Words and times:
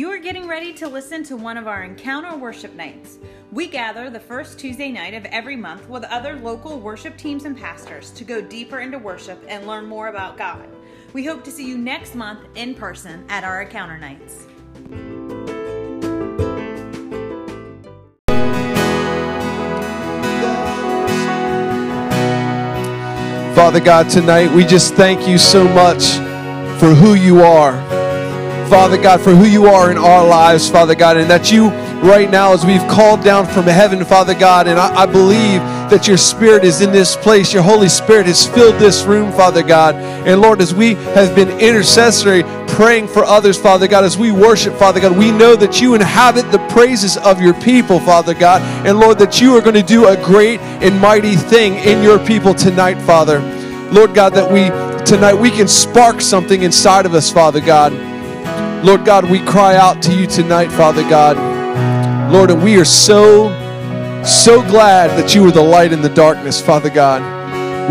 You 0.00 0.10
are 0.12 0.18
getting 0.18 0.48
ready 0.48 0.72
to 0.72 0.88
listen 0.88 1.22
to 1.24 1.36
one 1.36 1.58
of 1.58 1.68
our 1.68 1.82
Encounter 1.82 2.34
Worship 2.34 2.74
Nights. 2.74 3.18
We 3.52 3.66
gather 3.66 4.08
the 4.08 4.18
first 4.18 4.58
Tuesday 4.58 4.90
night 4.90 5.12
of 5.12 5.26
every 5.26 5.56
month 5.56 5.90
with 5.90 6.04
other 6.04 6.36
local 6.36 6.80
worship 6.80 7.18
teams 7.18 7.44
and 7.44 7.54
pastors 7.54 8.10
to 8.12 8.24
go 8.24 8.40
deeper 8.40 8.80
into 8.80 8.98
worship 8.98 9.44
and 9.46 9.66
learn 9.66 9.84
more 9.84 10.08
about 10.08 10.38
God. 10.38 10.66
We 11.12 11.26
hope 11.26 11.44
to 11.44 11.50
see 11.50 11.68
you 11.68 11.76
next 11.76 12.14
month 12.14 12.40
in 12.54 12.74
person 12.74 13.26
at 13.28 13.44
our 13.44 13.60
Encounter 13.60 13.98
Nights. 13.98 14.46
Father 23.54 23.80
God, 23.80 24.08
tonight 24.08 24.50
we 24.50 24.64
just 24.64 24.94
thank 24.94 25.28
you 25.28 25.36
so 25.36 25.64
much 25.64 26.14
for 26.80 26.94
who 26.94 27.12
you 27.12 27.42
are. 27.42 27.89
Father 28.70 29.02
God, 29.02 29.20
for 29.20 29.34
who 29.34 29.46
you 29.46 29.66
are 29.66 29.90
in 29.90 29.98
our 29.98 30.24
lives, 30.24 30.70
Father 30.70 30.94
God, 30.94 31.16
and 31.16 31.28
that 31.28 31.50
you 31.50 31.70
right 32.08 32.30
now, 32.30 32.52
as 32.52 32.64
we've 32.64 32.86
called 32.86 33.24
down 33.24 33.44
from 33.44 33.64
heaven, 33.64 34.04
Father 34.04 34.32
God, 34.32 34.68
and 34.68 34.78
I, 34.78 35.02
I 35.02 35.06
believe 35.06 35.60
that 35.90 36.06
your 36.06 36.16
Spirit 36.16 36.62
is 36.62 36.80
in 36.80 36.92
this 36.92 37.16
place. 37.16 37.52
Your 37.52 37.64
Holy 37.64 37.88
Spirit 37.88 38.26
has 38.26 38.46
filled 38.46 38.76
this 38.76 39.02
room, 39.02 39.32
Father 39.32 39.64
God. 39.64 39.96
And 39.96 40.40
Lord, 40.40 40.60
as 40.60 40.72
we 40.72 40.94
have 40.94 41.34
been 41.34 41.50
intercessory, 41.58 42.44
praying 42.68 43.08
for 43.08 43.24
others, 43.24 43.60
Father 43.60 43.88
God, 43.88 44.04
as 44.04 44.16
we 44.16 44.30
worship, 44.30 44.74
Father 44.74 45.00
God, 45.00 45.18
we 45.18 45.32
know 45.32 45.56
that 45.56 45.80
you 45.80 45.94
inhabit 45.96 46.52
the 46.52 46.64
praises 46.68 47.16
of 47.16 47.40
your 47.40 47.54
people, 47.54 47.98
Father 47.98 48.34
God. 48.34 48.62
And 48.86 49.00
Lord, 49.00 49.18
that 49.18 49.40
you 49.40 49.56
are 49.56 49.60
going 49.60 49.74
to 49.74 49.82
do 49.82 50.06
a 50.06 50.16
great 50.16 50.60
and 50.60 51.00
mighty 51.00 51.34
thing 51.34 51.74
in 51.74 52.04
your 52.04 52.24
people 52.24 52.54
tonight, 52.54 53.02
Father. 53.02 53.40
Lord 53.90 54.14
God, 54.14 54.32
that 54.34 54.48
we 54.48 54.66
tonight 55.04 55.34
we 55.34 55.50
can 55.50 55.66
spark 55.66 56.20
something 56.20 56.62
inside 56.62 57.04
of 57.04 57.14
us, 57.14 57.32
Father 57.32 57.60
God. 57.60 58.09
Lord 58.82 59.04
God, 59.04 59.30
we 59.30 59.44
cry 59.44 59.76
out 59.76 60.00
to 60.04 60.14
you 60.14 60.26
tonight, 60.26 60.68
Father 60.68 61.02
God. 61.02 61.36
Lord, 62.32 62.50
and 62.50 62.62
we 62.62 62.80
are 62.80 62.84
so, 62.86 63.48
so 64.24 64.62
glad 64.62 65.10
that 65.20 65.34
you 65.34 65.42
were 65.42 65.50
the 65.50 65.62
light 65.62 65.92
in 65.92 66.00
the 66.00 66.08
darkness, 66.08 66.62
Father 66.62 66.88
God. 66.88 67.20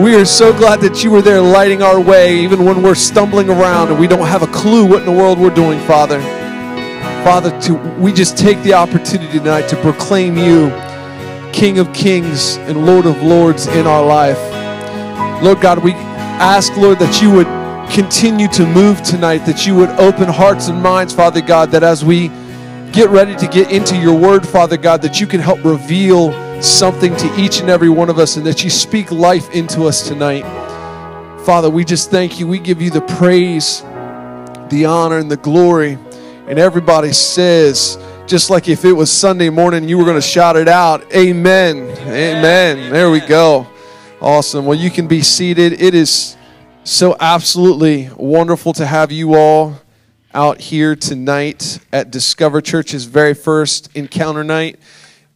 We 0.02 0.16
are 0.16 0.26
so 0.26 0.52
glad 0.52 0.82
that 0.82 1.04
you 1.04 1.12
were 1.12 1.22
there 1.22 1.42
lighting 1.42 1.84
our 1.84 2.02
way, 2.02 2.40
even 2.40 2.66
when 2.66 2.82
we're 2.82 2.96
stumbling 2.96 3.52
around 3.52 3.90
and 3.90 4.00
we 4.00 4.08
don't 4.08 4.28
have 4.28 4.42
a 4.42 4.48
clue 4.48 4.84
what 4.84 5.02
in 5.02 5.06
the 5.06 5.12
world 5.12 5.38
we're 5.38 5.54
doing, 5.54 5.80
Father. 5.82 6.20
Father, 7.24 7.52
to, 7.62 7.76
we 8.00 8.12
just 8.12 8.36
take 8.36 8.60
the 8.64 8.74
opportunity 8.74 9.38
tonight 9.38 9.68
to 9.70 9.76
proclaim 9.82 10.38
you 10.40 10.70
King 11.54 11.78
of 11.78 11.94
Kings 11.94 12.56
and 12.56 12.88
Lord 12.88 13.06
of 13.06 13.22
Lords 13.22 13.68
in 13.68 13.86
our 13.86 14.04
life. 14.04 14.40
Lord 15.44 15.62
God, 15.62 15.84
we 15.84 15.94
ask, 15.94 16.76
Lord, 16.78 16.98
that 16.98 17.22
you 17.22 17.30
would 17.32 17.59
continue 17.90 18.48
to 18.50 18.66
move 18.66 19.02
tonight, 19.02 19.40
that 19.40 19.66
you 19.66 19.76
would 19.76 19.90
open 19.92 20.30
hearts 20.30 20.68
and 20.68 20.82
minds, 20.82 21.14
Father 21.14 21.42
God, 21.42 21.72
that 21.72 21.84
as 21.84 22.06
we 22.06 22.30
get 22.92 23.10
ready 23.10 23.36
to 23.36 23.48
get 23.48 23.72
into 23.72 23.96
your 23.98 24.18
word, 24.18 24.48
Father 24.48 24.78
God, 24.78 25.02
that 25.02 25.20
you 25.20 25.28
can 25.28 25.40
help 25.40 25.64
reveal 25.64 26.32
something 26.62 27.16
to 27.16 27.40
each 27.40 27.60
and 27.60 27.70
every 27.70 27.90
one 27.90 28.10
of 28.10 28.20
us 28.20 28.38
and 28.38 28.46
that 28.46 28.64
you 28.64 28.70
speak 28.70 29.12
life 29.12 29.50
into 29.52 29.84
us 29.84 30.08
tonight. 30.08 30.44
Father, 31.46 31.70
we 31.70 31.84
just 31.84 32.12
thank 32.12 32.40
you. 32.40 32.48
We 32.48 32.60
give 32.60 32.82
you 32.82 32.92
the 32.92 33.02
praise, 33.02 33.82
the 34.70 34.86
honor, 34.86 35.18
and 35.18 35.32
the 35.32 35.38
glory. 35.38 35.98
And 36.48 36.60
everybody 36.60 37.14
says, 37.14 37.98
just 38.28 38.50
like 38.50 38.68
if 38.68 38.86
it 38.86 38.94
was 38.94 39.12
Sunday 39.12 39.50
morning, 39.50 39.90
you 39.90 39.98
were 39.98 40.06
going 40.06 40.18
to 40.18 40.22
shout 40.22 40.56
it 40.56 40.68
out, 40.68 41.04
Amen. 41.16 41.90
Amen. 42.02 42.92
There 42.92 43.10
we 43.10 43.20
go. 43.20 43.68
Awesome. 44.22 44.66
Well, 44.66 44.78
you 44.78 44.92
can 44.92 45.08
be 45.08 45.22
seated. 45.22 45.82
It 45.82 45.96
is 45.96 46.36
so 46.90 47.16
absolutely 47.20 48.10
wonderful 48.18 48.74
to 48.74 48.84
have 48.84 49.12
you 49.12 49.36
all 49.36 49.80
out 50.34 50.60
here 50.60 50.96
tonight 50.96 51.78
at 51.94 52.10
Discover 52.10 52.62
Church's 52.62 53.06
very 53.06 53.36
first 53.36 53.96
encounter 53.96 54.44
night. 54.44 54.80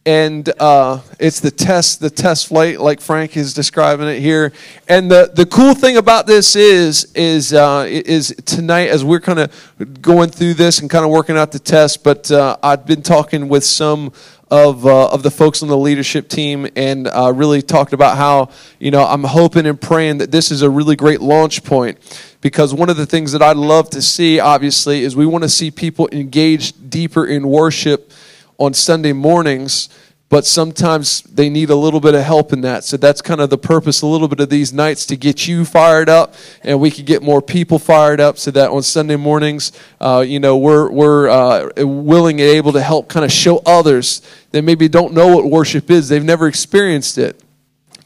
And 0.04 0.52
uh, 0.58 1.00
it's 1.20 1.38
the 1.38 1.52
test, 1.52 2.00
the 2.00 2.10
test 2.10 2.48
flight, 2.48 2.80
like 2.80 3.00
Frank 3.00 3.36
is 3.36 3.54
describing 3.54 4.08
it 4.08 4.18
here. 4.18 4.52
And 4.88 5.08
the, 5.08 5.30
the 5.32 5.46
cool 5.46 5.74
thing 5.74 5.96
about 5.96 6.26
this 6.26 6.56
is, 6.56 7.12
is, 7.14 7.52
uh, 7.52 7.86
is 7.88 8.34
tonight 8.44 8.88
as 8.88 9.04
we're 9.04 9.20
kind 9.20 9.38
of 9.38 10.02
going 10.02 10.30
through 10.30 10.54
this 10.54 10.80
and 10.80 10.90
kind 10.90 11.04
of 11.04 11.12
working 11.12 11.36
out 11.36 11.52
the 11.52 11.60
test. 11.60 12.02
But 12.02 12.32
uh, 12.32 12.56
I've 12.64 12.84
been 12.84 13.02
talking 13.02 13.48
with 13.48 13.64
some 13.64 14.12
of, 14.54 14.86
uh, 14.86 15.08
of 15.08 15.24
the 15.24 15.32
folks 15.32 15.64
on 15.64 15.68
the 15.68 15.76
leadership 15.76 16.28
team 16.28 16.68
and 16.76 17.08
uh, 17.08 17.32
really 17.34 17.60
talked 17.60 17.92
about 17.92 18.16
how, 18.16 18.50
you 18.78 18.92
know, 18.92 19.04
I'm 19.04 19.24
hoping 19.24 19.66
and 19.66 19.80
praying 19.80 20.18
that 20.18 20.30
this 20.30 20.52
is 20.52 20.62
a 20.62 20.70
really 20.70 20.94
great 20.94 21.20
launch 21.20 21.64
point 21.64 21.98
because 22.40 22.72
one 22.72 22.88
of 22.88 22.96
the 22.96 23.04
things 23.04 23.32
that 23.32 23.42
I'd 23.42 23.56
love 23.56 23.90
to 23.90 24.00
see, 24.00 24.38
obviously, 24.38 25.02
is 25.02 25.16
we 25.16 25.26
want 25.26 25.42
to 25.42 25.48
see 25.48 25.72
people 25.72 26.08
engaged 26.12 26.88
deeper 26.88 27.26
in 27.26 27.48
worship 27.48 28.12
on 28.56 28.74
Sunday 28.74 29.12
mornings 29.12 29.88
but 30.34 30.44
sometimes 30.44 31.22
they 31.22 31.48
need 31.48 31.70
a 31.70 31.76
little 31.76 32.00
bit 32.00 32.12
of 32.12 32.24
help 32.24 32.52
in 32.52 32.62
that. 32.62 32.82
So 32.82 32.96
that's 32.96 33.22
kind 33.22 33.40
of 33.40 33.50
the 33.50 33.56
purpose 33.56 34.02
a 34.02 34.06
little 34.08 34.26
bit 34.26 34.40
of 34.40 34.48
these 34.48 34.72
nights 34.72 35.06
to 35.06 35.16
get 35.16 35.46
you 35.46 35.64
fired 35.64 36.08
up 36.08 36.34
and 36.64 36.80
we 36.80 36.90
can 36.90 37.04
get 37.04 37.22
more 37.22 37.40
people 37.40 37.78
fired 37.78 38.18
up 38.18 38.36
so 38.36 38.50
that 38.50 38.70
on 38.70 38.82
Sunday 38.82 39.14
mornings, 39.14 39.70
uh, 40.00 40.24
you 40.26 40.40
know, 40.40 40.56
we're, 40.56 40.90
we're 40.90 41.28
uh, 41.28 41.70
willing 41.84 42.40
and 42.40 42.50
able 42.50 42.72
to 42.72 42.82
help 42.82 43.08
kind 43.08 43.24
of 43.24 43.30
show 43.30 43.58
others 43.64 44.22
that 44.50 44.62
maybe 44.62 44.88
don't 44.88 45.14
know 45.14 45.36
what 45.36 45.44
worship 45.44 45.88
is. 45.88 46.08
They've 46.08 46.24
never 46.24 46.48
experienced 46.48 47.16
it. 47.16 47.40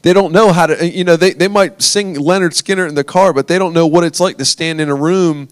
They 0.03 0.13
don't 0.13 0.31
know 0.31 0.51
how 0.51 0.67
to, 0.67 0.87
you 0.87 1.05
know, 1.05 1.15
they, 1.15 1.33
they 1.33 1.47
might 1.47 1.81
sing 1.81 2.13
Lynyrd 2.13 2.51
Skynyrd 2.51 2.89
in 2.89 2.93
the 2.93 3.03
car, 3.03 3.33
but 3.33 3.47
they 3.47 3.57
don't 3.57 3.73
know 3.73 3.87
what 3.87 4.03
it's 4.03 4.19
like 4.19 4.37
to 4.37 4.45
stand 4.45 4.79
in 4.79 4.89
a 4.89 4.95
room 4.95 5.49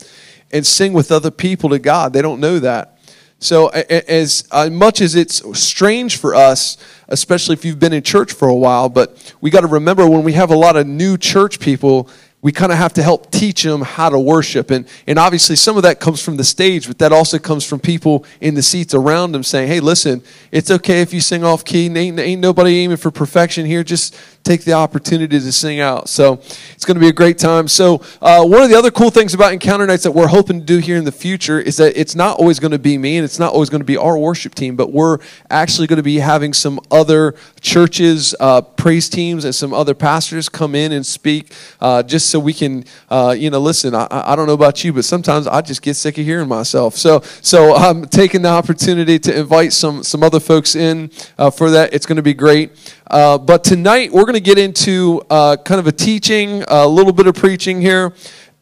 and 0.51 0.63
sing 0.63 0.93
with 0.93 1.11
other 1.11 1.31
people 1.31 1.71
to 1.71 1.79
God. 1.79 2.13
They 2.13 2.21
don't 2.21 2.39
know 2.39 2.59
that. 2.59 2.96
So, 3.39 3.67
as 3.67 4.47
uh, 4.49 4.69
much 4.71 4.99
as 4.99 5.13
it's 5.13 5.43
strange 5.59 6.17
for 6.17 6.33
us, 6.33 6.77
especially 7.07 7.53
if 7.53 7.63
you've 7.63 7.77
been 7.77 7.93
in 7.93 8.01
church 8.01 8.33
for 8.33 8.47
a 8.47 8.55
while, 8.55 8.89
but 8.89 9.35
we 9.41 9.51
got 9.51 9.61
to 9.61 9.67
remember 9.67 10.09
when 10.09 10.23
we 10.23 10.33
have 10.33 10.49
a 10.49 10.55
lot 10.55 10.75
of 10.75 10.87
new 10.87 11.17
church 11.17 11.59
people, 11.59 12.09
we 12.41 12.51
kind 12.51 12.71
of 12.71 12.77
have 12.77 12.93
to 12.93 13.03
help 13.03 13.31
teach 13.31 13.63
them 13.63 13.81
how 13.81 14.09
to 14.09 14.17
worship. 14.17 14.71
And, 14.71 14.87
and 15.05 15.19
obviously, 15.19 15.55
some 15.55 15.77
of 15.77 15.83
that 15.83 15.99
comes 15.99 16.23
from 16.23 16.37
the 16.37 16.43
stage, 16.43 16.87
but 16.87 16.97
that 16.99 17.11
also 17.11 17.37
comes 17.37 17.63
from 17.63 17.79
people 17.79 18.25
in 18.41 18.55
the 18.55 18.61
seats 18.61 18.93
around 18.93 19.33
them 19.33 19.43
saying, 19.43 19.67
hey, 19.67 19.81
listen, 19.81 20.23
it's 20.51 20.71
okay 20.71 21.01
if 21.01 21.13
you 21.13 21.21
sing 21.21 21.43
off 21.43 21.65
key. 21.65 21.87
Ain't, 21.87 22.19
ain't 22.19 22.41
nobody 22.41 22.79
aiming 22.79 22.97
for 22.97 23.11
perfection 23.11 23.65
here. 23.65 23.83
Just 23.83 24.15
take 24.47 24.63
the 24.63 24.73
opportunity 24.73 25.39
to 25.39 25.51
sing 25.51 25.79
out. 25.79 26.07
So 26.09 26.33
it's 26.73 26.85
going 26.85 26.95
to 26.95 27.01
be 27.01 27.09
a 27.09 27.13
great 27.13 27.37
time. 27.37 27.67
So, 27.67 28.01
uh, 28.21 28.45
one 28.45 28.61
of 28.61 28.69
the 28.69 28.77
other 28.77 28.91
cool 28.91 29.09
things 29.09 29.33
about 29.33 29.51
Encounter 29.51 29.85
Nights 29.85 30.03
that 30.03 30.11
we're 30.11 30.27
hoping 30.27 30.59
to 30.59 30.65
do 30.65 30.77
here 30.77 30.97
in 30.97 31.03
the 31.03 31.11
future 31.11 31.59
is 31.59 31.77
that 31.77 31.99
it's 31.99 32.15
not 32.15 32.39
always 32.39 32.59
going 32.59 32.71
to 32.71 32.79
be 32.79 32.97
me 32.97 33.17
and 33.17 33.25
it's 33.25 33.39
not 33.39 33.53
always 33.53 33.69
going 33.69 33.81
to 33.81 33.85
be 33.85 33.97
our 33.97 34.17
worship 34.17 34.55
team, 34.55 34.75
but 34.75 34.91
we're 34.93 35.17
actually 35.49 35.87
going 35.87 35.97
to 35.97 36.03
be 36.03 36.19
having 36.19 36.53
some 36.53 36.79
other 36.89 37.35
churches, 37.59 38.33
uh, 38.39 38.61
praise 38.61 39.09
teams, 39.09 39.43
and 39.43 39.53
some 39.53 39.73
other 39.73 39.93
pastors 39.93 40.47
come 40.47 40.75
in 40.75 40.91
and 40.91 41.05
speak 41.05 41.51
uh, 41.81 42.01
just 42.03 42.29
so 42.29 42.39
we 42.39 42.53
can, 42.53 42.85
uh, 43.09 43.35
you 43.37 43.49
know, 43.49 43.59
listen. 43.59 43.93
I, 43.93 44.07
I 44.09 44.35
don't 44.35 44.47
know 44.47 44.53
about 44.53 44.83
you, 44.83 44.93
but 44.93 45.03
sometimes 45.03 45.47
I 45.47 45.61
just 45.61 45.81
get 45.81 45.95
sick 45.95 46.17
of 46.17 46.25
hearing 46.25 46.47
myself. 46.47 46.95
So, 46.95 47.21
so 47.41 47.75
I'm 47.75 48.05
taking 48.05 48.41
the 48.43 48.49
opportunity 48.49 49.19
to 49.19 49.37
invite 49.37 49.73
some 49.73 50.03
some 50.03 50.23
other 50.23 50.39
folks 50.39 50.75
in 50.75 51.11
uh, 51.37 51.49
for 51.49 51.69
that. 51.71 51.93
It's 51.93 52.05
going 52.05 52.17
to 52.17 52.21
be 52.21 52.33
great. 52.33 52.71
Uh, 53.09 53.37
but 53.37 53.63
tonight 53.63 54.11
we're 54.11 54.23
going 54.23 54.33
to 54.33 54.36
get 54.39 54.57
into 54.57 55.21
uh, 55.29 55.57
kind 55.57 55.79
of 55.79 55.87
a 55.87 55.91
teaching, 55.91 56.63
a 56.67 56.87
little 56.87 57.13
bit 57.13 57.27
of 57.27 57.35
preaching 57.35 57.81
here. 57.81 58.13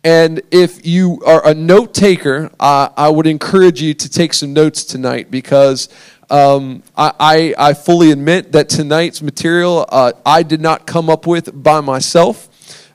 And 0.04 0.42
if 0.52 0.86
you 0.86 1.22
are 1.26 1.48
a 1.48 1.54
note 1.54 1.94
taker, 1.94 2.52
uh, 2.60 2.90
I 2.96 3.10
would 3.10 3.26
encourage 3.26 3.82
you 3.82 3.94
to 3.96 4.10
take 4.10 4.34
some 4.34 4.54
notes 4.54 4.84
tonight 4.84 5.32
because 5.32 5.90
um, 6.30 6.84
I, 6.96 7.12
I, 7.20 7.70
I, 7.70 7.74
fully 7.74 8.12
admit 8.12 8.52
that 8.52 8.70
tonight's 8.70 9.22
material 9.22 9.86
uh, 9.90 10.14
I 10.26 10.44
did 10.44 10.62
not 10.62 10.88
come 10.88 11.10
up 11.10 11.28
with 11.28 11.64
by 11.64 11.82
myself. 11.82 12.50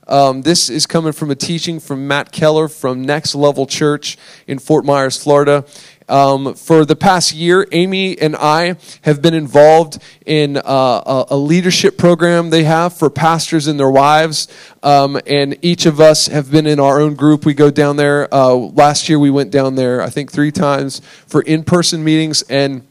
Um, 0.09 0.43
this 0.43 0.69
is 0.69 0.87
coming 0.87 1.13
from 1.13 1.31
a 1.31 1.37
teaching 1.37 1.79
from 1.79 2.09
Matt 2.09 2.33
Keller 2.33 2.67
from 2.67 3.03
Next 3.03 3.37
Level 3.37 3.67
Church 3.67 4.19
in 4.49 4.59
Fort 4.59 4.85
Myers, 4.85 5.21
Florida. 5.23 5.65
Um, 6.11 6.55
for 6.55 6.85
the 6.85 6.97
past 6.97 7.33
year, 7.33 7.67
Amy 7.71 8.19
and 8.19 8.35
I 8.35 8.77
have 9.03 9.23
been 9.23 9.33
involved 9.33 10.03
in 10.27 10.57
uh, 10.57 10.63
a, 10.65 11.27
a, 11.31 11.37
leadership 11.37 11.97
program 11.97 12.51
they 12.51 12.65
have 12.65 12.97
for 12.97 13.09
pastors 13.09 13.69
and 13.69 13.79
their 13.79 13.91
wives. 13.91 14.49
Um, 14.83 15.21
and 15.25 15.57
each 15.63 15.87
of 15.87 16.01
us 16.01 16.27
have 16.27 16.51
been 16.51 16.67
in 16.67 16.81
our 16.81 17.01
own 17.01 17.15
group. 17.15 17.47
We 17.47 17.55
go 17.55 17.71
down 17.71 17.97
there. 17.97 18.33
Uh, 18.35 18.55
last 18.55 19.09
year, 19.09 19.21
we 19.21 19.31
went 19.31 19.53
down 19.53 19.77
there, 19.77 20.03
I 20.03 20.11
think, 20.11 20.33
three 20.33 20.51
times 20.51 21.01
for 21.29 21.43
in 21.43 21.63
person 21.63 22.03
meetings. 22.03 22.43
And 22.43 22.87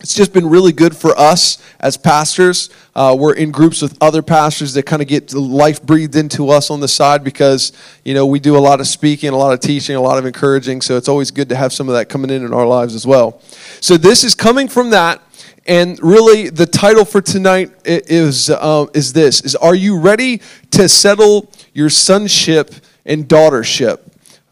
it's 0.00 0.14
just 0.14 0.32
been 0.32 0.48
really 0.48 0.72
good 0.72 0.96
for 0.96 1.18
us 1.18 1.58
as 1.80 1.96
pastors. 1.96 2.68
Uh, 2.94 3.16
we're 3.18 3.34
in 3.34 3.50
groups 3.50 3.80
with 3.80 3.96
other 4.02 4.22
pastors 4.22 4.74
that 4.74 4.84
kind 4.84 5.00
of 5.00 5.08
get 5.08 5.32
life 5.32 5.82
breathed 5.82 6.16
into 6.16 6.50
us 6.50 6.70
on 6.70 6.80
the 6.80 6.88
side 6.88 7.24
because 7.24 7.72
you 8.04 8.12
know 8.12 8.26
we 8.26 8.38
do 8.38 8.56
a 8.56 8.58
lot 8.58 8.80
of 8.80 8.86
speaking, 8.86 9.30
a 9.30 9.36
lot 9.36 9.54
of 9.54 9.60
teaching, 9.60 9.96
a 9.96 10.00
lot 10.00 10.18
of 10.18 10.26
encouraging. 10.26 10.80
So 10.80 10.96
it's 10.96 11.08
always 11.08 11.30
good 11.30 11.48
to 11.48 11.56
have 11.56 11.72
some 11.72 11.88
of 11.88 11.94
that 11.94 12.08
coming 12.08 12.30
in 12.30 12.44
in 12.44 12.52
our 12.52 12.66
lives 12.66 12.94
as 12.94 13.06
well. 13.06 13.40
So 13.80 13.96
this 13.96 14.24
is 14.24 14.34
coming 14.34 14.68
from 14.68 14.90
that, 14.90 15.22
and 15.66 15.98
really 16.02 16.50
the 16.50 16.66
title 16.66 17.04
for 17.04 17.20
tonight 17.20 17.70
is 17.84 18.50
uh, 18.50 18.86
is 18.94 19.12
this: 19.12 19.40
is 19.42 19.54
Are 19.56 19.74
you 19.74 19.98
ready 19.98 20.42
to 20.72 20.88
settle 20.88 21.50
your 21.72 21.88
sonship 21.88 22.74
and 23.06 23.26
daughtership? 23.26 24.00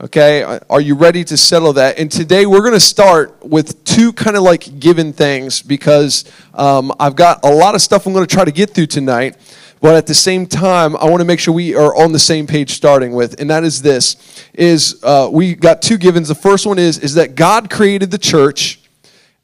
Okay, 0.03 0.43
are 0.69 0.81
you 0.81 0.97
ready 0.97 1.23
to 1.23 1.37
settle 1.37 1.75
that? 1.75 1.97
And 1.97 2.11
today 2.11 2.45
we're 2.45 2.63
going 2.63 2.73
to 2.73 2.81
start 2.81 3.41
with 3.47 3.85
two 3.85 4.13
kind 4.13 4.37
of 4.37 4.43
like 4.43 4.81
given 4.81 5.13
things 5.13 5.63
because 5.63 6.25
um, 6.55 6.93
I've 6.99 7.15
got 7.15 7.45
a 7.45 7.49
lot 7.49 7.77
of 7.77 7.83
stuff 7.83 8.05
I'm 8.05 8.13
going 8.13 8.27
to 8.27 8.35
try 8.35 8.45
to 8.45 8.51
get 8.51 8.71
through 8.71 8.89
tonight. 8.89 9.37
But 9.81 9.95
at 9.95 10.09
the 10.09 10.15
same 10.15 10.47
time, 10.47 10.97
I 10.97 11.05
want 11.05 11.21
to 11.21 11.25
make 11.25 11.39
sure 11.39 11.55
we 11.55 11.77
are 11.77 11.95
on 11.95 12.11
the 12.11 12.19
same 12.19 12.49
page 12.49 12.73
starting 12.73 13.13
with, 13.13 13.41
and 13.41 13.49
that 13.51 13.63
is 13.63 13.81
this: 13.81 14.45
is 14.55 14.99
uh, 15.05 15.29
we 15.31 15.55
got 15.55 15.83
two 15.83 15.99
givens. 15.99 16.27
The 16.27 16.35
first 16.35 16.67
one 16.67 16.81
is 16.81 16.99
is 16.99 17.15
that 17.15 17.37
God 17.37 17.71
created 17.71 18.11
the 18.11 18.19
church 18.19 18.81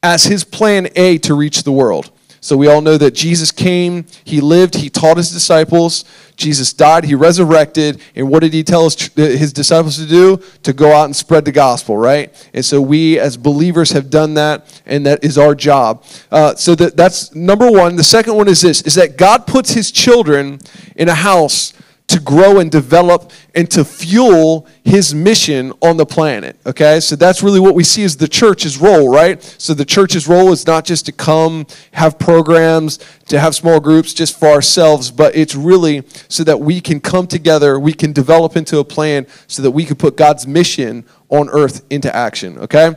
as 0.03 0.25
His 0.25 0.43
plan 0.43 0.89
A 0.97 1.19
to 1.19 1.35
reach 1.35 1.63
the 1.63 1.73
world. 1.73 2.11
So 2.41 2.57
we 2.57 2.69
all 2.69 2.81
know 2.81 2.97
that 2.97 3.15
Jesus 3.15 3.51
came, 3.51 4.07
he 4.25 4.41
lived, 4.41 4.77
he 4.77 4.91
taught 4.91 5.17
his 5.17 5.31
disciples. 5.31 6.05
Jesus 6.37 6.73
died, 6.73 7.05
he 7.05 7.17
resurrected, 7.17 8.01
and 8.15 8.31
what 8.31 8.41
did 8.41 8.53
he 8.53 8.63
tell 8.63 8.85
his, 8.85 9.13
his 9.15 9.53
disciples 9.53 9.97
to 9.97 10.07
do? 10.07 10.41
To 10.63 10.73
go 10.73 10.93
out 10.93 11.07
and 11.07 11.17
spread 11.17 11.45
the 11.45 11.53
gospel, 11.53 11.97
right? 11.97 12.33
And 12.55 12.65
so 12.65 12.81
we 12.81 13.19
as 13.19 13.37
believers 13.37 13.91
have 13.91 14.09
done 14.09 14.35
that, 14.35 14.81
and 14.87 15.05
that 15.05 15.25
is 15.25 15.37
our 15.37 15.57
job. 15.57 16.05
Uh, 16.31 16.55
so 16.55 16.77
that, 16.77 16.97
that's 16.97 17.35
number 17.35 17.69
one. 17.69 17.97
The 17.97 18.05
second 18.05 18.37
one 18.37 18.47
is 18.47 18.61
this: 18.61 18.83
is 18.83 18.95
that 18.95 19.17
God 19.17 19.47
puts 19.49 19.73
his 19.73 19.91
children 19.91 20.61
in 20.95 21.09
a 21.09 21.15
house 21.15 21.73
to 22.09 22.19
grow 22.19 22.59
and 22.59 22.71
develop 22.71 23.31
and 23.55 23.71
to 23.71 23.85
fuel 23.85 24.67
his 24.83 25.15
mission 25.15 25.73
on 25.83 25.99
the 25.99 26.07
planet. 26.07 26.57
Okay, 26.65 27.01
so 27.01 27.15
that's 27.15 27.43
really 27.43 27.61
what 27.61 27.75
we 27.75 27.85
see 27.85 28.03
as 28.03 28.17
the 28.17 28.27
church's 28.27 28.79
role, 28.79 29.11
right? 29.11 29.43
So 29.59 29.75
the 29.75 29.85
church's 29.85 30.27
role 30.27 30.51
is 30.51 30.67
not 30.67 30.87
just 30.87 31.05
to 31.07 31.13
come, 31.13 31.67
have 31.93 32.19
programs, 32.19 32.99
to 33.27 33.39
have 33.39 33.55
small 33.55 33.79
groups 33.79 34.15
just 34.15 34.39
for 34.39 34.49
ourselves, 34.49 35.11
but 35.11 35.37
it's 35.37 35.55
really 35.55 36.03
so 36.29 36.45
that 36.45 36.59
we 36.61 36.81
can 36.81 36.99
come 36.99 37.27
together, 37.27 37.79
we 37.79 37.93
can 37.93 38.13
develop 38.15 38.57
into 38.57 38.79
a 38.79 38.85
plan 38.85 39.27
so 39.47 39.63
that 39.63 39.71
we 39.71 39.85
can 39.85 39.97
put 39.97 40.17
God's 40.17 40.47
mission 40.47 41.05
on 41.29 41.51
earth 41.51 41.85
into 41.91 42.15
action. 42.17 42.59
Okay, 42.59 42.95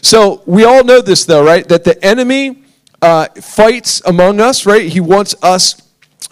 so 0.00 0.42
we 0.46 0.64
all 0.64 0.84
know 0.84 1.02
this 1.02 1.26
though, 1.26 1.44
right? 1.44 1.68
That 1.68 1.84
the 1.84 2.02
enemy 2.02 2.62
uh, 3.02 3.28
fights 3.42 4.00
among 4.06 4.40
us, 4.40 4.64
right? 4.64 4.90
He 4.90 5.00
wants 5.00 5.34
us 5.42 5.82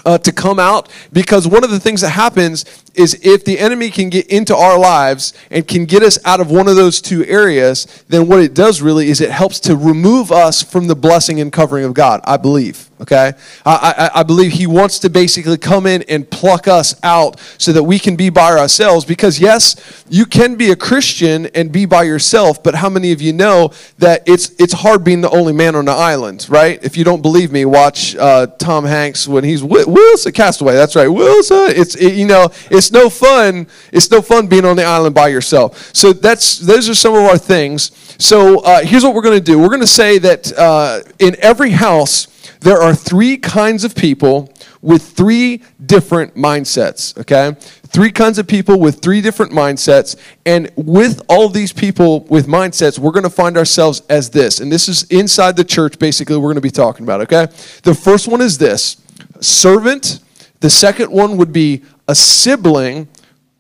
uh, 0.05 0.19
to 0.19 0.33
come 0.33 0.59
out 0.59 0.89
because 1.13 1.47
one 1.47 1.65
of 1.65 1.71
the 1.71 1.81
things 1.81 2.01
that 2.01 2.11
happens 2.11 2.65
is 2.95 3.19
if 3.23 3.45
the 3.45 3.59
enemy 3.59 3.91
can 3.91 4.11
get 4.11 4.27
into 4.27 4.55
our 4.55 4.79
lives 4.79 5.33
and 5.51 5.67
can 5.67 5.85
get 5.85 6.03
us 6.03 6.19
out 6.25 6.41
of 6.41 6.51
one 6.51 6.69
of 6.69 6.77
those 6.77 7.01
two 7.01 7.25
areas, 7.27 8.05
then 8.09 8.29
what 8.29 8.41
it 8.41 8.55
does 8.55 8.83
really 8.83 9.09
is 9.09 9.21
it 9.21 9.31
helps 9.31 9.61
to 9.61 9.77
remove 9.77 10.31
us 10.31 10.63
from 10.63 10.87
the 10.87 10.97
blessing 10.97 11.41
and 11.41 11.53
covering 11.53 11.85
of 11.85 11.95
God, 11.95 12.21
I 12.25 12.37
believe. 12.37 12.91
Okay? 13.03 13.33
I, 13.67 14.11
I, 14.15 14.21
I 14.21 14.23
believe 14.23 14.53
he 14.53 14.67
wants 14.67 15.01
to 15.01 15.11
basically 15.11 15.59
come 15.59 15.87
in 15.87 16.03
and 16.09 16.29
pluck 16.31 16.69
us 16.69 16.95
out 17.03 17.39
so 17.59 17.73
that 17.73 17.83
we 17.83 17.99
can 17.99 18.15
be 18.15 18.31
by 18.31 18.57
ourselves. 18.57 19.05
Because, 19.05 19.41
yes, 19.41 20.05
you 20.09 20.25
can 20.25 20.55
be 20.55 20.71
a 20.71 20.77
Christian 20.77 21.47
and 21.47 21.73
be 21.73 21.85
by 21.85 22.05
yourself, 22.05 22.63
but 22.63 22.77
how 22.77 22.89
many 22.89 23.11
of 23.13 23.21
you 23.21 23.33
know 23.33 23.73
that 23.99 24.23
it's, 24.27 24.51
it's 24.61 24.73
hard 24.73 25.03
being 25.03 25.21
the 25.21 25.31
only 25.31 25.53
man 25.53 25.75
on 25.75 25.85
the 25.85 25.93
island, 25.93 26.47
right? 26.49 26.83
If 26.85 26.97
you 26.97 27.03
don't 27.03 27.23
believe 27.23 27.51
me, 27.51 27.65
watch 27.65 28.15
uh, 28.17 28.47
Tom 28.59 28.85
Hanks 28.85 29.27
when 29.27 29.43
he's 29.43 29.65
Wilson 29.65 30.33
Castaway. 30.33 30.75
That's 30.75 30.95
right, 30.95 31.09
Wilson. 31.09 31.71
It's, 31.71 31.97
it, 31.97 32.15
you 32.15 32.27
know, 32.27 32.51
it's 32.71 32.93
no 32.93 33.11
fun. 33.11 33.67
It's 33.93 34.11
no 34.11 34.23
fun 34.23 34.47
being 34.47 34.65
on 34.65 34.77
the 34.77 34.85
island 34.85 35.15
by 35.15 35.29
yourself. 35.29 35.91
So 35.95 36.13
that's 36.13 36.59
those 36.59 36.89
are 36.89 36.95
some 36.95 37.15
of 37.15 37.25
our 37.25 37.39
things. 37.39 37.91
So 38.19 38.61
uh, 38.61 38.85
here's 38.85 39.03
what 39.03 39.15
we're 39.15 39.23
going 39.23 39.39
to 39.39 39.45
do. 39.45 39.59
We're 39.59 39.69
going 39.69 39.81
to 39.81 39.87
say 39.87 40.19
that 40.19 40.57
uh, 40.57 41.01
in 41.19 41.35
every 41.41 41.71
house 41.71 42.29
there 42.63 42.81
are 42.81 42.95
three 42.95 43.37
kinds 43.37 43.85
of 43.85 43.95
people 43.95 44.53
with 44.81 45.03
three 45.03 45.63
different 45.85 46.35
mindsets. 46.35 47.17
Okay, 47.19 47.55
three 47.89 48.11
kinds 48.11 48.39
of 48.39 48.47
people 48.47 48.79
with 48.79 49.03
three 49.03 49.21
different 49.21 49.53
mindsets, 49.53 50.17
and 50.47 50.71
with 50.77 51.23
all 51.29 51.49
these 51.49 51.73
people 51.73 52.21
with 52.25 52.47
mindsets, 52.47 52.99
we're 52.99 53.13
going 53.13 53.25
to 53.25 53.31
find 53.31 53.57
ourselves 53.57 54.03
as 54.09 54.31
this. 54.31 54.61
And 54.61 54.73
this 54.73 54.89
is 54.89 55.05
inside 55.05 55.57
the 55.57 55.65
church. 55.65 55.99
Basically, 55.99 56.37
we're 56.37 56.53
going 56.53 56.55
to 56.57 56.61
be 56.61 56.71
talking 56.71 57.05
about. 57.05 57.21
Okay, 57.23 57.47
the 57.83 57.95
first 57.95 58.29
one 58.29 58.41
is 58.41 58.59
this: 58.59 58.97
servant. 59.41 60.21
The 60.61 60.71
second 60.71 61.11
one 61.11 61.37
would 61.39 61.53
be 61.53 61.83
a 62.07 62.15
sibling, 62.15 63.09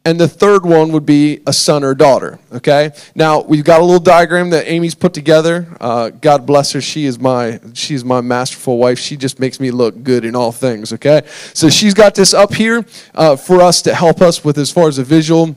and 0.04 0.18
the 0.18 0.26
third 0.26 0.66
one 0.66 0.90
would 0.92 1.06
be 1.06 1.40
a 1.46 1.52
son 1.52 1.84
or 1.84 1.94
daughter. 1.94 2.38
Okay. 2.52 2.90
Now 3.14 3.42
we've 3.42 3.64
got 3.64 3.80
a 3.80 3.84
little 3.84 4.00
diagram 4.00 4.50
that 4.50 4.68
Amy's 4.68 4.94
put 4.94 5.14
together. 5.14 5.66
Uh, 5.80 6.10
God 6.10 6.44
bless 6.44 6.72
her. 6.72 6.80
She 6.80 7.06
is 7.06 7.18
my 7.18 7.60
she's 7.74 8.04
my 8.04 8.20
masterful 8.20 8.78
wife. 8.78 8.98
She 8.98 9.16
just 9.16 9.38
makes 9.38 9.60
me 9.60 9.70
look 9.70 10.02
good 10.02 10.24
in 10.24 10.34
all 10.34 10.50
things. 10.52 10.92
Okay. 10.92 11.22
So 11.54 11.68
she's 11.68 11.94
got 11.94 12.14
this 12.14 12.34
up 12.34 12.52
here 12.54 12.84
uh, 13.14 13.36
for 13.36 13.60
us 13.60 13.82
to 13.82 13.94
help 13.94 14.20
us 14.20 14.44
with 14.44 14.58
as 14.58 14.70
far 14.70 14.88
as 14.88 14.98
a 14.98 15.04
visual. 15.04 15.56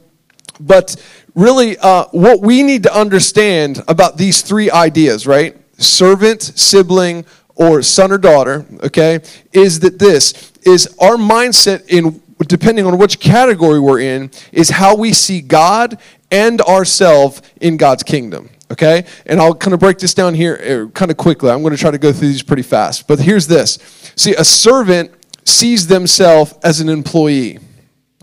But 0.60 0.96
really, 1.34 1.78
uh, 1.80 2.06
what 2.12 2.42
we 2.42 2.64
need 2.64 2.84
to 2.84 2.96
understand 2.96 3.84
about 3.88 4.18
these 4.18 4.42
three 4.42 4.70
ideas, 4.72 5.28
right? 5.28 5.58
Servant, 5.78 6.42
sibling, 6.42 7.26
or 7.56 7.82
son 7.82 8.12
or 8.12 8.18
daughter, 8.18 8.66
okay, 8.84 9.20
is 9.54 9.80
that 9.82 10.00
this 10.00 10.52
is 10.64 10.88
our 11.00 11.16
mindset 11.16 11.88
in 11.88 12.22
depending 12.48 12.86
on 12.86 12.98
which 12.98 13.20
category 13.20 13.80
we're 13.80 14.00
in 14.00 14.32
is 14.52 14.70
how 14.70 14.96
we 14.96 15.14
see 15.14 15.42
God 15.42 16.00
and 16.32 16.62
ourselves 16.62 17.42
in 17.62 17.78
God's 17.78 18.04
kingdom. 18.04 18.50
Okay? 18.72 19.06
And 19.26 19.40
I'll 19.40 19.56
kind 19.56 19.74
of 19.74 19.80
break 19.80 20.00
this 20.00 20.14
down 20.14 20.34
here 20.34 20.88
uh, 20.88 20.92
kind 20.92 21.12
of 21.12 21.18
quickly. 21.18 21.50
I'm 21.50 21.62
going 21.62 21.76
to 21.76 21.80
try 21.80 21.92
to 21.92 21.98
go 21.98 22.12
through 22.12 22.30
these 22.30 22.44
pretty 22.44 22.64
fast. 22.64 23.08
But 23.08 23.20
here's 23.20 23.48
this. 23.48 23.78
See, 24.16 24.34
a 24.36 24.44
servant 24.44 25.12
sees 25.44 25.88
themselves 25.88 26.54
as 26.64 26.80
an 26.80 26.90
employee. 26.90 27.60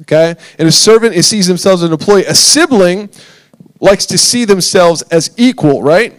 Okay? 0.02 0.34
And 0.58 0.68
a 0.68 0.72
servant 0.72 1.14
sees 1.25 1.46
themselves 1.46 1.82
as 1.82 1.88
an 1.88 1.92
employee. 1.92 2.25
A 2.25 2.34
sibling 2.34 3.08
likes 3.80 4.06
to 4.06 4.18
see 4.18 4.44
themselves 4.44 5.02
as 5.02 5.30
equal, 5.36 5.82
right? 5.82 6.14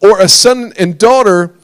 Or 0.00 0.20
a 0.20 0.28
son 0.28 0.72
and 0.78 0.98
daughter 0.98 1.56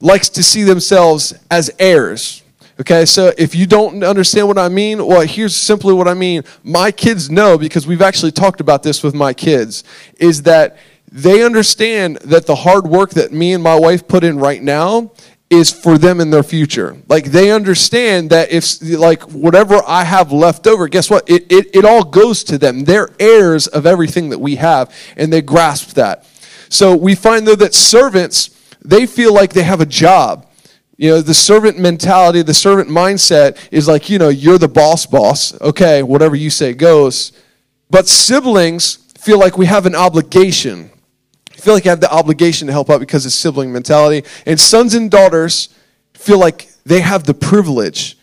likes 0.00 0.28
to 0.30 0.42
see 0.42 0.62
themselves 0.62 1.34
as 1.50 1.70
heirs. 1.78 2.42
Okay, 2.78 3.06
so 3.06 3.32
if 3.38 3.54
you 3.54 3.66
don't 3.66 4.04
understand 4.04 4.48
what 4.48 4.58
I 4.58 4.68
mean, 4.68 5.04
well, 5.06 5.22
here's 5.22 5.56
simply 5.56 5.94
what 5.94 6.06
I 6.06 6.12
mean. 6.12 6.42
My 6.62 6.90
kids 6.90 7.30
know, 7.30 7.56
because 7.56 7.86
we've 7.86 8.02
actually 8.02 8.32
talked 8.32 8.60
about 8.60 8.82
this 8.82 9.02
with 9.02 9.14
my 9.14 9.32
kids, 9.32 9.82
is 10.18 10.42
that 10.42 10.76
they 11.10 11.42
understand 11.42 12.16
that 12.16 12.46
the 12.46 12.54
hard 12.54 12.86
work 12.86 13.10
that 13.10 13.32
me 13.32 13.54
and 13.54 13.62
my 13.62 13.78
wife 13.78 14.06
put 14.06 14.24
in 14.24 14.38
right 14.38 14.62
now 14.62 15.12
is 15.48 15.72
for 15.72 15.96
them 15.96 16.20
in 16.20 16.30
their 16.30 16.42
future. 16.42 16.96
Like 17.08 17.26
they 17.26 17.50
understand 17.50 18.30
that 18.30 18.50
if 18.50 18.82
like 18.82 19.22
whatever 19.22 19.80
I 19.86 20.04
have 20.04 20.30
left 20.30 20.66
over, 20.66 20.86
guess 20.88 21.08
what? 21.08 21.28
It, 21.30 21.50
it, 21.50 21.74
it 21.74 21.84
all 21.86 22.04
goes 22.04 22.44
to 22.44 22.58
them. 22.58 22.84
They're 22.84 23.08
heirs 23.18 23.68
of 23.68 23.86
everything 23.86 24.30
that 24.30 24.38
we 24.38 24.56
have, 24.56 24.94
and 25.16 25.32
they 25.32 25.40
grasp 25.40 25.94
that. 25.94 26.26
So 26.68 26.94
we 26.94 27.14
find 27.14 27.46
though 27.46 27.54
that 27.56 27.74
servants, 27.74 28.50
they 28.82 29.06
feel 29.06 29.32
like 29.32 29.52
they 29.52 29.62
have 29.62 29.80
a 29.80 29.86
job. 29.86 30.45
You 30.96 31.10
know, 31.10 31.20
the 31.20 31.34
servant 31.34 31.78
mentality, 31.78 32.42
the 32.42 32.54
servant 32.54 32.88
mindset 32.88 33.68
is 33.70 33.86
like, 33.86 34.08
you 34.08 34.18
know, 34.18 34.30
you're 34.30 34.58
the 34.58 34.68
boss, 34.68 35.04
boss. 35.04 35.60
Okay, 35.60 36.02
whatever 36.02 36.34
you 36.34 36.48
say 36.48 36.72
goes. 36.72 37.32
But 37.90 38.08
siblings 38.08 38.96
feel 39.18 39.38
like 39.38 39.58
we 39.58 39.66
have 39.66 39.86
an 39.86 39.94
obligation. 39.94 40.90
feel 41.52 41.74
like 41.74 41.84
you 41.84 41.90
have 41.90 42.00
the 42.00 42.12
obligation 42.12 42.66
to 42.68 42.72
help 42.72 42.88
out 42.90 43.00
because 43.00 43.26
of 43.26 43.32
sibling 43.32 43.72
mentality. 43.72 44.26
And 44.46 44.58
sons 44.58 44.94
and 44.94 45.10
daughters 45.10 45.68
feel 46.14 46.38
like 46.38 46.68
they 46.84 47.00
have 47.00 47.24
the 47.24 47.34
privilege. 47.34 48.16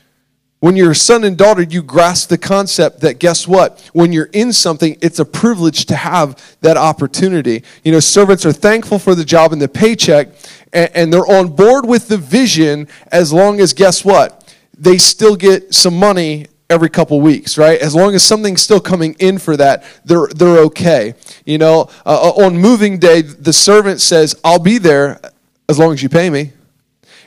When 0.59 0.77
you're 0.77 0.91
a 0.91 0.95
son 0.95 1.25
and 1.25 1.37
daughter, 1.37 1.61
you 1.61 1.83
grasp 1.83 2.29
the 2.29 2.37
concept 2.37 3.01
that 3.01 3.19
guess 3.19 3.45
what? 3.45 3.81
When 3.91 4.13
you're 4.13 4.29
in 4.31 4.53
something, 4.53 4.97
it's 5.01 5.19
a 5.19 5.25
privilege 5.25 5.85
to 5.87 5.95
have 5.95 6.57
that 6.61 6.77
opportunity. 6.77 7.63
You 7.83 7.91
know, 7.91 7.99
servants 7.99 8.45
are 8.45 8.53
thankful 8.53 8.97
for 8.97 9.13
the 9.13 9.25
job 9.25 9.51
and 9.51 9.61
the 9.61 9.67
paycheck, 9.67 10.29
and, 10.73 10.91
and 10.93 11.13
they're 11.13 11.27
on 11.27 11.49
board 11.49 11.85
with 11.85 12.07
the 12.07 12.17
vision 12.17 12.87
as 13.11 13.31
long 13.31 13.59
as, 13.59 13.73
guess 13.73 14.03
what? 14.03 14.55
They 14.77 14.97
still 14.97 15.35
get 15.35 15.73
some 15.73 15.97
money 15.97 16.47
every 16.69 16.89
couple 16.89 17.21
weeks, 17.21 17.57
right? 17.57 17.79
As 17.79 17.93
long 17.93 18.15
as 18.15 18.23
something's 18.23 18.61
still 18.61 18.79
coming 18.79 19.15
in 19.19 19.37
for 19.37 19.55
that, 19.57 19.83
they're, 20.03 20.27
they're 20.27 20.59
okay. 20.65 21.13
You 21.45 21.59
know, 21.59 21.89
uh, 22.05 22.31
on 22.35 22.57
moving 22.57 22.97
day, 22.97 23.21
the 23.21 23.53
servant 23.53 24.01
says, 24.01 24.39
I'll 24.43 24.59
be 24.59 24.79
there 24.79 25.21
as 25.69 25.77
long 25.77 25.93
as 25.93 26.01
you 26.01 26.09
pay 26.09 26.29
me. 26.29 26.51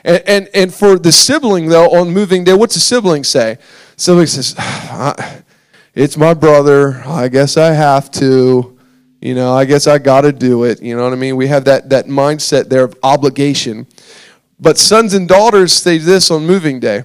And, 0.03 0.23
and, 0.27 0.49
and 0.53 0.73
for 0.73 0.99
the 0.99 1.11
sibling, 1.11 1.69
though, 1.69 1.89
on 1.99 2.11
moving 2.11 2.43
day, 2.43 2.53
what's 2.53 2.75
the 2.75 2.79
sibling 2.79 3.23
say? 3.23 3.57
Sibling 3.95 4.27
says, 4.27 4.55
It's 5.97 6.15
my 6.15 6.35
brother. 6.35 7.01
I 7.07 7.27
guess 7.27 7.57
I 7.57 7.73
have 7.73 8.11
to. 8.11 8.76
You 9.21 9.33
know, 9.33 9.53
I 9.53 9.65
guess 9.65 9.87
I 9.87 9.97
got 9.97 10.21
to 10.21 10.31
do 10.31 10.63
it. 10.63 10.81
You 10.81 10.95
know 10.95 11.03
what 11.03 11.13
I 11.13 11.15
mean? 11.15 11.35
We 11.35 11.47
have 11.47 11.65
that, 11.65 11.89
that 11.89 12.05
mindset 12.05 12.69
there 12.69 12.83
of 12.83 12.97
obligation. 13.01 13.87
But 14.59 14.77
sons 14.77 15.13
and 15.13 15.27
daughters 15.27 15.73
say 15.73 15.97
this 15.97 16.29
on 16.29 16.45
moving 16.45 16.79
day. 16.79 17.03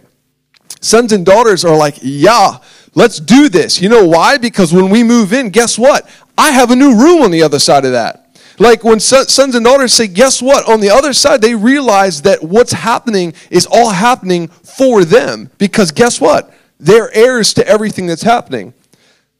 Sons 0.80 1.12
and 1.12 1.24
daughters 1.24 1.64
are 1.64 1.76
like, 1.76 1.96
yeah, 2.02 2.58
let's 2.94 3.18
do 3.18 3.48
this. 3.48 3.80
You 3.80 3.88
know 3.88 4.06
why? 4.06 4.36
Because 4.36 4.72
when 4.72 4.90
we 4.90 5.02
move 5.02 5.32
in, 5.32 5.50
guess 5.50 5.78
what? 5.78 6.08
I 6.36 6.50
have 6.50 6.70
a 6.70 6.76
new 6.76 6.96
room 6.98 7.22
on 7.22 7.30
the 7.30 7.42
other 7.42 7.58
side 7.58 7.84
of 7.84 7.92
that. 7.92 8.18
Like 8.58 8.84
when 8.84 9.00
sons 9.00 9.38
and 9.54 9.64
daughters 9.64 9.94
say, 9.94 10.06
guess 10.06 10.42
what? 10.42 10.68
On 10.68 10.80
the 10.80 10.90
other 10.90 11.12
side, 11.12 11.40
they 11.40 11.54
realize 11.54 12.22
that 12.22 12.42
what's 12.42 12.72
happening 12.72 13.32
is 13.50 13.66
all 13.66 13.90
happening 13.90 14.48
for 14.48 15.04
them. 15.04 15.50
Because 15.58 15.90
guess 15.90 16.20
what? 16.20 16.52
They're 16.78 17.12
heirs 17.14 17.54
to 17.54 17.66
everything 17.66 18.06
that's 18.06 18.22
happening. 18.22 18.74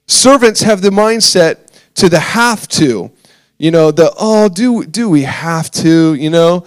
Servants 0.06 0.62
have 0.62 0.80
the 0.80 0.90
mindset 0.90 1.71
to 1.94 2.08
the 2.08 2.20
have 2.20 2.68
to. 2.68 3.10
You 3.58 3.70
know, 3.70 3.90
the 3.90 4.12
oh, 4.18 4.48
do 4.48 4.84
do 4.84 5.08
we 5.08 5.22
have 5.22 5.70
to, 5.72 6.14
you 6.14 6.30
know? 6.30 6.64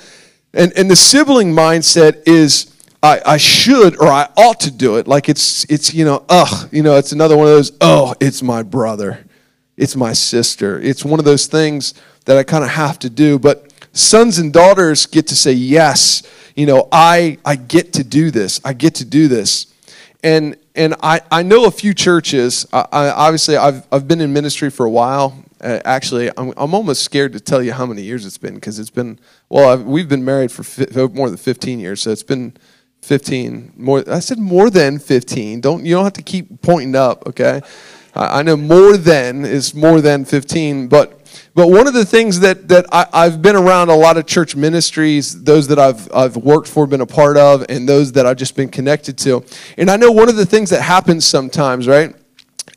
And 0.53 0.72
and 0.77 0.89
the 0.89 0.96
sibling 0.96 1.51
mindset 1.51 2.27
is 2.27 2.72
I, 3.03 3.22
I 3.25 3.38
should 3.38 4.00
or 4.00 4.08
I 4.08 4.29
ought 4.38 4.60
to 4.62 4.72
do 4.72 4.98
it. 4.98 5.08
Like 5.08 5.29
it's 5.29 5.65
it's 5.65 5.94
you 5.94 6.05
know, 6.05 6.25
ugh, 6.29 6.70
you 6.72 6.82
know, 6.82 6.96
it's 6.96 7.12
another 7.12 7.36
one 7.38 7.48
of 7.48 7.53
those, 7.53 7.72
oh, 7.82 8.15
it's 8.20 8.41
my 8.41 8.63
brother. 8.63 9.25
It's 9.77 9.96
my 9.96 10.13
sister. 10.13 10.79
It's 10.79 11.03
one 11.03 11.20
of 11.20 11.25
those 11.25 11.48
things 11.48 11.94
that 12.25 12.38
I 12.38 12.44
kind 12.44 12.63
of 12.63 12.70
have 12.72 12.98
to 13.00 13.10
do. 13.10 13.38
But 13.38 13.74
sons 13.91 14.39
and 14.39 14.53
daughters 14.53 15.05
get 15.05 15.27
to 15.27 15.36
say, 15.36 15.51
yes, 15.51 16.24
you 16.55 16.65
know, 16.65 16.88
I, 16.91 17.38
I 17.44 17.58
get 17.58 17.94
to 17.94 18.03
do 18.03 18.32
this. 18.32 18.62
I 18.63 18.74
get 18.74 18.96
to 18.96 19.05
do 19.05 19.27
this. 19.27 19.67
And, 20.24 20.58
and 20.75 20.96
I, 21.01 21.22
I 21.32 21.44
know 21.44 21.65
a 21.65 21.72
few 21.72 21.94
churches. 21.94 22.65
I, 22.74 22.86
I, 22.91 23.10
obviously, 23.10 23.58
I've, 23.58 23.86
I've 23.91 24.08
been 24.08 24.22
in 24.22 24.34
ministry 24.34 24.70
for 24.70 24.86
a 24.86 24.89
while. 24.89 25.44
Uh, 25.62 25.79
actually, 25.86 26.29
I'm, 26.38 26.53
I'm 26.58 26.74
almost 26.74 27.03
scared 27.03 27.34
to 27.34 27.39
tell 27.39 27.63
you 27.63 27.74
how 27.74 27.86
many 27.86 28.01
years 28.01 28.25
it's 28.25 28.38
been 28.38 28.55
because 28.55 28.77
it's 28.77 28.89
been, 28.89 29.20
well, 29.50 29.70
I've, 29.70 29.84
we've 29.84 30.10
been 30.10 30.25
married 30.25 30.51
for 30.51 30.63
fi- 30.63 31.08
more 31.13 31.29
than 31.29 31.38
15 31.38 31.79
years. 31.79 32.01
So 32.01 32.12
it's 32.12 32.24
been 32.24 32.55
15. 33.01 33.74
More, 33.77 34.03
I 34.10 34.20
said 34.20 34.38
more 34.38 34.70
than 34.70 35.00
15. 35.00 35.62
Don't, 35.62 35.86
you 35.86 35.96
don't 35.96 36.03
have 36.03 36.13
to 36.13 36.24
keep 36.24 36.62
pointing 36.62 36.96
up, 36.96 37.25
okay? 37.27 37.62
I, 38.13 38.39
I 38.39 38.41
know 38.44 38.58
more 38.58 38.98
than 38.98 39.46
is 39.46 39.74
more 39.74 40.01
than 40.01 40.25
15, 40.25 40.88
but 40.88 41.25
but 41.53 41.67
one 41.67 41.87
of 41.87 41.93
the 41.93 42.05
things 42.05 42.39
that, 42.41 42.67
that 42.67 42.85
I, 42.91 43.25
have 43.25 43.41
been 43.41 43.55
around 43.55 43.89
a 43.89 43.95
lot 43.95 44.17
of 44.17 44.25
church 44.25 44.55
ministries, 44.55 45.43
those 45.43 45.67
that 45.67 45.79
I've, 45.79 46.11
I've 46.13 46.37
worked 46.37 46.67
for, 46.67 46.87
been 46.87 47.01
a 47.01 47.05
part 47.05 47.37
of, 47.37 47.65
and 47.69 47.87
those 47.87 48.11
that 48.13 48.25
I've 48.25 48.37
just 48.37 48.55
been 48.55 48.69
connected 48.69 49.17
to. 49.19 49.43
And 49.77 49.89
I 49.89 49.97
know 49.97 50.11
one 50.11 50.29
of 50.29 50.35
the 50.35 50.45
things 50.45 50.69
that 50.71 50.81
happens 50.81 51.25
sometimes, 51.25 51.87
right, 51.87 52.15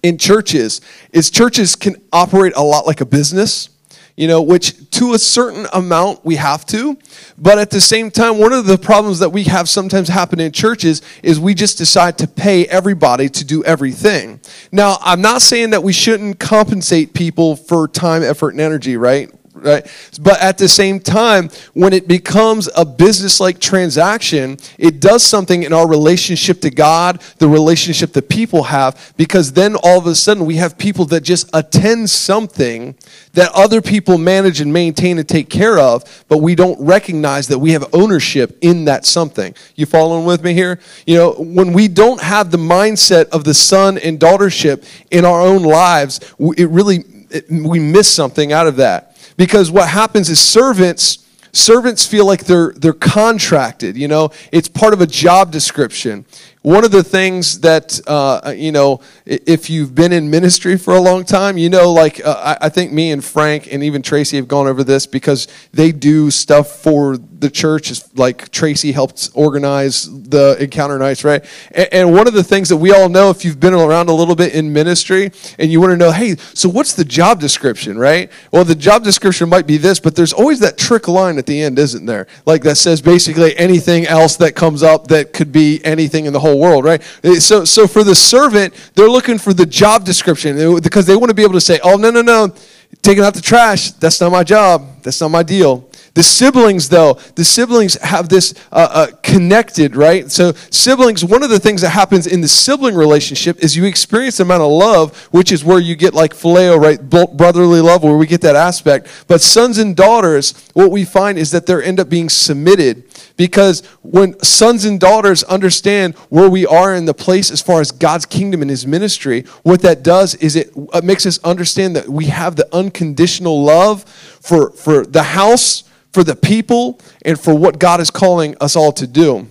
in 0.03 0.19
churches, 0.19 0.81
is 1.13 1.31
churches 1.31 1.75
can 1.75 1.97
operate 2.13 2.53
a 2.57 2.63
lot 2.63 2.87
like 2.87 3.01
a 3.01 3.07
business 3.07 3.71
you 4.19 4.27
know, 4.27 4.43
which 4.43 4.91
to 4.91 5.15
a 5.15 5.19
certain 5.19 5.69
amount 5.73 6.25
we 6.25 6.35
have 6.35 6.67
to. 6.67 6.99
But 7.39 7.59
at 7.59 7.71
the 7.71 7.81
same 7.81 8.11
time, 8.11 8.39
one 8.39 8.53
of 8.53 8.67
the 8.67 8.77
problems 8.77 9.21
that 9.21 9.29
we 9.29 9.45
have 9.45 9.69
sometimes 9.69 10.09
happen 10.09 10.41
in 10.41 10.51
churches 10.51 11.03
is 11.23 11.39
we 11.39 11.55
just 11.55 11.79
decide 11.79 12.19
to 12.19 12.27
pay 12.27 12.67
everybody 12.67 13.29
to 13.29 13.45
do 13.45 13.63
everything. 13.63 14.41
Now, 14.73 14.99
I'm 15.03 15.21
not 15.23 15.41
saying 15.41 15.71
that 15.71 15.85
we 15.85 15.93
shouldn't 15.93 16.41
compensate 16.41 17.15
people 17.15 17.55
for 17.55 17.87
time, 17.87 18.25
effort, 18.25 18.51
and 18.51 18.61
energy, 18.61 18.97
right? 18.97 19.31
Right? 19.63 19.87
But 20.21 20.41
at 20.41 20.59
the 20.59 20.69
same 20.69 21.01
time, 21.01 21.51
when 21.75 21.93
it 21.93 22.09
becomes 22.09 22.69
a 22.77 22.85
business 22.85 23.41
like 23.41 23.61
transaction, 23.61 24.59
it 24.79 25.01
does 25.01 25.23
something 25.23 25.63
in 25.63 25.73
our 25.73 25.89
relationship 25.89 26.61
to 26.63 26.71
God, 26.71 27.21
the 27.39 27.49
relationship 27.49 28.13
that 28.13 28.29
people 28.29 28.65
have, 28.65 29.15
because 29.17 29.53
then 29.53 29.77
all 29.77 29.99
of 29.99 30.07
a 30.07 30.15
sudden 30.15 30.47
we 30.47 30.57
have 30.57 30.79
people 30.79 31.05
that 31.07 31.23
just 31.23 31.49
attend 31.53 32.11
something 32.11 32.95
that 33.35 33.51
other 33.55 33.81
people 33.81 34.19
manage 34.19 34.61
and 34.61 34.73
maintain 34.73 35.19
and 35.19 35.29
take 35.29 35.49
care 35.49 35.79
of, 35.79 36.25
but 36.29 36.39
we 36.39 36.55
don't 36.55 36.81
recognize 36.81 37.49
that 37.49 37.59
we 37.59 37.73
have 37.73 37.85
ownership 37.93 38.59
in 38.61 38.85
that 38.87 39.05
something. 39.05 39.55
You 39.77 39.87
following 39.87 40.25
with 40.25 40.43
me 40.43 40.55
here? 40.55 40.81
You 41.07 41.17
know, 41.17 41.33
when 41.33 41.73
we 41.73 41.89
don't 41.89 42.21
have 42.21 42.51
the 42.51 42.59
mindset 42.59 43.29
of 43.31 43.45
the 43.45 43.55
son 43.55 43.99
and 43.99 44.19
daughtership 44.19 44.85
in 45.11 45.25
our 45.25 45.41
own 45.41 45.63
lives, 45.63 46.21
it 46.57 46.69
really, 46.69 47.05
it, 47.31 47.51
we 47.51 47.79
miss 47.79 48.13
something 48.13 48.53
out 48.53 48.67
of 48.67 48.77
that 48.77 49.08
because 49.39 49.71
what 49.71 49.89
happens 49.89 50.29
is 50.29 50.39
servants 50.39 51.25
servants 51.53 52.05
feel 52.05 52.27
like 52.27 52.45
they're 52.45 52.73
they're 52.77 52.93
contracted 52.93 53.97
you 53.97 54.07
know? 54.07 54.31
It's 54.53 54.69
part 54.69 54.93
of 54.93 55.01
a 55.01 55.07
job 55.07 55.51
description 55.51 56.27
one 56.69 56.85
of 56.85 56.91
the 56.91 57.03
things 57.03 57.61
that 57.61 57.99
uh, 58.07 58.53
you 58.55 58.71
know 58.71 59.01
if 59.25 59.71
you've 59.71 59.95
been 59.95 60.13
in 60.13 60.29
ministry 60.29 60.77
for 60.77 60.95
a 60.95 61.01
long 61.01 61.25
time 61.25 61.57
you 61.57 61.71
know 61.71 61.91
like 61.91 62.23
uh, 62.23 62.59
I, 62.61 62.69
think 62.69 62.93
me 62.93 63.11
and 63.11 63.25
frank 63.25 63.73
and 63.73 63.83
even 63.83 64.03
tracy 64.03 64.37
have 64.37 64.49
gone 64.49 64.67
over 64.67 64.85
this 64.85 65.07
because 65.07 65.49
they 65.73 65.93
do 65.93 66.31
stuff 66.31 66.69
for 66.69 67.17
the 67.17 67.51
church. 67.51 67.89
Like 68.15 68.51
tracy 68.51 68.93
helped 68.93 69.31
organize 69.35 70.05
the 70.29 70.57
encounter 70.61 70.99
nights 70.99 71.25
right? 71.25 71.45
And 71.93 72.13
one 72.13 72.27
of 72.27 72.35
the 72.35 72.45
things 72.45 72.69
that 72.69 72.77
we 72.77 72.93
all 72.93 73.09
know 73.09 73.31
if 73.31 73.45
you've 73.45 73.61
been 73.61 73.75
around 73.75 74.09
a 74.09 74.13
little 74.13 74.35
bit 74.35 74.55
in 74.55 74.73
ministry 74.73 75.31
and 75.59 75.71
you 75.71 75.81
want 75.81 75.93
to 75.93 75.97
know 75.97 76.13
hey 76.13 76.37
so 76.37 76.69
what's 76.69 76.93
the 76.93 77.05
job 77.05 77.41
description 77.41 77.99
right? 77.99 78.31
Well 78.53 78.65
the 78.65 78.75
job 78.75 79.05
description 79.05 79.49
might 79.49 79.67
be 79.67 79.79
this 79.79 80.01
but 80.01 80.17
there's 80.17 80.33
always 80.33 80.61
that 80.61 80.77
trick 80.77 81.09
line 81.09 81.39
at 81.39 81.47
the 81.47 81.63
end 81.63 81.79
isn't 81.79 82.07
there? 82.07 82.27
Like 82.45 82.63
that 82.65 82.77
says 82.77 83.01
basically 83.01 83.57
anything 83.57 84.07
else 84.07 84.37
that 84.37 84.55
comes 84.55 84.83
up 84.83 85.09
that 85.09 85.33
could 85.33 85.53
be 85.53 85.83
anything 85.85 86.27
in 86.27 86.33
the 86.33 86.41
whole 86.41 86.58
world, 86.59 86.85
right? 86.85 87.03
Uh, 87.25 87.41
so, 87.41 87.65
so 87.65 87.87
for 87.87 88.05
the 88.05 88.15
servant, 88.15 88.75
they're 88.95 89.09
looking 89.09 89.39
for 89.39 89.53
the 89.53 89.67
job 89.67 90.05
description 90.05 90.81
because 90.81 91.07
they 91.07 91.17
want 91.17 91.31
to 91.31 91.35
be 91.35 91.43
able 91.43 91.55
to 91.55 91.61
say, 91.61 91.81
oh, 91.83 91.97
no, 91.97 92.11
no, 92.11 92.23
no, 92.23 92.55
taking 93.03 93.25
out 93.25 93.35
the 93.35 93.41
trash, 93.41 93.93
that's 93.93 94.21
not 94.21 94.33
my 94.33 94.45
job, 94.45 95.03
that's 95.03 95.21
not 95.21 95.31
my 95.31 95.43
deal. 95.43 95.88
The 96.19 96.25
siblings, 96.25 96.89
though, 96.89 97.15
the 97.37 97.45
siblings 97.45 97.95
have 97.95 98.29
this 98.29 98.53
uh, 98.73 98.89
uh, 98.91 99.07
connected, 99.23 99.95
right? 99.95 100.29
So, 100.29 100.51
siblings, 100.69 101.25
one 101.25 101.45
of 101.45 101.51
the 101.51 101.61
things 101.61 101.83
that 101.83 101.91
happens 101.91 102.27
in 102.27 102.41
the 102.41 102.49
sibling 102.49 102.97
relationship 102.97 103.63
is 103.63 103.77
you 103.77 103.85
experience 103.85 104.39
the 104.39 104.43
amount 104.43 104.65
of 104.65 104.73
love, 104.73 105.17
which 105.27 105.53
is 105.53 105.65
where 105.65 105.79
you 105.79 105.95
get 105.95 106.15
like 106.15 106.35
phileo, 106.35 106.77
right? 106.77 106.99
Brotherly 107.09 107.81
love, 107.81 108.03
where 108.03 108.17
we 108.17 108.27
get 108.27 108.41
that 108.41 108.57
aspect. 108.57 109.07
But 109.29 109.41
sons 109.41 109.79
and 109.79 109.95
daughters, 109.95 110.69
what 110.75 110.91
we 110.91 111.05
find 111.05 111.39
is 111.39 111.53
that 111.53 111.67
they 111.67 111.85
end 111.85 112.01
up 112.01 112.09
being 112.09 112.29
submitted 112.29 113.05
because 113.37 113.87
when 114.03 114.37
sons 114.43 114.85
and 114.85 114.99
daughters 114.99 115.45
understand 115.45 116.17
where 116.31 116.51
we 116.51 116.67
are 116.67 116.97
in 116.97 117.05
the 117.05 117.15
place 117.15 117.53
as 117.53 117.63
far 117.63 117.81
as 117.81 117.93
God's 117.93 118.27
kingdom 118.27 118.61
and 118.61 118.73
his 118.73 118.85
ministry, 118.85 119.43
what 119.63 119.83
that 119.83 120.03
does 120.03 120.35
is 120.35 120.57
it, 120.57 120.73
it 120.95 121.05
makes 121.05 121.27
us 121.27 121.39
understand 121.45 121.95
that 121.95 122.09
we 122.09 122.25
have 122.25 122.57
the 122.57 122.69
unconditional 122.75 123.63
love 123.63 124.03
for, 124.41 124.73
for 124.73 125.07
the 125.07 125.23
house 125.23 125.85
for 126.13 126.25
the 126.25 126.37
people, 126.37 127.01
and 127.25 127.39
for 127.39 127.55
what 127.55 127.79
God 127.79 128.01
is 128.01 128.11
calling 128.11 128.57
us 128.61 128.77
all 128.77 128.93
to 128.93 129.07
do. 129.07 129.49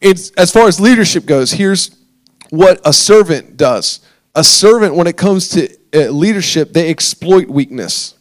It's, 0.00 0.30
as 0.32 0.52
far 0.52 0.66
as 0.66 0.80
leadership 0.80 1.26
goes, 1.26 1.52
here's 1.52 1.96
what 2.50 2.80
a 2.84 2.92
servant 2.92 3.56
does. 3.56 4.00
A 4.34 4.44
servant, 4.44 4.94
when 4.94 5.06
it 5.06 5.16
comes 5.16 5.48
to 5.50 5.68
uh, 5.94 6.10
leadership, 6.10 6.72
they 6.72 6.90
exploit 6.90 7.48
weakness. 7.48 8.14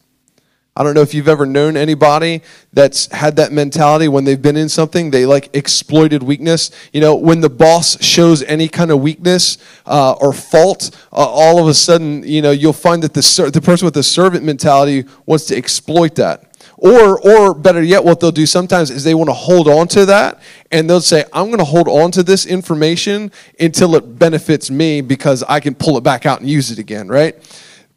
I 0.78 0.84
don't 0.84 0.94
know 0.94 1.02
if 1.02 1.14
you've 1.14 1.30
ever 1.30 1.46
known 1.46 1.78
anybody 1.78 2.42
that's 2.74 3.06
had 3.08 3.38
that 3.38 3.54
mentality 3.54 4.10
when 4.10 4.26
they've 4.26 4.42
been 4.42 4.58
in 4.58 4.68
something, 4.68 5.10
they 5.10 5.26
like 5.26 5.56
exploited 5.56 6.22
weakness. 6.22 6.70
You 6.92 7.00
know, 7.00 7.16
when 7.16 7.40
the 7.40 7.50
boss 7.50 8.02
shows 8.04 8.44
any 8.44 8.68
kind 8.68 8.92
of 8.92 9.00
weakness 9.00 9.58
uh, 9.86 10.14
or 10.20 10.34
fault, 10.34 10.94
uh, 11.14 11.16
all 11.16 11.60
of 11.60 11.70
a 11.70 11.74
sudden, 11.74 12.24
you 12.24 12.42
know, 12.42 12.52
you'll 12.52 12.74
find 12.74 13.02
that 13.04 13.14
the, 13.14 13.52
the 13.54 13.62
person 13.62 13.86
with 13.86 13.94
the 13.94 14.04
servant 14.04 14.44
mentality 14.44 15.06
wants 15.26 15.46
to 15.46 15.56
exploit 15.56 16.16
that. 16.16 16.55
Or, 16.78 17.20
or 17.22 17.54
better 17.54 17.82
yet, 17.82 18.04
what 18.04 18.20
they'll 18.20 18.32
do 18.32 18.46
sometimes 18.46 18.90
is 18.90 19.04
they 19.04 19.16
want 19.16 19.30
to 19.30 19.34
hold 19.34 19.68
on 19.68 19.88
to 19.90 20.06
that 20.08 20.42
and 20.72 20.90
they'll 20.90 21.00
say, 21.00 21.24
I'm 21.32 21.48
going 21.48 21.60
to 21.60 21.64
hold 21.64 21.88
on 21.88 22.12
to 22.12 22.24
this 22.24 22.46
information 22.46 23.32
until 23.60 23.96
it 23.96 24.20
benefits 24.20 24.70
me 24.70 25.02
because 25.02 25.42
I 25.44 25.62
can 25.62 25.74
pull 25.74 25.98
it 25.98 26.04
back 26.04 26.26
out 26.26 26.42
and 26.42 26.50
use 26.50 26.72
it 26.72 26.80
again, 26.80 27.08
right? 27.08 27.36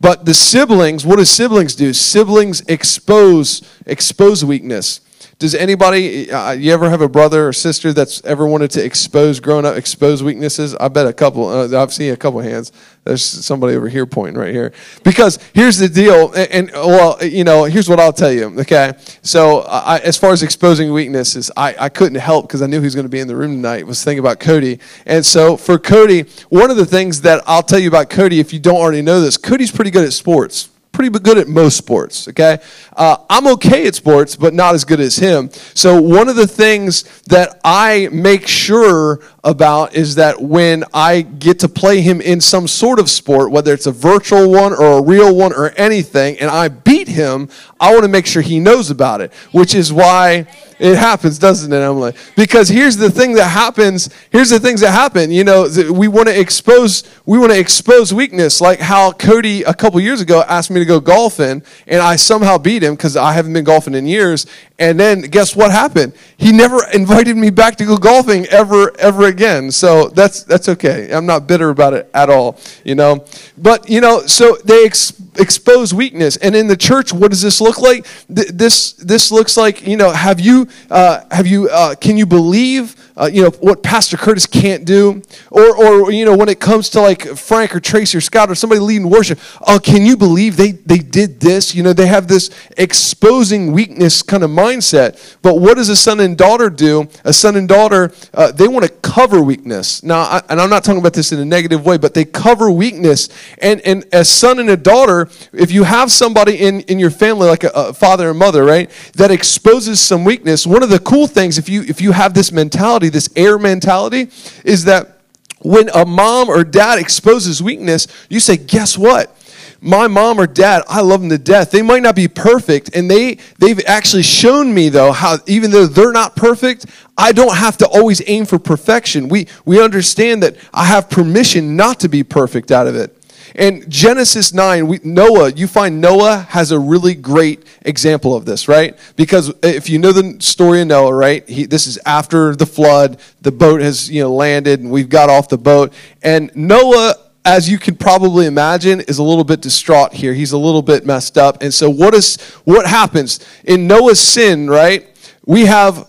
But 0.01 0.25
the 0.25 0.35
siblings, 0.35 1.05
what 1.05 1.19
do 1.19 1.25
siblings 1.25 1.75
do? 1.75 1.93
Siblings 1.93 2.61
expose, 2.69 3.63
expose 3.85 4.45
weakness. 4.45 5.01
Does 5.39 5.55
anybody, 5.55 6.33
uh, 6.33 6.51
you 6.51 6.73
ever 6.73 6.91
have 6.91 7.01
a 7.01 7.09
brother 7.09 7.47
or 7.47 7.53
sister 7.53 7.93
that's 7.93 8.21
ever 8.25 8.45
wanted 8.45 8.73
to 8.73 8.85
expose, 8.85 9.39
growing 9.39 9.65
up, 9.65 9.77
expose 9.77 10.21
weaknesses? 10.21 10.75
I 10.75 10.89
bet 10.89 11.07
a 11.07 11.13
couple, 11.13 11.47
uh, 11.47 11.81
I've 11.81 11.93
seen 11.93 12.13
a 12.13 12.17
couple 12.17 12.41
hands. 12.41 12.73
There's 13.05 13.23
somebody 13.23 13.77
over 13.77 13.89
here 13.89 14.05
pointing 14.05 14.37
right 14.37 14.53
here. 14.53 14.73
Because 15.05 15.39
here's 15.55 15.79
the 15.79 15.89
deal, 15.89 16.33
and, 16.33 16.51
and 16.51 16.71
well, 16.73 17.25
you 17.25 17.45
know, 17.45 17.63
here's 17.63 17.89
what 17.89 18.01
I'll 18.01 18.13
tell 18.13 18.33
you, 18.33 18.47
okay? 18.63 18.95
So, 19.23 19.61
I, 19.61 19.99
as 19.99 20.19
far 20.19 20.33
as 20.33 20.43
exposing 20.43 20.93
weaknesses, 20.93 21.53
I, 21.57 21.73
I 21.79 21.89
couldn't 21.89 22.19
help 22.19 22.49
because 22.49 22.61
I 22.61 22.67
knew 22.67 22.81
he 22.81 22.87
was 22.87 22.97
going 22.97 23.07
to 23.07 23.09
be 23.09 23.21
in 23.21 23.29
the 23.29 23.37
room 23.37 23.55
tonight, 23.55 23.87
was 23.87 24.03
thinking 24.03 24.19
about 24.19 24.41
Cody. 24.41 24.81
And 25.07 25.25
so, 25.25 25.57
for 25.57 25.79
Cody, 25.79 26.23
one 26.49 26.73
of 26.73 26.77
the 26.77 26.87
things 26.87 27.21
that 27.21 27.45
I'll 27.47 27.63
tell 27.63 27.79
you 27.79 27.87
about 27.87 28.11
Cody, 28.11 28.41
if 28.41 28.53
you 28.53 28.59
don't 28.59 28.79
already 28.79 29.03
know 29.03 29.21
this, 29.21 29.37
Cody's 29.37 29.71
pretty 29.71 29.93
good 29.93 30.05
at 30.05 30.13
sports 30.13 30.71
pretty 30.99 31.17
good 31.21 31.39
at 31.39 31.47
most 31.47 31.77
sports, 31.77 32.27
okay? 32.27 32.59
Uh, 32.99 33.17
I'm 33.31 33.47
okay 33.47 33.87
at 33.87 33.95
sports, 33.95 34.35
but 34.35 34.53
not 34.55 34.75
as 34.75 34.85
good 34.85 34.99
as 34.99 35.15
him. 35.15 35.51
So, 35.73 36.03
one 36.03 36.29
of 36.29 36.35
the 36.35 36.49
things 36.49 37.05
that 37.29 37.61
I 37.65 38.09
make 38.11 38.49
sure 38.49 39.21
about 39.45 39.95
is 39.95 40.17
that 40.17 40.43
when 40.43 40.83
I 40.93 41.23
get 41.23 41.61
to 41.61 41.69
play 41.69 42.01
him 42.01 42.21
in 42.21 42.41
some 42.41 42.67
sort 42.67 42.99
of 42.99 43.09
sport, 43.09 43.53
whether 43.53 43.73
it's 43.73 43.87
a 43.87 43.93
virtual 43.93 44.51
one 44.51 44.73
or 44.73 44.99
a 44.99 45.03
real 45.03 45.35
one 45.35 45.53
or 45.53 45.71
anything, 45.77 46.39
and 46.41 46.51
I 46.51 46.67
beat 46.67 47.07
him, 47.07 47.49
I 47.79 47.93
want 47.93 48.03
to 48.03 48.09
make 48.09 48.27
sure 48.27 48.43
he 48.43 48.59
knows 48.59 48.91
about 48.91 49.21
it, 49.21 49.33
which 49.53 49.77
is 49.77 49.93
why 49.93 50.49
it 50.79 50.97
happens, 50.97 51.39
doesn't 51.39 51.73
it, 51.73 51.77
Emily? 51.77 52.15
Because 52.37 52.69
here's 52.69 52.97
the 52.97 53.11
thing 53.11 53.35
that 53.35 53.49
happens. 53.49 54.11
Here's 54.31 54.51
the 54.51 54.61
things 54.61 54.81
that 54.81 54.91
happen. 54.91 55.31
You 55.31 55.45
know, 55.45 55.69
we 55.93 56.09
want 56.09 56.29
to 56.29 56.39
expose. 56.39 57.05
We 57.27 57.39
want 57.39 57.53
to 57.53 57.59
expose 57.59 58.13
weakness, 58.13 58.61
like 58.61 58.81
how 58.81 59.13
Cody 59.13 59.63
a 59.63 59.75
couple 59.75 60.01
years 60.01 60.21
ago 60.21 60.43
asked 60.49 60.71
me 60.71 60.81
to 60.81 60.87
go 60.87 61.01
golfing, 61.01 61.63
and 61.87 62.01
I 62.01 62.17
somehow 62.17 62.59
beat 62.59 62.83
him 62.83 62.88
because 62.95 63.17
I 63.17 63.33
haven't 63.33 63.53
been 63.53 63.65
golfing 63.65 63.95
in 63.95 64.07
years. 64.07 64.47
And 64.79 64.99
then 64.99 65.23
guess 65.23 65.57
what 65.57 65.71
happened? 65.71 66.15
He 66.37 66.53
never 66.53 66.85
invited 66.95 67.37
me 67.37 67.51
back 67.51 67.77
to 67.77 67.85
go 67.85 67.97
golfing 67.97 68.47
ever, 68.47 68.93
ever 68.99 69.27
again. 69.27 69.71
So 69.71 70.09
that's 70.09 70.45
that's 70.45 70.69
okay. 70.69 71.11
I'm 71.13 71.27
not 71.27 71.47
bitter 71.47 71.71
about 71.71 71.95
it 71.95 72.11
at 72.15 72.31
all. 72.31 72.59
You 72.85 72.95
know, 72.95 73.25
but 73.57 73.89
you 73.89 74.01
know, 74.01 74.27
so 74.27 74.57
they. 74.65 74.85
Ex- 74.85 75.13
expose 75.39 75.95
weakness. 75.95 76.37
And 76.37 76.55
in 76.55 76.67
the 76.67 76.77
church, 76.77 77.13
what 77.13 77.31
does 77.31 77.43
this 77.43 77.61
look 77.61 77.79
like? 77.79 78.07
Th- 78.35 78.49
this 78.49 78.93
this 78.95 79.31
looks 79.31 79.57
like 79.57 79.87
you 79.87 79.97
know 79.97 80.11
have 80.11 80.41
you 80.41 80.69
uh, 80.91 81.21
have 81.31 81.47
you 81.47 81.69
uh, 81.69 81.95
can 81.95 82.17
you 82.17 82.27
believe 82.27 82.97
uh, 83.19 83.27
you 83.27 83.43
know 83.43 83.51
what 83.61 83.83
Pastor 83.83 84.17
Curtis 84.17 84.47
can't 84.47 84.85
do, 84.85 85.23
or 85.51 85.77
or 85.77 86.13
you 86.13 86.25
know 86.25 86.37
when 86.37 86.49
it 86.49 86.61
comes 86.61 86.89
to 86.91 87.01
like 87.01 87.23
Frank 87.23 87.75
or 87.75 87.81
Tracy 87.81 88.17
or 88.17 88.21
Scott 88.21 88.51
or 88.51 88.55
somebody 88.55 88.81
leading 88.81 89.11
worship, 89.11 89.41
oh 89.67 89.81
can 89.83 90.07
you 90.07 90.17
believe 90.17 90.57
they 90.57 90.73
they 90.73 90.99
did 90.99 91.41
this? 91.41 91.75
You 91.75 91.83
know 91.83 91.93
they 91.93 92.07
have 92.07 92.29
this 92.29 92.51
exposing 92.77 93.73
weakness 93.73 94.23
kind 94.23 94.45
of 94.45 94.51
mindset. 94.51 95.37
But 95.43 95.57
what 95.57 95.77
does 95.77 95.89
a 95.89 95.97
son 95.97 96.21
and 96.21 96.39
daughter 96.39 96.71
do? 96.71 97.09
A 97.25 97.33
son 97.33 97.57
and 97.57 97.69
daughter 97.69 98.13
uh, 98.35 98.53
they 98.53 98.69
want 98.69 98.87
to 98.87 98.93
cover 99.03 99.43
weakness. 99.43 100.03
Now, 100.03 100.21
I, 100.21 100.43
and 100.49 100.61
I'm 100.61 100.71
not 100.71 100.85
talking 100.85 101.01
about 101.01 101.15
this 101.15 101.33
in 101.33 101.41
a 101.41 101.45
negative 101.45 101.85
way, 101.85 101.99
but 101.99 102.15
they 102.15 102.25
cover 102.25 102.71
weakness. 102.71 103.29
And 103.61 103.81
and 103.81 104.05
as 104.13 104.29
son 104.29 104.61
and 104.61 104.71
a 104.71 104.77
daughter, 104.77 105.29
if 105.53 105.73
you 105.73 105.83
have 105.83 106.13
somebody 106.13 106.57
in 106.57 106.83
in 106.83 107.01
your 107.01 107.11
family 107.11 107.49
like 107.49 107.65
a, 107.65 107.71
a 107.75 107.93
father 107.93 108.31
and 108.31 108.39
mother, 108.39 108.65
right, 108.65 108.89
that 109.15 109.33
exposes 109.33 110.01
some 110.01 110.25
weakness, 110.25 110.67
one 110.67 110.85
of 110.85 110.91
the 110.91 111.01
cool 111.01 111.27
things 111.27 111.59
if 111.59 111.69
you 111.69 111.83
if 111.83 112.01
you 112.01 112.13
have 112.13 112.35
this 112.35 112.53
mentality 112.53 113.08
mentality, 113.09 113.11
this 113.11 113.29
heir 113.37 113.59
mentality, 113.59 114.31
is 114.65 114.85
that 114.85 115.19
when 115.61 115.89
a 115.91 116.05
mom 116.05 116.49
or 116.49 116.65
dad 116.65 116.99
exposes 116.99 117.63
weakness, 117.63 118.07
you 118.29 118.41
say, 118.41 118.57
guess 118.57 118.97
what? 118.97 119.35
my 119.81 120.09
mom 120.09 120.41
or 120.41 120.47
dad 120.49 120.83
i 120.89 121.01
love 121.01 121.21
them 121.21 121.31
to 121.31 121.39
death. 121.39 121.71
They 121.71 121.83
might 121.83 122.03
not 122.03 122.17
be 122.17 122.27
perfect 122.27 122.97
and 122.97 123.09
they 123.09 123.39
they've 123.59 123.81
actually 123.87 124.25
shown 124.25 124.75
me 124.75 124.89
though 124.89 125.13
how 125.13 125.39
even 125.47 125.71
though 125.71 125.87
they're 125.87 126.11
not 126.11 126.35
perfect 126.35 126.87
i 127.17 127.31
don't 127.31 127.55
have 127.55 127.77
to 127.77 127.87
always 127.87 128.21
aim 128.29 128.45
for 128.45 128.59
perfection. 128.59 129.29
We 129.29 129.47
we 129.65 129.81
understand 129.81 130.43
that 130.43 130.57
i 130.75 130.85
have 130.85 131.09
permission 131.09 131.77
not 131.77 132.01
to 132.01 132.09
be 132.09 132.25
perfect 132.25 132.73
out 132.73 132.89
of 132.89 132.97
it 132.97 133.18
and 133.55 133.89
Genesis 133.91 134.53
9, 134.53 134.87
we, 134.87 135.01
Noah, 135.05 135.51
you 135.51 135.67
find 135.67 136.01
Noah 136.01 136.47
has 136.51 136.71
a 136.71 136.79
really 136.79 137.15
great 137.15 137.65
example 137.83 138.35
of 138.35 138.45
this, 138.45 138.69
right? 138.69 138.99
Because 139.17 139.53
if 139.63 139.89
you 139.89 139.99
know 139.99 140.13
the 140.13 140.41
story 140.43 140.83
of 140.83 140.89
Noah, 140.89 141.15
right, 141.15 141.49
he, 141.49 141.65
this 141.67 141.87
is 141.87 141.99
after 142.07 142.55
the 142.55 142.67
flood, 142.67 143.19
the 143.41 143.53
boat 143.53 143.81
has 143.81 144.11
you 144.11 144.23
know 144.23 144.35
landed, 144.35 144.81
and 144.81 144.91
we've 144.91 145.09
got 145.09 145.31
off 145.31 145.49
the 145.49 145.59
boat. 145.59 145.93
And 146.23 146.51
Noah 146.55 147.15
as 147.45 147.67
you 147.67 147.79
can 147.79 147.97
probably 147.97 148.45
imagine, 148.45 149.01
is 149.01 149.17
a 149.17 149.23
little 149.23 149.45
bit 149.45 149.63
distraught 149.63 150.13
here. 150.13 150.35
He's 150.35 150.53
a 150.53 150.59
little 150.59 150.83
bit 150.83 151.07
messed 151.07 151.39
up. 151.39 151.63
And 151.63 151.73
so 151.73 151.89
what 151.89 152.13
is 152.13 152.37
what 152.65 152.87
happens? 152.87 153.41
In 153.65 153.87
Noah's 153.87 154.21
sin, 154.21 154.69
right? 154.69 155.07
We 155.47 155.65
have 155.65 156.09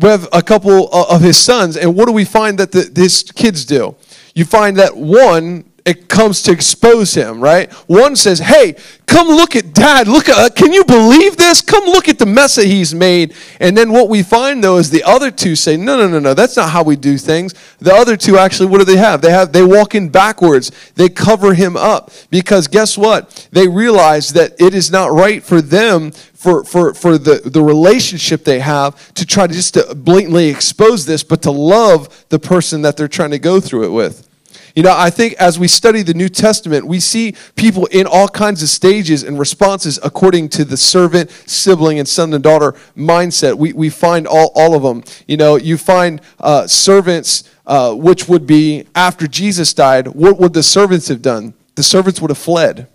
we 0.00 0.08
have 0.08 0.28
a 0.32 0.42
couple 0.42 0.88
of 0.92 1.20
his 1.20 1.36
sons, 1.36 1.76
and 1.76 1.94
what 1.94 2.06
do 2.06 2.12
we 2.12 2.24
find 2.24 2.58
that 2.58 2.72
the, 2.72 3.32
kids 3.34 3.64
do? 3.64 3.94
You 4.34 4.44
find 4.44 4.78
that 4.78 4.96
one 4.96 5.64
it 5.84 6.08
comes 6.08 6.42
to 6.42 6.52
expose 6.52 7.14
him, 7.14 7.40
right? 7.40 7.72
One 7.88 8.14
says, 8.14 8.38
Hey, 8.38 8.76
come 9.06 9.26
look 9.28 9.56
at 9.56 9.74
dad. 9.74 10.06
Look 10.06 10.28
at, 10.28 10.38
uh, 10.38 10.54
can 10.54 10.72
you 10.72 10.84
believe 10.84 11.36
this? 11.36 11.60
Come 11.60 11.84
look 11.84 12.08
at 12.08 12.18
the 12.18 12.26
mess 12.26 12.54
that 12.54 12.66
he's 12.66 12.94
made. 12.94 13.34
And 13.58 13.76
then 13.76 13.90
what 13.90 14.08
we 14.08 14.22
find 14.22 14.62
though 14.62 14.78
is 14.78 14.90
the 14.90 15.02
other 15.02 15.30
two 15.30 15.56
say, 15.56 15.76
No, 15.76 15.96
no, 15.96 16.08
no, 16.08 16.20
no, 16.20 16.34
that's 16.34 16.56
not 16.56 16.70
how 16.70 16.84
we 16.84 16.94
do 16.94 17.18
things. 17.18 17.54
The 17.80 17.92
other 17.92 18.16
two 18.16 18.38
actually, 18.38 18.68
what 18.68 18.78
do 18.78 18.84
they 18.84 18.96
have? 18.96 19.22
They 19.22 19.32
have, 19.32 19.52
they 19.52 19.64
walk 19.64 19.94
in 19.94 20.08
backwards. 20.08 20.70
They 20.94 21.08
cover 21.08 21.52
him 21.54 21.76
up 21.76 22.12
because 22.30 22.68
guess 22.68 22.96
what? 22.96 23.48
They 23.50 23.66
realize 23.66 24.32
that 24.34 24.60
it 24.60 24.74
is 24.74 24.90
not 24.90 25.10
right 25.10 25.42
for 25.42 25.60
them 25.60 26.12
for, 26.12 26.64
for, 26.64 26.94
for 26.94 27.18
the, 27.18 27.40
the 27.44 27.62
relationship 27.62 28.44
they 28.44 28.60
have 28.60 29.14
to 29.14 29.26
try 29.26 29.46
to 29.46 29.52
just 29.52 29.74
to 29.74 29.94
blatantly 29.94 30.48
expose 30.48 31.06
this, 31.06 31.24
but 31.24 31.42
to 31.42 31.50
love 31.50 32.24
the 32.28 32.38
person 32.38 32.82
that 32.82 32.96
they're 32.96 33.08
trying 33.08 33.30
to 33.30 33.38
go 33.38 33.60
through 33.60 33.84
it 33.84 33.90
with. 33.90 34.28
You 34.74 34.82
know, 34.82 34.94
I 34.96 35.10
think 35.10 35.34
as 35.34 35.58
we 35.58 35.68
study 35.68 36.02
the 36.02 36.14
New 36.14 36.28
Testament, 36.28 36.86
we 36.86 36.98
see 37.00 37.34
people 37.56 37.86
in 37.86 38.06
all 38.06 38.28
kinds 38.28 38.62
of 38.62 38.68
stages 38.68 39.22
and 39.22 39.38
responses 39.38 39.98
according 40.02 40.48
to 40.50 40.64
the 40.64 40.76
servant, 40.76 41.30
sibling, 41.46 41.98
and 41.98 42.08
son 42.08 42.32
and 42.32 42.42
daughter 42.42 42.72
mindset. 42.96 43.54
We, 43.54 43.72
we 43.72 43.90
find 43.90 44.26
all, 44.26 44.50
all 44.54 44.74
of 44.74 44.82
them. 44.82 45.04
You 45.26 45.36
know, 45.36 45.56
you 45.56 45.76
find 45.76 46.20
uh, 46.40 46.66
servants, 46.66 47.44
uh, 47.66 47.94
which 47.94 48.28
would 48.28 48.46
be 48.46 48.86
after 48.94 49.26
Jesus 49.26 49.74
died, 49.74 50.08
what 50.08 50.38
would 50.38 50.54
the 50.54 50.62
servants 50.62 51.08
have 51.08 51.22
done? 51.22 51.54
The 51.74 51.82
servants 51.82 52.20
would 52.20 52.30
have 52.30 52.38
fled 52.38 52.88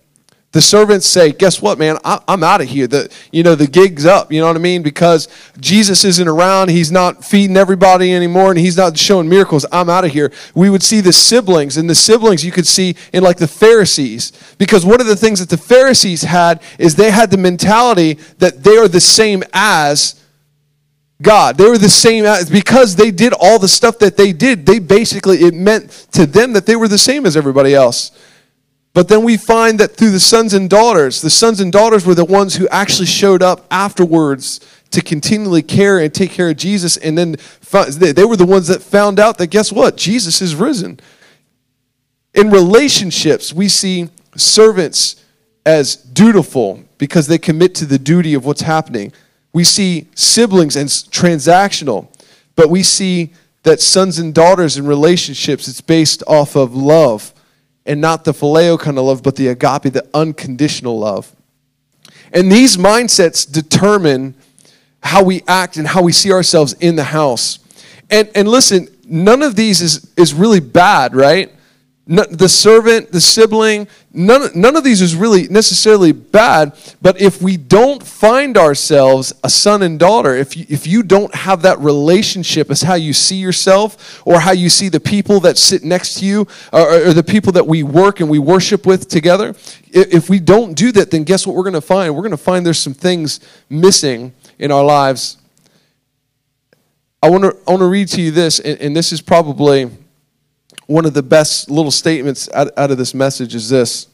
the 0.53 0.61
servants 0.61 1.05
say, 1.05 1.33
"Guess 1.33 1.61
what, 1.61 1.77
man? 1.77 1.97
I, 2.05 2.21
am 2.27 2.43
out 2.43 2.61
of 2.61 2.69
here. 2.69 2.87
The 2.87 3.11
you 3.31 3.43
know 3.43 3.53
the 3.53 3.67
gig's 3.67 4.05
up. 4.05 4.31
You 4.31 4.39
know 4.39 4.47
what 4.47 4.55
I 4.55 4.59
mean? 4.59 4.81
Because 4.81 5.27
Jesus 5.59 6.05
isn't 6.05 6.27
around. 6.27 6.69
He's 6.69 6.91
not 6.91 7.25
feeding 7.25 7.57
everybody 7.57 8.13
anymore, 8.13 8.49
and 8.51 8.59
he's 8.59 8.77
not 8.77 8.97
showing 8.97 9.27
miracles. 9.27 9.65
I'm 9.71 9.89
out 9.89 10.05
of 10.05 10.11
here." 10.11 10.31
We 10.55 10.69
would 10.69 10.83
see 10.83 11.01
the 11.01 11.13
siblings, 11.13 11.75
and 11.75 11.89
the 11.89 11.95
siblings 11.95 12.45
you 12.45 12.51
could 12.51 12.67
see 12.67 12.95
in 13.11 13.23
like 13.23 13.37
the 13.37 13.47
Pharisees, 13.47 14.31
because 14.57 14.85
one 14.85 15.01
of 15.01 15.07
the 15.07 15.17
things 15.17 15.39
that 15.39 15.49
the 15.49 15.57
Pharisees 15.57 16.21
had 16.21 16.61
is 16.79 16.95
they 16.95 17.11
had 17.11 17.29
the 17.29 17.37
mentality 17.37 18.17
that 18.39 18.63
they 18.63 18.77
are 18.77 18.87
the 18.87 19.01
same 19.01 19.43
as 19.53 20.15
God. 21.21 21.57
They 21.57 21.67
were 21.67 21.77
the 21.77 21.89
same 21.89 22.25
as 22.25 22.49
because 22.49 22.95
they 22.95 23.11
did 23.11 23.33
all 23.33 23.59
the 23.59 23.67
stuff 23.67 23.99
that 23.99 24.17
they 24.17 24.33
did. 24.33 24.65
They 24.65 24.79
basically 24.79 25.37
it 25.37 25.53
meant 25.53 25.89
to 26.11 26.25
them 26.25 26.53
that 26.53 26.65
they 26.65 26.75
were 26.75 26.87
the 26.87 26.97
same 26.97 27.25
as 27.25 27.35
everybody 27.35 27.73
else. 27.73 28.11
But 28.97 29.09
then 29.09 29.23
we 29.23 29.37
find 29.37 29.79
that 29.79 29.95
through 29.95 30.09
the 30.09 30.19
sons 30.19 30.55
and 30.55 30.67
daughters, 30.67 31.21
the 31.21 31.29
sons 31.29 31.59
and 31.59 31.71
daughters 31.71 32.03
were 32.03 32.15
the 32.15 32.25
ones 32.25 32.55
who 32.55 32.67
actually 32.69 33.05
showed 33.05 33.43
up 33.43 33.67
afterwards 33.69 34.59
to 34.89 35.03
continually 35.03 35.61
care 35.61 35.99
and 35.99 36.11
take 36.11 36.31
care 36.31 36.49
of 36.49 36.57
Jesus. 36.57 36.97
And 36.97 37.15
then 37.15 37.35
they 37.99 38.25
were 38.25 38.35
the 38.35 38.47
ones 38.47 38.65
that 38.69 38.81
found 38.81 39.19
out 39.19 39.37
that 39.37 39.51
guess 39.51 39.71
what? 39.71 39.97
Jesus 39.97 40.41
is 40.41 40.55
risen. 40.55 40.99
In 42.33 42.49
relationships, 42.49 43.53
we 43.53 43.69
see 43.69 44.09
servants 44.35 45.23
as 45.63 45.97
dutiful 45.97 46.83
because 46.97 47.27
they 47.27 47.37
commit 47.37 47.75
to 47.75 47.85
the 47.85 47.99
duty 47.99 48.33
of 48.33 48.47
what's 48.47 48.61
happening. 48.61 49.13
We 49.53 49.63
see 49.63 50.07
siblings 50.15 50.75
as 50.75 51.03
transactional, 51.03 52.07
but 52.55 52.71
we 52.71 52.81
see 52.81 53.31
that 53.61 53.79
sons 53.79 54.17
and 54.17 54.33
daughters 54.33 54.75
in 54.75 54.87
relationships, 54.87 55.67
it's 55.67 55.81
based 55.81 56.23
off 56.25 56.55
of 56.55 56.73
love 56.73 57.31
and 57.87 58.01
not 58.01 58.25
the 58.25 58.33
phileo 58.33 58.79
kind 58.79 58.99
of 58.99 59.05
love, 59.05 59.23
but 59.23 59.35
the 59.37 59.47
agape, 59.47 59.93
the 59.93 60.05
unconditional 60.13 60.99
love. 60.99 61.33
And 62.33 62.51
these 62.51 62.77
mindsets 62.77 63.49
determine 63.49 64.35
how 65.01 65.23
we 65.23 65.41
act 65.47 65.77
and 65.77 65.87
how 65.87 66.03
we 66.03 66.11
see 66.11 66.31
ourselves 66.31 66.73
in 66.73 66.97
the 66.97 67.05
house. 67.05 67.59
And, 68.09 68.29
and 68.35 68.47
listen, 68.47 68.89
none 69.07 69.41
of 69.41 69.55
these 69.55 69.81
is, 69.81 70.11
is 70.17 70.33
really 70.33 70.59
bad, 70.59 71.15
right? 71.15 71.51
The 72.07 72.47
servant, 72.47 73.11
the 73.11 73.19
sibling, 73.19 73.87
none, 74.13 74.49
none 74.55 74.77
of 74.77 74.83
these 74.85 75.01
is 75.01 75.13
really 75.13 75.49
necessarily 75.49 76.13
bad. 76.13 76.73
But 77.01 77.19
if 77.19 77.41
we 77.41 77.57
don't 77.57 78.01
find 78.01 78.57
ourselves 78.57 79.33
a 79.43 79.49
son 79.49 79.83
and 79.83 79.99
daughter, 79.99 80.33
if 80.33 80.55
you, 80.55 80.65
if 80.69 80.87
you 80.87 81.03
don't 81.03 81.33
have 81.35 81.63
that 81.63 81.79
relationship 81.79 82.71
as 82.71 82.81
how 82.81 82.93
you 82.93 83.11
see 83.11 83.35
yourself 83.35 84.21
or 84.25 84.39
how 84.39 84.53
you 84.53 84.69
see 84.69 84.87
the 84.87 85.01
people 85.01 85.41
that 85.41 85.57
sit 85.57 85.83
next 85.83 86.19
to 86.19 86.25
you 86.25 86.47
or, 86.71 87.07
or 87.09 87.13
the 87.13 87.23
people 87.23 87.51
that 87.51 87.67
we 87.67 87.83
work 87.83 88.21
and 88.21 88.29
we 88.29 88.39
worship 88.39 88.85
with 88.85 89.09
together, 89.09 89.53
if 89.89 90.29
we 90.29 90.39
don't 90.39 90.75
do 90.75 90.93
that, 90.93 91.11
then 91.11 91.25
guess 91.25 91.45
what 91.45 91.57
we're 91.57 91.63
going 91.63 91.73
to 91.73 91.81
find? 91.81 92.15
We're 92.15 92.21
going 92.21 92.31
to 92.31 92.37
find 92.37 92.65
there's 92.65 92.79
some 92.79 92.93
things 92.93 93.41
missing 93.69 94.33
in 94.59 94.71
our 94.71 94.83
lives. 94.83 95.37
I 97.21 97.29
want 97.29 97.43
to, 97.43 97.57
I 97.67 97.71
want 97.71 97.81
to 97.81 97.87
read 97.87 98.07
to 98.09 98.21
you 98.21 98.31
this, 98.31 98.59
and, 98.59 98.79
and 98.79 98.95
this 98.95 99.11
is 99.11 99.19
probably 99.19 99.89
one 100.87 101.05
of 101.05 101.13
the 101.13 101.23
best 101.23 101.69
little 101.69 101.91
statements 101.91 102.49
out, 102.53 102.71
out 102.77 102.91
of 102.91 102.97
this 102.97 103.13
message 103.13 103.53
is 103.53 103.69
this 103.69 104.07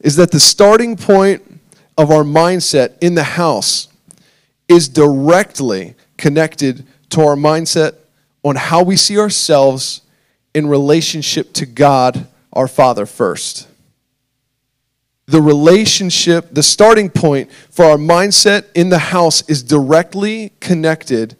is 0.00 0.16
that 0.16 0.30
the 0.30 0.40
starting 0.40 0.96
point 0.96 1.42
of 1.96 2.10
our 2.10 2.24
mindset 2.24 2.96
in 3.00 3.14
the 3.14 3.22
house 3.22 3.88
is 4.68 4.88
directly 4.88 5.94
connected 6.16 6.86
to 7.10 7.20
our 7.20 7.36
mindset 7.36 7.94
on 8.42 8.56
how 8.56 8.82
we 8.82 8.96
see 8.96 9.18
ourselves 9.18 10.02
in 10.52 10.66
relationship 10.66 11.52
to 11.54 11.66
God, 11.66 12.26
our 12.52 12.68
Father, 12.68 13.06
first. 13.06 13.66
The 15.26 15.40
relationship, 15.40 16.48
the 16.52 16.62
starting 16.62 17.08
point 17.08 17.50
for 17.70 17.86
our 17.86 17.96
mindset 17.96 18.66
in 18.74 18.90
the 18.90 18.98
house 18.98 19.48
is 19.48 19.62
directly 19.62 20.52
connected 20.60 21.36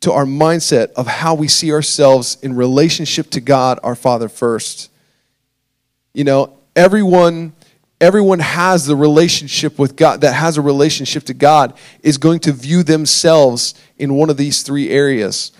to 0.00 0.12
our 0.12 0.24
mindset 0.24 0.92
of 0.92 1.06
how 1.06 1.34
we 1.34 1.46
see 1.46 1.72
ourselves 1.72 2.38
in 2.42 2.56
relationship 2.56 3.30
to 3.30 3.40
God, 3.40 3.78
our 3.82 3.94
Father, 3.94 4.28
first. 4.28 4.90
You 6.14 6.24
know, 6.24 6.58
everyone 6.74 7.52
everyone 8.00 8.38
has 8.38 8.86
the 8.86 8.96
relationship 8.96 9.78
with 9.78 9.94
God 9.94 10.22
that 10.22 10.32
has 10.32 10.56
a 10.56 10.62
relationship 10.62 11.24
to 11.24 11.34
God 11.34 11.74
is 12.02 12.16
going 12.16 12.40
to 12.40 12.52
view 12.52 12.82
themselves 12.82 13.74
in 13.98 14.14
one 14.14 14.30
of 14.30 14.38
these 14.38 14.62
three 14.62 14.88
areas. 14.88 15.52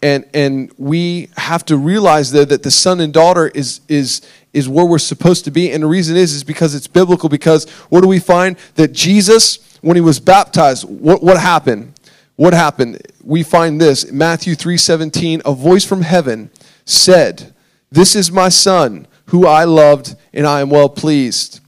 And 0.00 0.24
and 0.32 0.72
we 0.78 1.28
have 1.36 1.64
to 1.66 1.76
realize 1.76 2.30
though 2.30 2.44
that 2.44 2.62
the 2.62 2.70
son 2.70 3.00
and 3.00 3.12
daughter 3.12 3.48
is 3.48 3.80
is 3.88 4.22
is 4.52 4.68
where 4.68 4.86
we're 4.86 4.98
supposed 4.98 5.44
to 5.46 5.50
be 5.50 5.72
and 5.72 5.82
the 5.82 5.88
reason 5.88 6.16
is 6.16 6.32
is 6.34 6.44
because 6.44 6.74
it's 6.76 6.86
biblical 6.86 7.28
because 7.28 7.68
what 7.90 8.02
do 8.02 8.08
we 8.08 8.20
find 8.20 8.56
that 8.76 8.92
Jesus 8.92 9.58
when 9.82 9.96
he 9.96 10.00
was 10.00 10.20
baptized 10.20 10.84
what 10.84 11.20
what 11.20 11.36
happened 11.36 11.94
what 12.38 12.54
happened? 12.54 13.02
We 13.28 13.42
find 13.42 13.78
this 13.78 14.10
Matthew 14.10 14.54
3:17, 14.54 15.42
a 15.44 15.52
voice 15.52 15.84
from 15.84 16.00
heaven 16.00 16.50
said, 16.86 17.52
"This 17.92 18.16
is 18.16 18.32
my 18.32 18.48
son, 18.48 19.06
who 19.26 19.46
I 19.46 19.64
loved, 19.64 20.16
and 20.32 20.46
I 20.46 20.62
am 20.62 20.70
well 20.70 20.88
pleased." 20.88 21.60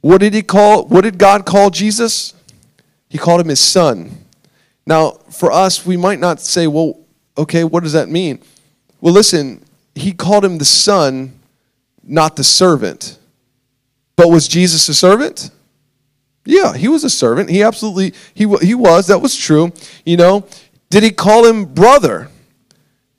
What 0.00 0.18
did 0.18 0.34
he 0.34 0.42
call 0.42 0.86
what 0.86 1.02
did 1.02 1.18
God 1.18 1.46
call 1.46 1.70
Jesus? 1.70 2.34
He 3.08 3.16
called 3.16 3.40
him 3.40 3.46
his 3.46 3.60
son. 3.60 4.24
Now, 4.84 5.18
for 5.30 5.52
us, 5.52 5.86
we 5.86 5.96
might 5.96 6.18
not 6.18 6.40
say, 6.40 6.66
well, 6.66 6.98
okay, 7.38 7.62
what 7.62 7.84
does 7.84 7.92
that 7.92 8.08
mean? 8.08 8.40
Well, 9.00 9.14
listen, 9.14 9.62
he 9.94 10.10
called 10.10 10.44
him 10.44 10.58
the 10.58 10.64
son, 10.64 11.38
not 12.02 12.34
the 12.34 12.42
servant. 12.42 13.18
But 14.16 14.30
was 14.30 14.48
Jesus 14.48 14.88
a 14.88 14.94
servant? 14.94 15.52
Yeah, 16.44 16.74
he 16.74 16.88
was 16.88 17.04
a 17.04 17.10
servant. 17.10 17.50
He 17.50 17.62
absolutely 17.62 18.14
he 18.34 18.48
he 18.62 18.74
was. 18.74 19.06
That 19.06 19.20
was 19.20 19.36
true. 19.36 19.72
You 20.04 20.16
know, 20.16 20.44
did 20.92 21.02
he 21.02 21.10
call 21.10 21.46
him 21.46 21.64
brother? 21.64 22.28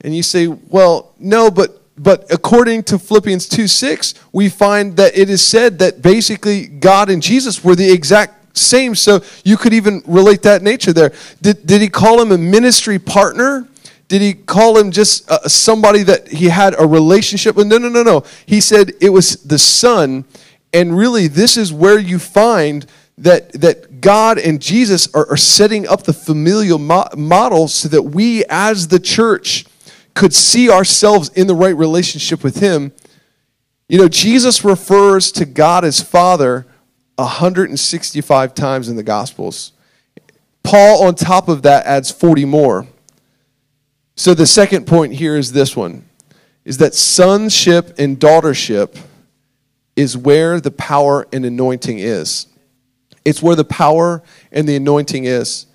And 0.02 0.14
you 0.14 0.22
say, 0.22 0.46
well, 0.46 1.12
no, 1.18 1.50
but 1.50 1.82
but 1.96 2.32
according 2.32 2.84
to 2.84 3.00
Philippians 3.00 3.48
2 3.48 3.66
6, 3.66 4.14
we 4.32 4.48
find 4.48 4.96
that 4.96 5.18
it 5.18 5.28
is 5.28 5.44
said 5.44 5.80
that 5.80 6.00
basically 6.00 6.66
God 6.68 7.10
and 7.10 7.20
Jesus 7.20 7.64
were 7.64 7.74
the 7.74 7.90
exact 7.90 8.56
same. 8.56 8.94
So 8.94 9.24
you 9.44 9.56
could 9.56 9.72
even 9.72 10.04
relate 10.06 10.42
that 10.42 10.62
nature 10.62 10.92
there. 10.92 11.12
Did, 11.42 11.66
did 11.66 11.82
he 11.82 11.88
call 11.88 12.22
him 12.22 12.30
a 12.30 12.38
ministry 12.38 13.00
partner? 13.00 13.66
Did 14.06 14.22
he 14.22 14.34
call 14.34 14.78
him 14.78 14.92
just 14.92 15.28
uh, 15.28 15.48
somebody 15.48 16.04
that 16.04 16.28
he 16.28 16.50
had 16.50 16.78
a 16.78 16.86
relationship 16.86 17.56
with? 17.56 17.66
No, 17.66 17.78
no, 17.78 17.88
no, 17.88 18.04
no. 18.04 18.24
He 18.46 18.60
said 18.60 18.92
it 19.00 19.10
was 19.10 19.42
the 19.42 19.58
son. 19.58 20.24
And 20.72 20.96
really, 20.96 21.26
this 21.26 21.56
is 21.56 21.72
where 21.72 21.98
you 21.98 22.20
find 22.20 22.86
that, 23.18 23.52
that 23.54 23.93
God 24.04 24.38
and 24.38 24.60
Jesus 24.60 25.12
are, 25.14 25.26
are 25.30 25.36
setting 25.36 25.88
up 25.88 26.02
the 26.02 26.12
familial 26.12 26.78
mo- 26.78 27.08
model 27.16 27.68
so 27.68 27.88
that 27.88 28.02
we, 28.02 28.44
as 28.50 28.88
the 28.88 29.00
church, 29.00 29.64
could 30.12 30.34
see 30.34 30.70
ourselves 30.70 31.30
in 31.30 31.46
the 31.46 31.54
right 31.54 31.74
relationship 31.74 32.44
with 32.44 32.56
Him. 32.56 32.92
You 33.88 33.96
know, 33.96 34.08
Jesus 34.08 34.62
refers 34.62 35.32
to 35.32 35.46
God 35.46 35.86
as 35.86 36.02
Father 36.02 36.66
165 37.16 38.54
times 38.54 38.90
in 38.90 38.96
the 38.96 39.02
Gospels. 39.02 39.72
Paul, 40.62 41.04
on 41.04 41.14
top 41.14 41.48
of 41.48 41.62
that, 41.62 41.86
adds 41.86 42.10
40 42.10 42.44
more. 42.44 42.86
So 44.16 44.34
the 44.34 44.46
second 44.46 44.86
point 44.86 45.14
here 45.14 45.34
is 45.34 45.52
this 45.52 45.74
one 45.74 46.04
is 46.66 46.76
that 46.76 46.94
sonship 46.94 47.94
and 47.98 48.20
daughtership 48.20 48.98
is 49.96 50.14
where 50.14 50.60
the 50.60 50.70
power 50.70 51.26
and 51.32 51.46
anointing 51.46 51.98
is. 51.98 52.48
It's 53.24 53.42
where 53.42 53.56
the 53.56 53.64
power 53.64 54.22
and 54.52 54.68
the 54.68 54.76
anointing 54.76 55.24
is. 55.24 55.66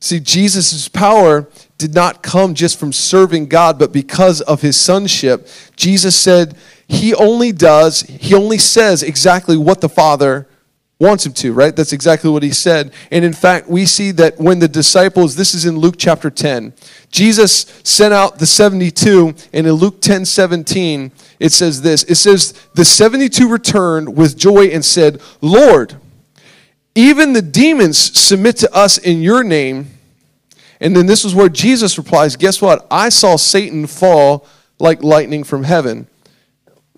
See, 0.00 0.20
Jesus' 0.20 0.88
power 0.88 1.48
did 1.78 1.94
not 1.94 2.22
come 2.22 2.54
just 2.54 2.78
from 2.78 2.92
serving 2.92 3.46
God, 3.46 3.78
but 3.78 3.92
because 3.92 4.42
of 4.42 4.60
his 4.60 4.78
sonship. 4.78 5.48
Jesus 5.76 6.14
said 6.14 6.56
he 6.86 7.14
only 7.14 7.52
does, 7.52 8.02
he 8.02 8.34
only 8.34 8.58
says 8.58 9.02
exactly 9.02 9.56
what 9.56 9.80
the 9.80 9.88
Father 9.88 10.46
wants 10.98 11.26
him 11.26 11.32
to, 11.32 11.52
right? 11.52 11.74
That's 11.74 11.92
exactly 11.92 12.30
what 12.30 12.42
he 12.42 12.50
said. 12.50 12.92
And 13.10 13.24
in 13.24 13.32
fact, 13.32 13.68
we 13.68 13.86
see 13.86 14.10
that 14.12 14.38
when 14.38 14.58
the 14.58 14.68
disciples, 14.68 15.36
this 15.36 15.54
is 15.54 15.64
in 15.64 15.78
Luke 15.78 15.96
chapter 15.98 16.30
10, 16.30 16.72
Jesus 17.10 17.80
sent 17.82 18.14
out 18.14 18.38
the 18.38 18.46
72, 18.46 19.34
and 19.52 19.66
in 19.66 19.72
Luke 19.72 20.00
10 20.00 20.24
17, 20.24 21.12
it 21.40 21.50
says 21.50 21.82
this 21.82 22.04
it 22.04 22.16
says, 22.16 22.52
The 22.74 22.84
72 22.84 23.48
returned 23.48 24.14
with 24.16 24.36
joy 24.36 24.66
and 24.66 24.84
said, 24.84 25.20
Lord, 25.40 25.96
even 26.94 27.32
the 27.32 27.42
demons 27.42 27.98
submit 27.98 28.56
to 28.58 28.72
us 28.74 28.98
in 28.98 29.22
your 29.22 29.42
name. 29.42 29.90
And 30.80 30.96
then 30.96 31.06
this 31.06 31.24
is 31.24 31.34
where 31.34 31.48
Jesus 31.48 31.98
replies, 31.98 32.36
Guess 32.36 32.60
what? 32.62 32.86
I 32.90 33.08
saw 33.08 33.36
Satan 33.36 33.86
fall 33.86 34.46
like 34.78 35.02
lightning 35.02 35.44
from 35.44 35.64
heaven. 35.64 36.06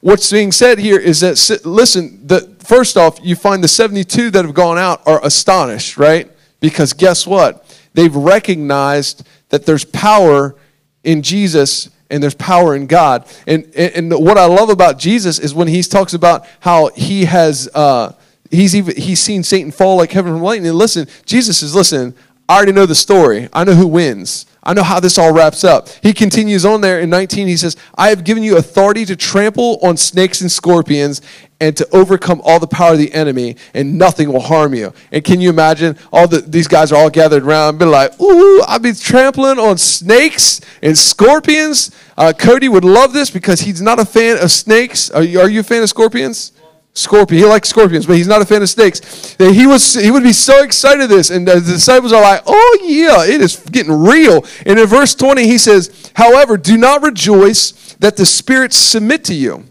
What's 0.01 0.31
being 0.31 0.53
said 0.53 0.79
here 0.79 0.99
is 0.99 1.21
that, 1.21 1.63
listen, 1.65 2.27
the, 2.27 2.55
first 2.61 2.97
off, 2.97 3.19
you 3.23 3.35
find 3.35 3.63
the 3.65 3.69
72 3.69 4.31
that 4.31 4.45
have 4.45 4.55
gone 4.55 4.79
out 4.79 5.03
are 5.07 5.25
astonished, 5.25 5.97
right? 5.97 6.31
Because 6.61 6.93
guess 6.93 7.27
what? 7.27 7.65
They've 7.95 8.15
recognized 8.15 9.27
that 9.49 9.67
there's 9.67 9.85
power 9.85 10.55
in 11.03 11.23
Jesus 11.23 11.91
and 12.11 12.23
there's 12.23 12.35
power 12.35 12.77
in 12.77 12.87
God. 12.87 13.27
And, 13.47 13.65
and, 13.75 14.13
and 14.13 14.25
what 14.25 14.39
I 14.39 14.47
love 14.47 14.69
about 14.69 14.99
Jesus 14.99 15.39
is 15.39 15.55
when 15.55 15.69
he 15.69 15.83
talks 15.83 16.15
about 16.15 16.47
how 16.61 16.89
he 16.89 17.25
has. 17.25 17.69
Uh, 17.75 18.13
he's 18.51 18.75
even 18.75 18.97
he's 18.97 19.21
seen 19.21 19.43
Satan 19.43 19.71
fall 19.71 19.97
like 19.97 20.13
heaven 20.13 20.33
from 20.33 20.43
lightning. 20.43 20.71
And 20.71 20.79
listen, 20.79 21.07
Jesus 21.25 21.63
is 21.63 21.75
listen. 21.75 22.15
I 22.49 22.57
already 22.57 22.73
know 22.73 22.87
the 22.87 22.95
story. 22.95 23.49
I 23.53 23.65
know 23.65 23.75
who 23.75 23.89
wins. 23.89 24.47
I 24.63 24.73
know 24.73 24.83
how 24.83 24.99
this 24.99 25.17
all 25.17 25.33
wraps 25.33 25.63
up. 25.63 25.89
He 26.03 26.13
continues 26.13 26.65
on 26.65 26.81
there 26.81 27.01
in 27.01 27.09
19. 27.09 27.47
He 27.47 27.57
says, 27.57 27.77
I 27.97 28.09
have 28.09 28.25
given 28.25 28.43
you 28.43 28.57
authority 28.57 29.05
to 29.05 29.15
trample 29.15 29.79
on 29.81 29.97
snakes 29.97 30.41
and 30.41 30.51
scorpions 30.51 31.23
and 31.61 31.77
to 31.77 31.89
overcome 31.95 32.41
all 32.45 32.59
the 32.59 32.67
power 32.67 32.93
of 32.93 32.99
the 32.99 33.13
enemy, 33.15 33.57
and 33.73 33.97
nothing 33.97 34.31
will 34.31 34.41
harm 34.41 34.75
you. 34.75 34.93
And 35.11 35.25
can 35.25 35.41
you 35.41 35.51
imagine 35.51 35.97
all 36.13 36.29
the, 36.29 36.41
these 36.41 36.69
guys 36.69 36.93
are 36.93 36.97
all 36.97 37.11
gathered 37.11 37.45
around 37.45 37.79
be 37.79 37.85
like, 37.85 38.21
ooh, 38.21 38.61
I'll 38.63 38.79
be 38.79 38.93
trampling 38.93 39.59
on 39.59 39.79
snakes 39.79 40.61
and 40.83 40.99
scorpions. 40.99 41.93
Uh, 42.17 42.33
Cody 42.37 42.69
would 42.69 42.85
love 42.85 43.13
this 43.13 43.31
because 43.31 43.61
he's 43.61 43.81
not 43.81 44.01
a 44.01 44.05
fan 44.05 44.37
of 44.43 44.51
snakes. 44.51 45.11
Are 45.11 45.23
you, 45.23 45.41
are 45.41 45.49
you 45.49 45.61
a 45.61 45.65
fan 45.65 45.83
of 45.83 45.89
scorpions? 45.89 46.53
Scorpion. 46.97 47.43
He 47.43 47.47
likes 47.47 47.69
scorpions, 47.69 48.07
but 48.07 48.17
he's 48.17 48.27
not 48.27 48.43
a 48.43 48.47
fan 48.47 48.63
of 48.63 48.69
snakes. 48.69 49.37
He 49.39 49.67
was 49.67 49.95
he 49.95 50.11
would 50.11 50.23
be 50.23 50.33
so 50.33 50.63
excited 50.63 51.09
this, 51.09 51.31
and 51.31 51.47
the 51.47 51.61
disciples 51.61 52.13
are 52.13 52.23
like, 52.23 52.43
"Oh 52.47 52.79
yeah, 52.83 53.25
it 53.25 53.41
is 53.41 53.57
getting 53.71 53.93
real." 53.93 54.45
And 54.65 54.79
in 54.79 54.87
verse 54.87 55.15
twenty, 55.15 55.47
he 55.47 55.59
says, 55.59 56.11
"However, 56.15 56.57
do 56.57 56.77
not 56.77 57.03
rejoice 57.03 57.95
that 58.01 58.17
the 58.17 58.27
spirits 58.27 58.77
submit 58.77 59.25
to 59.25 59.35
you." 59.35 59.65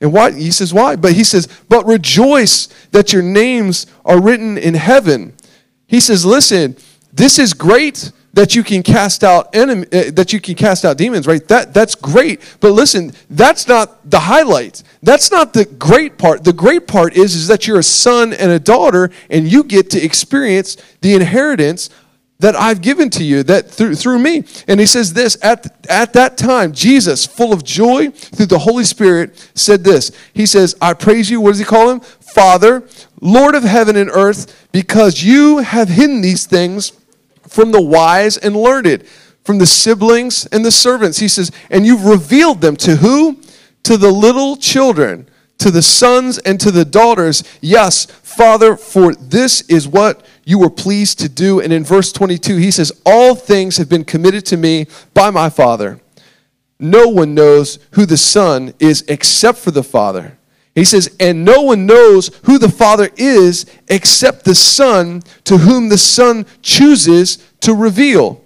And 0.00 0.12
why? 0.12 0.32
He 0.32 0.50
says, 0.50 0.72
"Why?" 0.72 0.96
But 0.96 1.12
he 1.12 1.24
says, 1.24 1.48
"But 1.68 1.86
rejoice 1.86 2.68
that 2.92 3.12
your 3.12 3.22
names 3.22 3.86
are 4.04 4.20
written 4.20 4.56
in 4.56 4.74
heaven." 4.74 5.34
He 5.86 6.00
says, 6.00 6.24
"Listen, 6.24 6.76
this 7.12 7.38
is 7.38 7.52
great." 7.52 8.12
That 8.32 8.54
you 8.54 8.62
can 8.62 8.82
cast 8.82 9.24
out 9.24 9.54
enemy, 9.54 9.86
uh, 9.92 10.10
that 10.12 10.32
you 10.32 10.40
can 10.40 10.54
cast 10.54 10.84
out 10.84 10.96
demons, 10.96 11.26
right? 11.26 11.46
That 11.48 11.74
that's 11.74 11.94
great. 11.94 12.40
But 12.60 12.72
listen, 12.72 13.12
that's 13.28 13.66
not 13.66 14.08
the 14.08 14.20
highlight. 14.20 14.82
That's 15.02 15.30
not 15.30 15.52
the 15.52 15.64
great 15.64 16.18
part. 16.18 16.44
The 16.44 16.52
great 16.52 16.86
part 16.86 17.16
is 17.16 17.34
is 17.34 17.48
that 17.48 17.66
you're 17.66 17.80
a 17.80 17.84
son 17.84 18.32
and 18.32 18.50
a 18.50 18.60
daughter 18.60 19.10
and 19.30 19.50
you 19.50 19.64
get 19.64 19.90
to 19.90 20.02
experience 20.02 20.76
the 21.00 21.14
inheritance 21.14 21.90
that 22.40 22.56
I've 22.56 22.80
given 22.80 23.10
to 23.10 23.24
you 23.24 23.42
that 23.44 23.70
through, 23.70 23.94
through 23.94 24.18
me. 24.18 24.44
And 24.66 24.80
he 24.80 24.86
says 24.86 25.12
this 25.12 25.36
at, 25.42 25.86
at 25.90 26.14
that 26.14 26.38
time, 26.38 26.72
Jesus, 26.72 27.26
full 27.26 27.52
of 27.52 27.62
joy 27.62 28.10
through 28.10 28.46
the 28.46 28.58
Holy 28.58 28.84
Spirit, 28.84 29.50
said 29.54 29.84
this. 29.84 30.10
He 30.32 30.46
says, 30.46 30.74
I 30.80 30.94
praise 30.94 31.30
you. 31.30 31.40
What 31.40 31.50
does 31.50 31.58
he 31.58 31.66
call 31.66 31.90
him? 31.90 32.00
Father, 32.00 32.88
Lord 33.20 33.54
of 33.54 33.62
heaven 33.62 33.94
and 33.94 34.10
earth, 34.10 34.68
because 34.72 35.22
you 35.22 35.58
have 35.58 35.90
hidden 35.90 36.22
these 36.22 36.46
things 36.46 36.92
from 37.50 37.72
the 37.72 37.82
wise 37.82 38.36
and 38.36 38.56
learned, 38.56 39.04
from 39.44 39.58
the 39.58 39.66
siblings 39.66 40.46
and 40.46 40.64
the 40.64 40.70
servants. 40.70 41.18
He 41.18 41.28
says, 41.28 41.50
and 41.68 41.84
you've 41.84 42.04
revealed 42.04 42.60
them 42.60 42.76
to 42.76 42.96
who? 42.96 43.40
To 43.82 43.96
the 43.96 44.10
little 44.10 44.56
children, 44.56 45.28
to 45.58 45.70
the 45.70 45.82
sons 45.82 46.38
and 46.38 46.60
to 46.60 46.70
the 46.70 46.84
daughters. 46.84 47.42
Yes, 47.60 48.06
Father, 48.06 48.76
for 48.76 49.14
this 49.14 49.62
is 49.62 49.88
what 49.88 50.24
you 50.44 50.58
were 50.58 50.70
pleased 50.70 51.18
to 51.20 51.28
do. 51.28 51.60
And 51.60 51.72
in 51.72 51.84
verse 51.84 52.12
22, 52.12 52.56
he 52.56 52.70
says, 52.70 52.92
All 53.04 53.34
things 53.34 53.76
have 53.78 53.88
been 53.88 54.04
committed 54.04 54.46
to 54.46 54.56
me 54.56 54.86
by 55.12 55.30
my 55.30 55.50
Father. 55.50 56.00
No 56.78 57.08
one 57.08 57.34
knows 57.34 57.78
who 57.92 58.06
the 58.06 58.16
Son 58.16 58.72
is 58.78 59.04
except 59.08 59.58
for 59.58 59.70
the 59.70 59.82
Father 59.82 60.38
he 60.74 60.84
says, 60.84 61.14
and 61.18 61.44
no 61.44 61.62
one 61.62 61.86
knows 61.86 62.30
who 62.44 62.58
the 62.58 62.68
Father 62.68 63.10
is 63.16 63.66
except 63.88 64.44
the 64.44 64.54
Son, 64.54 65.22
to 65.44 65.58
whom 65.58 65.88
the 65.88 65.98
Son 65.98 66.46
chooses 66.62 67.38
to 67.60 67.74
reveal. 67.74 68.42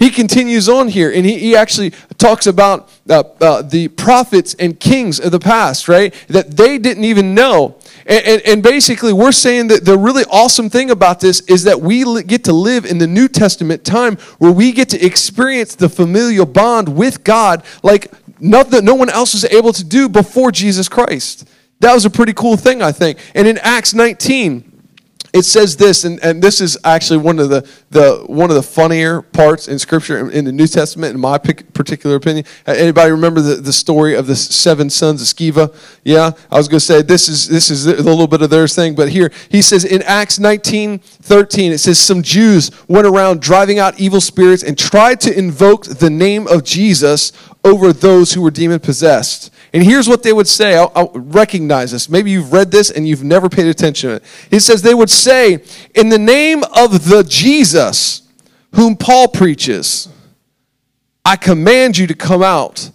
He 0.00 0.08
continues 0.08 0.66
on 0.66 0.88
here, 0.88 1.12
and 1.12 1.26
he, 1.26 1.36
he 1.38 1.54
actually 1.54 1.90
talks 2.16 2.46
about 2.46 2.90
uh, 3.06 3.22
uh, 3.38 3.60
the 3.60 3.88
prophets 3.88 4.54
and 4.54 4.80
kings 4.80 5.20
of 5.20 5.30
the 5.30 5.38
past, 5.38 5.88
right? 5.88 6.14
That 6.28 6.56
they 6.56 6.78
didn't 6.78 7.04
even 7.04 7.34
know. 7.34 7.76
And, 8.06 8.24
and, 8.24 8.42
and, 8.46 8.62
basically, 8.62 9.12
we're 9.12 9.30
saying 9.30 9.66
that 9.66 9.84
the 9.84 9.98
really 9.98 10.24
awesome 10.30 10.70
thing 10.70 10.90
about 10.90 11.20
this 11.20 11.40
is 11.40 11.64
that 11.64 11.82
we 11.82 12.22
get 12.22 12.44
to 12.44 12.54
live 12.54 12.86
in 12.86 12.96
the 12.96 13.06
New 13.06 13.28
Testament 13.28 13.84
time 13.84 14.16
where 14.38 14.50
we 14.50 14.72
get 14.72 14.88
to 14.88 15.04
experience 15.04 15.74
the 15.74 15.90
familial 15.90 16.46
bond 16.46 16.96
with 16.96 17.22
God 17.22 17.62
like 17.82 18.10
nothing, 18.40 18.86
no 18.86 18.94
one 18.94 19.10
else 19.10 19.34
was 19.34 19.44
able 19.44 19.74
to 19.74 19.84
do 19.84 20.08
before 20.08 20.50
Jesus 20.50 20.88
Christ. 20.88 21.46
That 21.80 21.94
was 21.94 22.04
a 22.04 22.10
pretty 22.10 22.34
cool 22.34 22.56
thing, 22.56 22.82
I 22.82 22.92
think. 22.92 23.18
And 23.34 23.48
in 23.48 23.58
Acts 23.58 23.94
19, 23.94 24.70
it 25.32 25.44
says 25.44 25.76
this, 25.76 26.04
and, 26.04 26.18
and 26.24 26.42
this 26.42 26.60
is 26.60 26.76
actually 26.82 27.18
one 27.18 27.38
of 27.38 27.50
the, 27.50 27.68
the 27.90 28.24
one 28.26 28.50
of 28.50 28.56
the 28.56 28.62
funnier 28.62 29.22
parts 29.22 29.68
in 29.68 29.78
Scripture 29.78 30.28
in 30.28 30.44
the 30.44 30.50
New 30.50 30.66
Testament, 30.66 31.14
in 31.14 31.20
my 31.20 31.38
particular 31.38 32.16
opinion. 32.16 32.44
Uh, 32.66 32.72
anybody 32.72 33.12
remember 33.12 33.40
the, 33.40 33.56
the 33.56 33.72
story 33.72 34.16
of 34.16 34.26
the 34.26 34.34
seven 34.34 34.90
sons 34.90 35.22
of 35.22 35.28
Sceva? 35.28 35.72
Yeah, 36.04 36.32
I 36.50 36.56
was 36.56 36.66
going 36.66 36.80
to 36.80 36.84
say 36.84 37.02
this 37.02 37.28
is 37.28 37.48
this 37.48 37.70
is 37.70 37.86
a 37.86 38.02
little 38.02 38.26
bit 38.26 38.42
of 38.42 38.50
their 38.50 38.66
thing, 38.66 38.96
but 38.96 39.10
here 39.10 39.30
he 39.48 39.62
says 39.62 39.84
in 39.84 40.02
Acts 40.02 40.40
19, 40.40 40.98
13, 40.98 41.72
it 41.72 41.78
says 41.78 42.00
some 42.00 42.22
Jews 42.22 42.72
went 42.88 43.06
around 43.06 43.40
driving 43.40 43.78
out 43.78 44.00
evil 44.00 44.20
spirits 44.20 44.64
and 44.64 44.76
tried 44.76 45.20
to 45.20 45.38
invoke 45.38 45.84
the 45.84 46.10
name 46.10 46.48
of 46.48 46.64
Jesus 46.64 47.32
over 47.62 47.92
those 47.92 48.32
who 48.32 48.42
were 48.42 48.50
demon 48.50 48.80
possessed 48.80 49.52
And 49.72 49.82
here's 49.82 50.08
what 50.08 50.22
they 50.22 50.32
would 50.32 50.48
say. 50.48 50.76
I'll, 50.76 50.92
I'll 50.94 51.12
recognize 51.12 51.92
this. 51.92 52.08
Maybe 52.08 52.30
you've 52.30 52.52
read 52.52 52.70
this 52.70 52.90
and 52.90 53.06
you've 53.06 53.22
never 53.22 53.48
paid 53.48 53.66
attention 53.66 54.10
to 54.10 54.16
it. 54.16 54.24
It 54.50 54.60
says 54.60 54.82
they 54.82 54.94
would 54.94 55.10
say, 55.10 55.62
In 55.94 56.08
the 56.08 56.18
name 56.18 56.62
of 56.76 57.08
the 57.08 57.24
Jesus 57.26 58.22
whom 58.74 58.96
Paul 58.96 59.28
preaches, 59.28 60.08
I 61.24 61.36
command 61.36 61.98
you 61.98 62.06
to 62.06 62.14
come 62.14 62.42
out. 62.42 62.90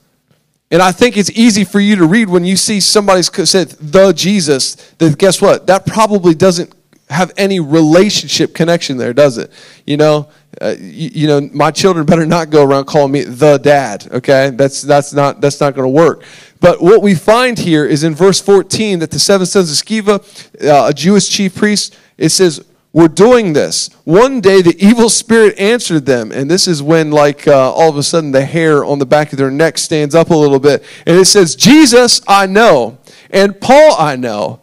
And 0.71 0.81
I 0.81 0.91
think 0.91 1.15
it's 1.15 1.31
easy 1.31 1.63
for 1.63 1.79
you 1.79 1.95
to 1.97 2.05
read 2.05 2.27
when 2.27 2.43
you 2.43 2.57
see 2.57 2.79
somebody's 2.79 3.29
said 3.49 3.69
the 3.69 4.11
Jesus, 4.11 4.75
that 4.97 5.17
guess 5.17 5.41
what? 5.41 5.67
That 5.67 5.85
probably 5.85 6.33
doesn't 6.33 6.73
have 7.09 7.31
any 7.37 7.59
relationship 7.59 8.55
connection 8.55 8.97
there, 8.97 9.13
does 9.13 9.37
it? 9.37 9.51
You 9.85 9.97
know, 9.97 10.27
uh, 10.61 10.75
you, 10.79 11.09
you, 11.13 11.27
know, 11.27 11.49
my 11.53 11.71
children 11.71 12.05
better 12.05 12.25
not 12.25 12.49
go 12.49 12.63
around 12.63 12.85
calling 12.85 13.11
me 13.11 13.23
the 13.23 13.57
dad. 13.57 14.07
Okay, 14.11 14.51
that's 14.51 14.81
that's 14.81 15.13
not 15.13 15.41
that's 15.41 15.59
not 15.59 15.75
going 15.75 15.85
to 15.85 15.89
work. 15.89 16.23
But 16.59 16.81
what 16.81 17.01
we 17.01 17.13
find 17.15 17.59
here 17.59 17.85
is 17.85 18.03
in 18.03 18.15
verse 18.15 18.39
14 18.39 18.99
that 18.99 19.11
the 19.11 19.19
seven 19.19 19.45
sons 19.45 19.69
of 19.71 19.85
Sceva, 19.85 20.19
uh, 20.65 20.89
a 20.89 20.93
Jewish 20.93 21.29
chief 21.29 21.55
priest, 21.55 21.97
it 22.17 22.29
says, 22.29 22.63
"We're 22.93 23.09
doing 23.09 23.53
this." 23.53 23.89
One 24.05 24.39
day, 24.39 24.61
the 24.61 24.75
evil 24.83 25.09
spirit 25.09 25.59
answered 25.59 26.05
them, 26.05 26.31
and 26.31 26.49
this 26.49 26.67
is 26.67 26.81
when, 26.81 27.11
like, 27.11 27.47
uh, 27.47 27.71
all 27.73 27.89
of 27.89 27.97
a 27.97 28.03
sudden, 28.03 28.31
the 28.31 28.45
hair 28.45 28.85
on 28.85 28.99
the 28.99 29.05
back 29.05 29.33
of 29.33 29.37
their 29.37 29.51
neck 29.51 29.77
stands 29.77 30.15
up 30.15 30.29
a 30.29 30.35
little 30.35 30.59
bit, 30.59 30.83
and 31.05 31.17
it 31.17 31.25
says, 31.25 31.55
"Jesus, 31.55 32.21
I 32.27 32.45
know, 32.45 32.97
and 33.29 33.59
Paul, 33.59 33.95
I 33.99 34.15
know, 34.15 34.61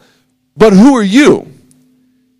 but 0.56 0.72
who 0.72 0.96
are 0.96 1.02
you?" 1.02 1.51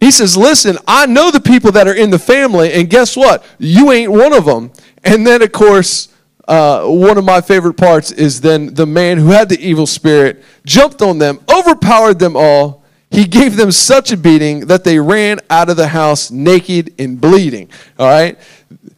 He 0.03 0.11
says, 0.11 0.37
Listen, 0.37 0.79
I 0.88 1.07
know 1.07 1.31
the 1.31 1.38
people 1.38 1.71
that 1.71 1.87
are 1.87 1.95
in 1.95 2.11
the 2.11 2.19
family, 2.19 2.73
and 2.73 2.91
guess 2.91 3.17
what? 3.17 3.45
You 3.61 3.93
ain't 3.93 4.11
one 4.11 4.33
of 4.33 4.45
them. 4.45 4.73
And 5.05 5.25
then, 5.25 5.43
of 5.43 5.53
course, 5.53 6.09
uh, 6.49 6.87
one 6.87 7.19
of 7.19 7.25
my 7.25 7.41
favorite 7.41 7.75
parts 7.75 8.11
is 8.11 8.41
then 8.41 8.75
the 8.75 8.85
man 8.85 9.19
who 9.19 9.29
had 9.29 9.49
the 9.49 9.61
evil 9.61 9.87
spirit 9.87 10.43
jumped 10.67 11.03
on 11.03 11.19
them, 11.19 11.38
overpowered 11.49 12.19
them 12.19 12.37
all. 12.37 12.83
He 13.12 13.27
gave 13.27 13.57
them 13.57 13.71
such 13.71 14.11
a 14.11 14.17
beating 14.17 14.67
that 14.67 14.83
they 14.83 14.99
ran 14.99 15.38
out 15.49 15.71
of 15.71 15.77
the 15.77 15.87
house 15.87 16.33
naked 16.33 16.93
and 16.99 17.21
bleeding. 17.21 17.71
All 17.97 18.09
right? 18.09 18.37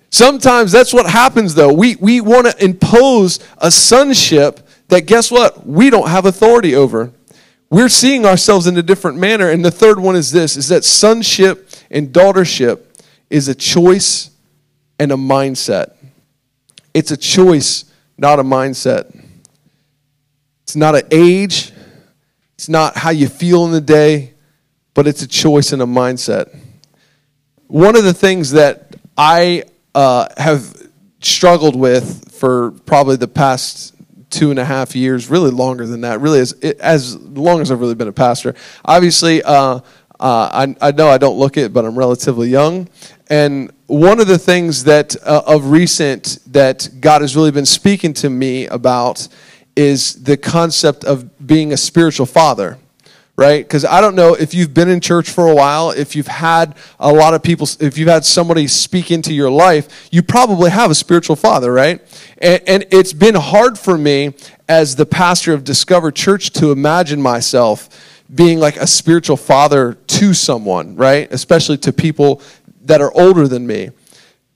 Sometimes 0.09 0.73
that's 0.73 0.95
what 0.95 1.05
happens, 1.05 1.55
though. 1.55 1.75
We, 1.75 1.97
we 1.97 2.23
want 2.23 2.47
to 2.47 2.65
impose 2.65 3.41
a 3.59 3.71
sonship 3.71 4.67
that, 4.89 5.03
guess 5.03 5.31
what? 5.31 5.67
We 5.67 5.91
don't 5.91 6.09
have 6.09 6.25
authority 6.25 6.75
over 6.75 7.13
we're 7.75 7.89
seeing 7.89 8.25
ourselves 8.25 8.69
in 8.69 8.77
a 8.77 8.83
different 8.83 9.19
manner. 9.19 9.51
And 9.51 9.65
the 9.65 9.71
third 9.71 9.99
one 9.99 10.15
is 10.15 10.31
this 10.31 10.57
is 10.57 10.69
that 10.69 10.85
sonship 10.85 11.69
and 11.91 12.09
daughtership 12.09 12.83
is 13.31 13.49
a 13.49 13.55
choice 13.55 14.31
and 15.01 15.11
a 15.11 15.17
mindset. 15.17 15.95
It's 16.95 17.11
a 17.11 17.17
choice, 17.17 17.87
not 18.17 18.39
a 18.39 18.45
mindset. 18.45 19.21
It's 20.63 20.77
not 20.77 20.95
an 20.95 21.03
age, 21.11 21.73
it's 22.55 22.69
not 22.69 22.97
how 22.97 23.11
you 23.11 23.27
feel 23.27 23.67
in 23.67 23.73
the 23.73 23.81
day, 23.81 24.35
but 24.95 25.09
it's 25.09 25.23
a 25.23 25.29
choice 25.29 25.73
and 25.73 25.83
a 25.83 25.87
mindset. 25.87 26.57
One 27.67 27.97
of 27.97 28.05
the 28.05 28.15
things 28.15 28.53
that 28.53 28.95
I 29.19 29.65
uh, 29.97 30.29
have 30.37 30.91
struggled 31.21 31.75
with 31.75 32.33
for 32.33 32.71
probably 32.87 33.17
the 33.17 33.29
past 33.29 33.94
two 34.35 34.51
and 34.51 34.59
a 34.59 34.65
half 34.65 34.97
years, 34.97 35.31
really 35.31 35.51
longer 35.51 35.87
than 35.87 36.01
that, 36.03 36.21
really 36.21 36.41
as, 36.41 36.53
as 36.53 37.17
long 37.17 37.61
as 37.61 37.71
I've 37.71 37.81
really 37.81 37.95
been 37.95 38.09
a 38.09 38.13
pastor. 38.13 38.55
Obviously, 38.85 39.43
uh, 39.43 39.81
uh, 40.21 40.67
I, 40.81 40.89
I 40.89 40.91
know 40.93 41.09
I 41.09 41.19
don't 41.19 41.39
look 41.39 41.57
it, 41.57 41.73
but 41.73 41.85
I'm 41.85 41.97
relatively 41.97 42.49
young. 42.49 42.89
And 43.31 43.73
one 43.87 44.21
of 44.21 44.27
the 44.27 44.39
things 44.39 44.85
that 44.85 45.17
uh, 45.25 45.43
of 45.47 45.71
recent 45.71 46.39
that 46.53 46.89
God 47.01 47.21
has 47.23 47.37
really 47.37 47.51
been 47.51 47.67
speaking 47.67 48.13
to 48.15 48.31
me 48.31 48.67
about 48.67 49.29
is 49.77 50.23
the 50.23 50.37
concept 50.37 51.05
of 51.05 51.47
being 51.47 51.73
a 51.73 51.77
spiritual 51.77 52.27
father 52.27 52.79
right? 53.37 53.65
Because 53.65 53.85
I 53.85 54.01
don't 54.01 54.15
know 54.15 54.35
if 54.35 54.55
you've 54.55 54.73
been 54.73 54.89
in 54.89 55.01
church 55.01 55.31
for 55.31 55.49
a 55.49 55.55
while, 55.55 55.91
if 55.91 56.15
you've 56.15 56.29
had 56.29 56.77
a 57.01 57.13
lot 57.13 57.35
of 57.35 57.43
people, 57.43 57.69
if 57.81 57.99
you've 57.99 58.09
had 58.09 58.25
somebody 58.25 58.69
speak 58.69 59.11
into 59.11 59.33
your 59.33 59.51
life, 59.51 60.09
you 60.13 60.23
probably 60.23 60.71
have 60.71 60.91
a 60.91 60.95
spiritual 60.95 61.35
father, 61.35 61.73
right? 61.73 62.01
And, 62.39 62.63
and 62.67 62.87
it's 62.91 63.13
been 63.13 63.35
hard 63.35 63.79
for 63.79 63.99
me 63.99 64.35
as 64.69 64.97
the 64.97 65.07
pastor 65.07 65.53
of 65.53 65.65
Discover 65.65 66.13
Church 66.13 66.51
to 66.53 66.71
imagine 66.71 67.21
myself 67.21 67.89
being 68.33 68.59
like 68.59 68.77
a 68.77 68.87
spiritual 68.87 69.37
father 69.37 69.95
to 69.95 70.33
someone, 70.33 70.97
right? 70.97 71.31
Especially 71.33 71.77
to 71.79 71.93
people 71.93 72.41
that 72.83 73.01
are 73.01 73.13
older 73.15 73.49
than 73.49 73.67
me. 73.67 73.91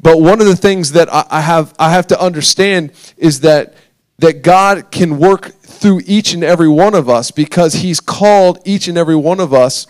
But 0.00 0.20
one 0.20 0.40
of 0.40 0.46
the 0.46 0.56
things 0.56 0.92
that 0.92 1.08
I 1.12 1.40
have, 1.40 1.74
I 1.78 1.90
have 1.90 2.06
to 2.08 2.20
understand 2.20 2.92
is 3.16 3.40
that, 3.40 3.74
that 4.18 4.42
God 4.42 4.90
can 4.92 5.18
work 5.18 5.52
through 5.78 6.02
each 6.06 6.34
and 6.34 6.42
every 6.42 6.68
one 6.68 6.94
of 6.94 7.08
us 7.08 7.30
because 7.30 7.74
He's 7.74 8.00
called 8.00 8.60
each 8.64 8.88
and 8.88 8.98
every 8.98 9.16
one 9.16 9.40
of 9.40 9.54
us 9.54 9.86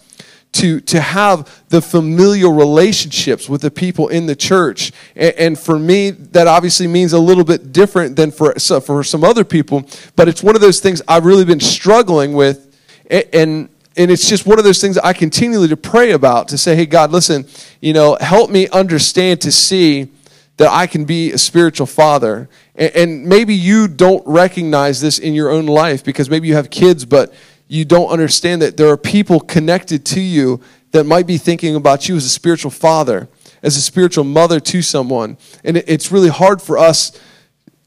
to, 0.53 0.81
to 0.81 1.01
have 1.01 1.64
the 1.68 1.81
familial 1.81 2.53
relationships 2.53 3.48
with 3.48 3.61
the 3.61 3.70
people 3.70 4.09
in 4.09 4.27
the 4.27 4.35
church. 4.35 4.92
And, 5.14 5.35
and, 5.35 5.59
for 5.59 5.79
me, 5.79 6.11
that 6.11 6.46
obviously 6.46 6.87
means 6.87 7.12
a 7.12 7.18
little 7.18 7.44
bit 7.44 7.72
different 7.72 8.16
than 8.16 8.31
for, 8.31 8.59
so 8.59 8.81
for 8.81 9.05
some 9.05 9.24
other 9.24 9.44
people, 9.44 9.87
but 10.16 10.29
it's 10.29 10.42
one 10.42 10.55
of 10.55 10.61
those 10.61 10.81
things 10.81 11.03
I've 11.07 11.24
really 11.24 11.44
been 11.44 11.61
struggling 11.61 12.33
with. 12.33 12.64
And, 13.11 13.68
and, 13.96 14.11
it's 14.11 14.29
just 14.29 14.46
one 14.46 14.59
of 14.59 14.64
those 14.64 14.81
things 14.81 14.96
I 14.96 15.12
continually 15.12 15.68
to 15.68 15.77
pray 15.77 16.12
about 16.12 16.48
to 16.48 16.59
say, 16.59 16.77
hey, 16.77 16.87
God, 16.87 17.11
listen, 17.11 17.46
you 17.81 17.92
know, 17.92 18.16
help 18.20 18.48
me 18.48 18.68
understand 18.68 19.40
to 19.40 19.51
see 19.51 20.09
that 20.57 20.70
I 20.70 20.87
can 20.87 21.05
be 21.05 21.33
a 21.33 21.38
spiritual 21.38 21.87
father. 21.87 22.48
And 22.78 23.26
maybe 23.26 23.54
you 23.54 23.88
don't 23.88 24.24
recognize 24.24 25.00
this 25.00 25.18
in 25.18 25.34
your 25.34 25.50
own 25.50 25.66
life 25.66 26.04
because 26.04 26.30
maybe 26.30 26.46
you 26.46 26.54
have 26.54 26.70
kids, 26.70 27.04
but 27.04 27.34
you 27.66 27.84
don't 27.84 28.08
understand 28.08 28.62
that 28.62 28.76
there 28.76 28.88
are 28.88 28.96
people 28.96 29.40
connected 29.40 30.06
to 30.06 30.20
you 30.20 30.60
that 30.92 31.04
might 31.04 31.26
be 31.26 31.38
thinking 31.38 31.74
about 31.74 32.08
you 32.08 32.16
as 32.16 32.24
a 32.24 32.28
spiritual 32.28 32.70
father, 32.70 33.28
as 33.64 33.76
a 33.76 33.80
spiritual 33.80 34.22
mother 34.22 34.60
to 34.60 34.80
someone. 34.80 35.36
And 35.64 35.76
it's 35.76 36.12
really 36.12 36.28
hard 36.28 36.62
for 36.62 36.78
us. 36.78 37.18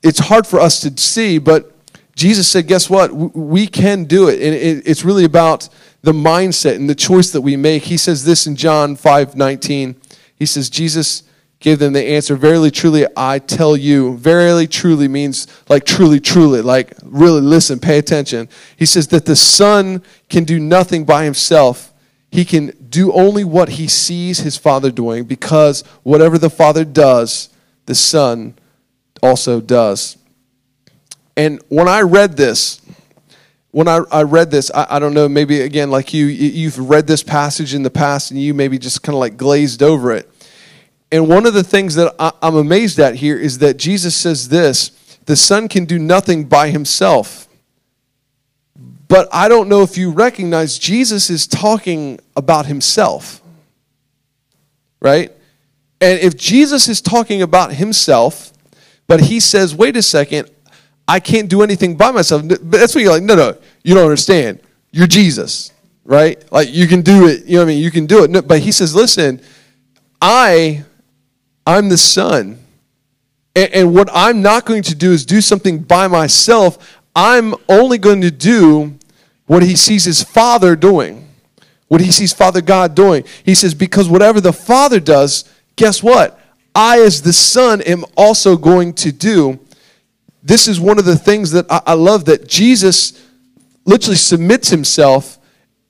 It's 0.04 0.19
hard 0.19 0.45
for 0.45 0.60
us 0.60 0.82
to 0.82 1.01
see, 1.01 1.38
but 1.38 1.71
Jesus 2.13 2.47
said, 2.47 2.67
guess 2.67 2.89
what? 2.89 3.13
We 3.13 3.67
can 3.67 4.04
do 4.04 4.27
it. 4.27 4.41
And 4.41 4.84
it's 4.86 5.06
really 5.06 5.23
about 5.23 5.69
the 6.01 6.12
mindset 6.12 6.75
and 6.75 6.89
the 6.89 6.95
choice 6.95 7.32
that 7.32 7.41
we 7.41 7.56
make. 7.56 7.84
He 7.84 7.97
says 7.97 8.25
this 8.25 8.45
in 8.45 8.58
John 8.58 8.97
5 8.97 9.36
19. 9.38 9.95
He 10.36 10.45
says, 10.45 10.69
Jesus 10.69 11.23
gave 11.62 11.80
them 11.80 11.93
the 11.93 12.04
answer 12.04 12.36
verily 12.36 12.69
truly 12.69 13.06
i 13.15 13.39
tell 13.39 13.78
you 13.78 14.17
verily 14.17 14.67
truly 14.67 15.08
means 15.08 15.47
like 15.69 15.86
truly 15.86 16.19
truly 16.19 16.62
like 16.62 16.93
really 17.04 17.41
listen 17.41 17.80
pay 17.80 17.97
attention. 17.97 18.50
He 18.76 18.86
says 18.86 19.08
that 19.10 19.26
the 19.26 19.36
son 19.36 20.02
can 20.30 20.43
do 20.43 20.60
nothing 20.60 21.04
by 21.04 21.26
himself. 21.26 21.93
He 22.32 22.45
can 22.45 22.71
do 22.89 23.12
only 23.12 23.43
what 23.43 23.69
he 23.69 23.88
sees 23.88 24.39
his 24.39 24.58
father 24.58 24.91
doing 24.91 25.26
because 25.26 25.84
whatever 26.04 26.38
the 26.38 26.50
father 26.50 26.86
does 26.86 27.50
the 27.86 27.95
son 27.95 28.56
also 29.21 29.60
does. 29.60 30.17
And 31.36 31.62
when 31.69 31.88
i 31.88 32.02
read 32.02 32.38
this 32.38 32.82
when 33.71 33.88
I, 33.88 34.02
I 34.12 34.24
read 34.24 34.52
this, 34.52 34.69
I, 34.76 34.86
I 34.89 35.00
don't 35.00 35.13
know, 35.13 35.30
maybe 35.30 35.62
again, 35.62 35.89
like 35.89 36.13
you, 36.13 36.26
you've 36.26 36.78
read 36.78 37.08
this 37.08 37.24
passage 37.24 37.74
in 37.74 37.84
the 37.84 37.89
past 37.89 38.30
and 38.32 38.38
you 38.38 38.54
maybe 38.54 38.78
just 38.78 39.02
kind 39.02 39.15
of 39.15 39.21
like 39.21 39.38
glazed 39.38 39.82
over 39.82 40.12
it. 40.12 40.30
And 41.12 41.28
one 41.28 41.45
of 41.45 41.54
the 41.54 41.63
things 41.63 41.95
that 41.95 42.15
I, 42.17 42.32
am 42.41 42.56
amazed 42.56 43.00
at 43.00 43.15
here 43.15 43.38
is 43.38 43.60
that 43.60 43.78
Jesus 43.78 44.15
says 44.15 44.50
this 44.50 44.91
the 45.26 45.36
Son 45.36 45.67
can 45.67 45.86
do 45.86 46.00
nothing 46.00 46.45
by 46.45 46.69
himself. 46.69 47.47
But 49.08 49.28
I 49.34 49.50
don't 49.50 49.67
know 49.67 49.82
if 49.82 49.97
you 49.97 50.10
recognize 50.10 50.80
Jesus 50.80 51.30
is 51.30 51.45
talking 51.45 52.19
about 52.36 52.65
himself. 52.65 53.41
Right? 55.02 55.32
And 56.00 56.19
if 56.19 56.38
Jesus 56.38 56.88
is 56.88 57.02
talking 57.02 57.41
about 57.41 57.74
himself, 57.74 58.54
but 59.08 59.19
he 59.19 59.39
says, 59.39 59.76
wait 59.76 59.97
a 59.97 60.02
second, 60.02 60.50
I 61.08 61.19
can't 61.19 61.50
do 61.50 61.62
anything 61.62 61.97
by 61.97 62.12
myself. 62.12 62.47
But 62.47 62.71
that's 62.71 62.95
what 62.95 63.02
you're 63.04 63.12
like, 63.12 63.24
no, 63.24 63.36
no, 63.36 63.58
you 63.84 63.95
don't 63.95 64.04
understand. 64.04 64.62
You're 64.91 65.08
Jesus, 65.08 65.74
right? 66.06 66.41
Like 66.52 66.69
you 66.74 66.88
can 66.88 67.02
do 67.02 67.28
it. 67.28 67.45
You 67.45 67.56
know 67.56 67.60
what 67.60 67.63
I 67.63 67.67
mean? 67.67 67.84
You 67.84 67.91
can 67.91 68.06
do 68.06 68.24
it. 68.24 68.32
No, 68.32 68.41
but 68.41 68.60
he 68.60 68.71
says, 68.71 68.95
listen, 68.95 69.41
I 70.21 70.86
I'm 71.65 71.89
the 71.89 71.97
son. 71.97 72.60
And, 73.56 73.74
and 73.74 73.93
what 73.93 74.10
I'm 74.13 74.41
not 74.41 74.65
going 74.65 74.84
to 74.84 74.95
do 74.95 75.12
is 75.12 75.26
do 75.26 75.41
something 75.41 75.80
by 75.80 76.08
myself. 76.08 77.00
I'm 77.15 77.54
only 77.67 77.97
going 77.97 78.21
to 78.21 78.32
do 78.32 78.97
what 79.45 79.63
he 79.63 79.76
sees 79.76 80.06
his 80.06 80.24
father 80.24 80.76
doing, 80.76 81.28
what 81.89 82.00
he 82.00 82.12
sees 82.12 82.32
Father 82.32 82.62
God 82.62 82.95
doing. 82.95 83.26
He 83.43 83.54
says, 83.54 83.74
because 83.74 84.08
whatever 84.08 84.39
the 84.39 84.54
father 84.54 85.00
does, 85.00 85.43
guess 85.76 86.02
what? 86.02 86.39
I, 86.74 87.02
as 87.02 87.21
the 87.21 87.34
son, 87.34 87.82
am 87.82 88.06
also 88.15 88.56
going 88.56 88.93
to 88.93 89.12
do. 89.12 89.60
This 90.41 90.67
is 90.69 90.80
one 90.80 90.97
of 90.97 91.06
the 91.06 91.17
things 91.17 91.52
that 91.52 91.69
I, 91.69 91.82
I 91.88 91.93
love 91.93 92.26
that 92.26 92.47
Jesus 92.47 93.28
literally 93.84 94.15
submits 94.15 94.69
himself 94.69 95.38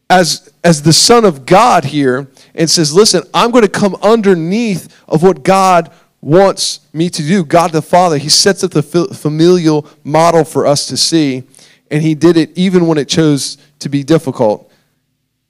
as, 0.09 0.50
as 0.63 0.81
the 0.83 0.93
Son 0.93 1.25
of 1.25 1.45
God 1.45 1.85
here 1.85 2.27
and 2.53 2.69
says, 2.69 2.93
Listen, 2.93 3.23
I'm 3.33 3.51
going 3.51 3.63
to 3.63 3.69
come 3.69 3.95
underneath 4.01 4.93
of 5.07 5.23
what 5.23 5.43
God 5.43 5.91
wants 6.21 6.81
me 6.93 7.09
to 7.09 7.23
do. 7.23 7.43
God 7.43 7.71
the 7.71 7.81
Father, 7.81 8.17
He 8.17 8.29
sets 8.29 8.63
up 8.63 8.71
the 8.71 8.83
familial 8.83 9.87
model 10.03 10.43
for 10.43 10.65
us 10.67 10.87
to 10.87 10.97
see. 10.97 11.43
and 11.89 12.01
he 12.01 12.15
did 12.15 12.37
it 12.37 12.57
even 12.57 12.87
when 12.87 12.97
it 12.97 13.09
chose 13.09 13.57
to 13.79 13.89
be 13.89 14.03
difficult. 14.03 14.71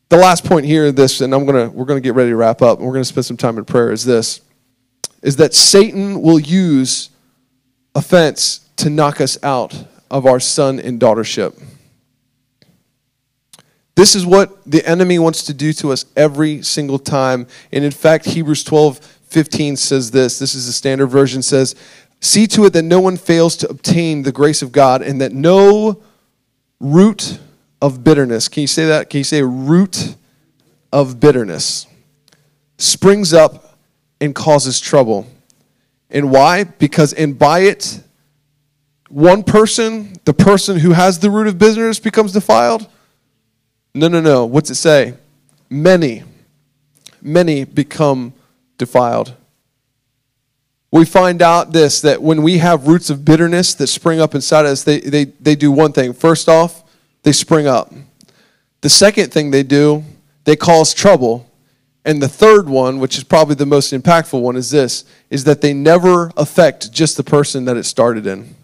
The 0.10 0.18
last 0.18 0.44
point 0.44 0.66
here 0.66 0.88
of 0.88 0.96
this, 0.96 1.22
and 1.22 1.34
I'm 1.34 1.46
gonna 1.46 1.70
we're 1.70 1.86
gonna 1.86 2.02
get 2.02 2.16
ready 2.16 2.32
to 2.32 2.36
wrap 2.36 2.62
up, 2.62 2.80
and 2.80 2.88
we're 2.88 2.94
gonna 2.94 3.06
spend 3.06 3.26
some 3.26 3.38
time 3.38 3.58
in 3.58 3.66
prayer, 3.66 3.92
is 3.92 4.04
this 4.04 4.42
is 5.22 5.36
that 5.36 5.54
Satan 5.54 6.22
will 6.22 6.40
use 6.40 7.12
offense 7.94 8.68
to 8.78 8.90
knock 8.90 9.22
us 9.22 9.38
out 9.44 9.86
of 10.10 10.26
our 10.26 10.40
son 10.40 10.80
and 10.80 11.00
daughtership. 11.00 11.62
This 14.02 14.16
is 14.16 14.26
what 14.26 14.64
the 14.66 14.84
enemy 14.84 15.20
wants 15.20 15.44
to 15.44 15.54
do 15.54 15.74
to 15.74 15.92
us 15.92 16.06
every 16.16 16.64
single 16.64 16.98
time. 16.98 17.46
And 17.72 17.84
in 17.84 17.92
fact, 17.92 18.26
Hebrews 18.26 18.64
12 18.64 18.98
15 18.98 19.76
says 19.76 20.10
this. 20.10 20.40
This 20.40 20.56
is 20.56 20.66
the 20.66 20.74
standard 20.74 21.06
version 21.06 21.44
says, 21.44 21.76
See 22.20 22.48
to 22.48 22.66
it 22.66 22.74
that 22.74 22.82
no 22.82 23.00
one 23.00 23.16
fails 23.16 23.56
to 23.58 23.70
obtain 23.70 24.24
the 24.24 24.32
grace 24.32 24.64
of 24.64 24.72
God 24.72 25.04
and 25.04 25.22
that 25.22 25.34
no 25.34 26.02
root 26.80 27.38
of 27.80 28.04
bitterness, 28.04 28.48
can 28.48 28.62
you 28.62 28.68
say 28.68 28.88
that? 28.88 29.12
Can 29.12 29.20
you 29.20 29.24
say 29.24 29.44
root 29.44 30.16
of 30.92 31.20
bitterness 31.20 31.86
springs 32.80 33.34
up 33.34 33.78
and 34.20 34.34
causes 34.34 34.80
trouble? 34.80 35.28
And 36.10 36.32
why? 36.32 36.64
Because, 36.64 37.14
and 37.14 37.38
by 37.38 37.60
it, 37.60 38.02
one 39.10 39.44
person, 39.44 40.16
the 40.26 40.34
person 40.34 40.80
who 40.80 40.94
has 40.94 41.20
the 41.20 41.30
root 41.30 41.46
of 41.46 41.60
bitterness, 41.60 42.00
becomes 42.00 42.32
defiled? 42.34 42.88
No, 43.94 44.08
no, 44.08 44.22
no. 44.22 44.46
What's 44.46 44.70
it 44.70 44.76
say? 44.76 45.16
Many, 45.70 46.24
many 47.22 47.64
become 47.66 48.34
defiled. 48.78 49.34
We 50.92 51.06
find 51.06 51.42
out 51.42 51.72
this 51.72 52.02
that 52.02 52.22
when 52.22 52.44
we 52.44 52.58
have 52.58 52.88
roots 52.88 53.10
of 53.10 53.24
bitterness 53.24 53.74
that 53.76 53.88
spring 53.88 54.20
up 54.20 54.36
inside 54.36 54.66
us, 54.66 54.84
they, 54.84 55.00
they, 55.00 55.26
they 55.26 55.56
do 55.56 55.72
one 55.72 55.94
thing. 55.94 56.14
First 56.14 56.50
off, 56.50 56.84
they 57.24 57.32
spring 57.32 57.68
up. 57.68 57.94
The 58.82 58.90
second 58.90 59.32
thing 59.32 59.52
they 59.52 59.64
do, 59.64 60.04
they 60.44 60.56
cause 60.56 60.94
trouble. 60.94 61.48
And 62.04 62.22
the 62.22 62.28
third 62.28 62.68
one, 62.68 63.00
which 63.00 63.18
is 63.18 63.24
probably 63.24 63.56
the 63.56 63.66
most 63.66 63.94
impactful 63.94 64.42
one, 64.42 64.56
is 64.56 64.72
this 64.72 65.06
is 65.30 65.44
that 65.44 65.62
they 65.62 65.74
never 65.74 66.32
affect 66.36 66.92
just 66.92 67.16
the 67.16 67.24
person 67.24 67.66
that 67.66 67.78
it 67.78 67.84
started 67.84 68.26
in. 68.26 68.56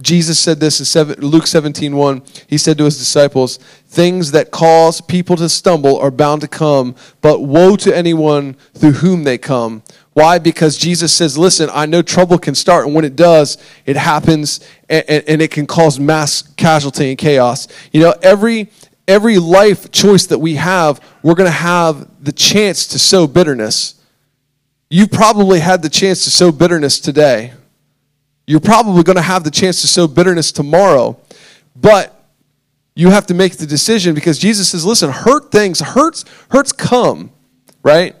Jesus 0.00 0.38
said 0.38 0.60
this 0.60 0.94
in 0.94 1.12
Luke 1.20 1.46
17 1.46 1.96
1. 1.96 2.22
He 2.46 2.58
said 2.58 2.78
to 2.78 2.84
his 2.84 2.98
disciples, 2.98 3.56
Things 3.86 4.32
that 4.32 4.50
cause 4.50 5.00
people 5.00 5.36
to 5.36 5.48
stumble 5.48 5.98
are 5.98 6.10
bound 6.10 6.42
to 6.42 6.48
come, 6.48 6.94
but 7.20 7.40
woe 7.40 7.76
to 7.76 7.96
anyone 7.96 8.54
through 8.74 8.92
whom 8.92 9.24
they 9.24 9.38
come. 9.38 9.82
Why? 10.12 10.38
Because 10.38 10.76
Jesus 10.76 11.12
says, 11.14 11.38
Listen, 11.38 11.70
I 11.72 11.86
know 11.86 12.02
trouble 12.02 12.38
can 12.38 12.54
start, 12.54 12.86
and 12.86 12.94
when 12.94 13.04
it 13.04 13.16
does, 13.16 13.58
it 13.86 13.96
happens 13.96 14.60
and, 14.88 15.04
and 15.08 15.42
it 15.42 15.50
can 15.50 15.66
cause 15.66 15.98
mass 15.98 16.42
casualty 16.56 17.10
and 17.10 17.18
chaos. 17.18 17.68
You 17.92 18.00
know, 18.00 18.14
every 18.22 18.70
every 19.08 19.38
life 19.38 19.90
choice 19.92 20.26
that 20.26 20.38
we 20.38 20.56
have, 20.56 21.00
we're 21.22 21.34
going 21.34 21.48
to 21.48 21.56
have 21.56 22.08
the 22.22 22.32
chance 22.32 22.86
to 22.88 22.98
sow 22.98 23.26
bitterness. 23.26 23.94
You 24.90 25.06
probably 25.06 25.60
had 25.60 25.82
the 25.82 25.88
chance 25.88 26.24
to 26.24 26.30
sow 26.30 26.52
bitterness 26.52 27.00
today. 27.00 27.52
You're 28.46 28.60
probably 28.60 29.02
going 29.02 29.16
to 29.16 29.22
have 29.22 29.44
the 29.44 29.50
chance 29.50 29.80
to 29.80 29.86
sow 29.86 30.06
bitterness 30.06 30.52
tomorrow. 30.52 31.18
But 31.74 32.12
you 32.94 33.10
have 33.10 33.26
to 33.26 33.34
make 33.34 33.56
the 33.56 33.66
decision 33.66 34.14
because 34.14 34.38
Jesus 34.38 34.70
says, 34.70 34.84
listen, 34.84 35.10
hurt 35.10 35.50
things, 35.50 35.80
hurts, 35.80 36.24
hurts 36.50 36.72
come, 36.72 37.30
right? 37.82 38.16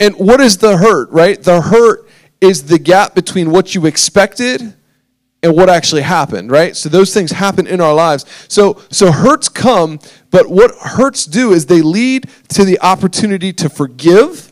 And 0.00 0.14
what 0.14 0.40
is 0.40 0.58
the 0.58 0.76
hurt, 0.76 1.10
right? 1.10 1.40
The 1.40 1.60
hurt 1.60 2.08
is 2.40 2.64
the 2.64 2.78
gap 2.78 3.14
between 3.14 3.50
what 3.50 3.74
you 3.74 3.86
expected 3.86 4.74
and 5.42 5.54
what 5.54 5.68
actually 5.68 6.02
happened, 6.02 6.50
right? 6.50 6.74
So 6.74 6.88
those 6.88 7.12
things 7.12 7.30
happen 7.30 7.66
in 7.66 7.80
our 7.80 7.92
lives. 7.92 8.24
So 8.48 8.80
so 8.90 9.12
hurts 9.12 9.50
come, 9.50 9.98
but 10.30 10.48
what 10.48 10.74
hurts 10.74 11.26
do 11.26 11.52
is 11.52 11.66
they 11.66 11.82
lead 11.82 12.30
to 12.48 12.64
the 12.64 12.80
opportunity 12.80 13.52
to 13.54 13.68
forgive, 13.68 14.50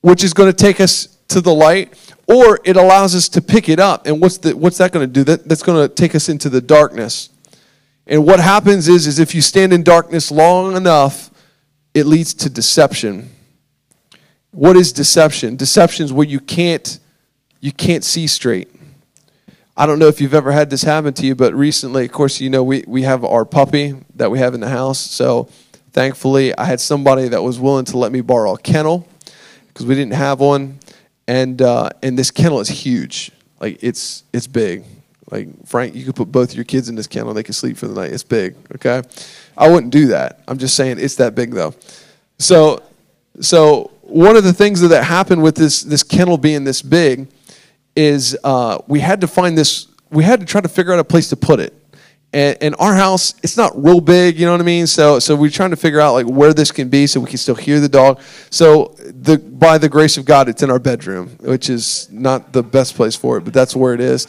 which 0.00 0.24
is 0.24 0.34
going 0.34 0.50
to 0.50 0.56
take 0.56 0.80
us 0.80 1.13
to 1.34 1.40
the 1.40 1.54
light 1.54 1.92
or 2.26 2.58
it 2.64 2.76
allows 2.76 3.14
us 3.14 3.28
to 3.30 3.42
pick 3.42 3.68
it 3.68 3.78
up. 3.78 4.06
And 4.06 4.20
what's, 4.20 4.38
the, 4.38 4.56
what's 4.56 4.78
that 4.78 4.92
going 4.92 5.06
to 5.06 5.12
do? 5.12 5.24
That, 5.24 5.48
that's 5.48 5.62
going 5.62 5.86
to 5.86 5.94
take 5.94 6.14
us 6.14 6.28
into 6.28 6.48
the 6.48 6.60
darkness. 6.60 7.28
And 8.06 8.24
what 8.26 8.40
happens 8.40 8.88
is, 8.88 9.06
is 9.06 9.18
if 9.18 9.34
you 9.34 9.42
stand 9.42 9.72
in 9.72 9.82
darkness 9.82 10.30
long 10.30 10.76
enough, 10.76 11.30
it 11.92 12.06
leads 12.06 12.34
to 12.34 12.50
deception. 12.50 13.30
What 14.50 14.76
is 14.76 14.92
deception? 14.92 15.56
Deception 15.56 16.04
is 16.04 16.12
where 16.12 16.26
you 16.26 16.40
can't, 16.40 16.98
you 17.60 17.72
can't 17.72 18.04
see 18.04 18.26
straight. 18.26 18.70
I 19.76 19.86
don't 19.86 19.98
know 19.98 20.06
if 20.06 20.20
you've 20.20 20.34
ever 20.34 20.52
had 20.52 20.70
this 20.70 20.82
happen 20.82 21.12
to 21.14 21.26
you, 21.26 21.34
but 21.34 21.52
recently, 21.54 22.04
of 22.04 22.12
course, 22.12 22.40
you 22.40 22.48
know, 22.48 22.62
we, 22.62 22.84
we 22.86 23.02
have 23.02 23.24
our 23.24 23.44
puppy 23.44 23.94
that 24.14 24.30
we 24.30 24.38
have 24.38 24.54
in 24.54 24.60
the 24.60 24.68
house. 24.68 24.98
So 24.98 25.48
thankfully, 25.92 26.56
I 26.56 26.64
had 26.64 26.80
somebody 26.80 27.28
that 27.28 27.42
was 27.42 27.58
willing 27.58 27.84
to 27.86 27.98
let 27.98 28.12
me 28.12 28.20
borrow 28.20 28.54
a 28.54 28.58
kennel 28.58 29.08
because 29.68 29.86
we 29.86 29.96
didn't 29.96 30.12
have 30.12 30.38
one 30.40 30.78
and 31.26 31.60
uh, 31.60 31.90
and 32.02 32.18
this 32.18 32.30
kennel 32.30 32.60
is 32.60 32.68
huge. 32.68 33.30
Like 33.60 33.78
it's 33.82 34.24
it's 34.32 34.46
big. 34.46 34.84
Like 35.30 35.48
Frank, 35.66 35.94
you 35.94 36.04
could 36.04 36.16
put 36.16 36.30
both 36.30 36.54
your 36.54 36.64
kids 36.64 36.88
in 36.88 36.94
this 36.94 37.06
kennel; 37.06 37.34
they 37.34 37.42
can 37.42 37.54
sleep 37.54 37.76
for 37.76 37.86
the 37.86 37.94
night. 37.94 38.12
It's 38.12 38.22
big. 38.22 38.56
Okay, 38.74 39.02
I 39.56 39.68
wouldn't 39.70 39.92
do 39.92 40.08
that. 40.08 40.40
I'm 40.46 40.58
just 40.58 40.76
saying 40.76 40.98
it's 40.98 41.16
that 41.16 41.34
big 41.34 41.52
though. 41.52 41.74
So 42.38 42.82
so 43.40 43.90
one 44.02 44.36
of 44.36 44.44
the 44.44 44.52
things 44.52 44.80
that 44.80 45.04
happened 45.04 45.42
with 45.42 45.56
this 45.56 45.82
this 45.82 46.02
kennel 46.02 46.36
being 46.36 46.64
this 46.64 46.82
big 46.82 47.28
is 47.96 48.36
uh, 48.44 48.78
we 48.86 49.00
had 49.00 49.20
to 49.22 49.26
find 49.26 49.56
this. 49.56 49.88
We 50.10 50.24
had 50.24 50.40
to 50.40 50.46
try 50.46 50.60
to 50.60 50.68
figure 50.68 50.92
out 50.92 50.98
a 50.98 51.04
place 51.04 51.28
to 51.30 51.36
put 51.36 51.60
it. 51.60 51.74
And, 52.34 52.58
and, 52.60 52.74
our 52.80 52.94
house, 52.94 53.34
it's 53.44 53.56
not 53.56 53.80
real 53.80 54.00
big, 54.00 54.40
you 54.40 54.44
know 54.44 54.50
what 54.50 54.60
I 54.60 54.64
mean? 54.64 54.88
So, 54.88 55.20
so 55.20 55.36
we're 55.36 55.50
trying 55.50 55.70
to 55.70 55.76
figure 55.76 56.00
out 56.00 56.14
like 56.14 56.26
where 56.26 56.52
this 56.52 56.72
can 56.72 56.88
be 56.88 57.06
so 57.06 57.20
we 57.20 57.28
can 57.28 57.38
still 57.38 57.54
hear 57.54 57.78
the 57.78 57.88
dog. 57.88 58.20
So, 58.50 58.96
the, 58.98 59.38
by 59.38 59.78
the 59.78 59.88
grace 59.88 60.16
of 60.16 60.24
God, 60.24 60.48
it's 60.48 60.60
in 60.60 60.68
our 60.68 60.80
bedroom, 60.80 61.28
which 61.40 61.70
is 61.70 62.08
not 62.10 62.52
the 62.52 62.64
best 62.64 62.96
place 62.96 63.14
for 63.14 63.38
it, 63.38 63.44
but 63.44 63.54
that's 63.54 63.76
where 63.76 63.94
it 63.94 64.00
is. 64.00 64.26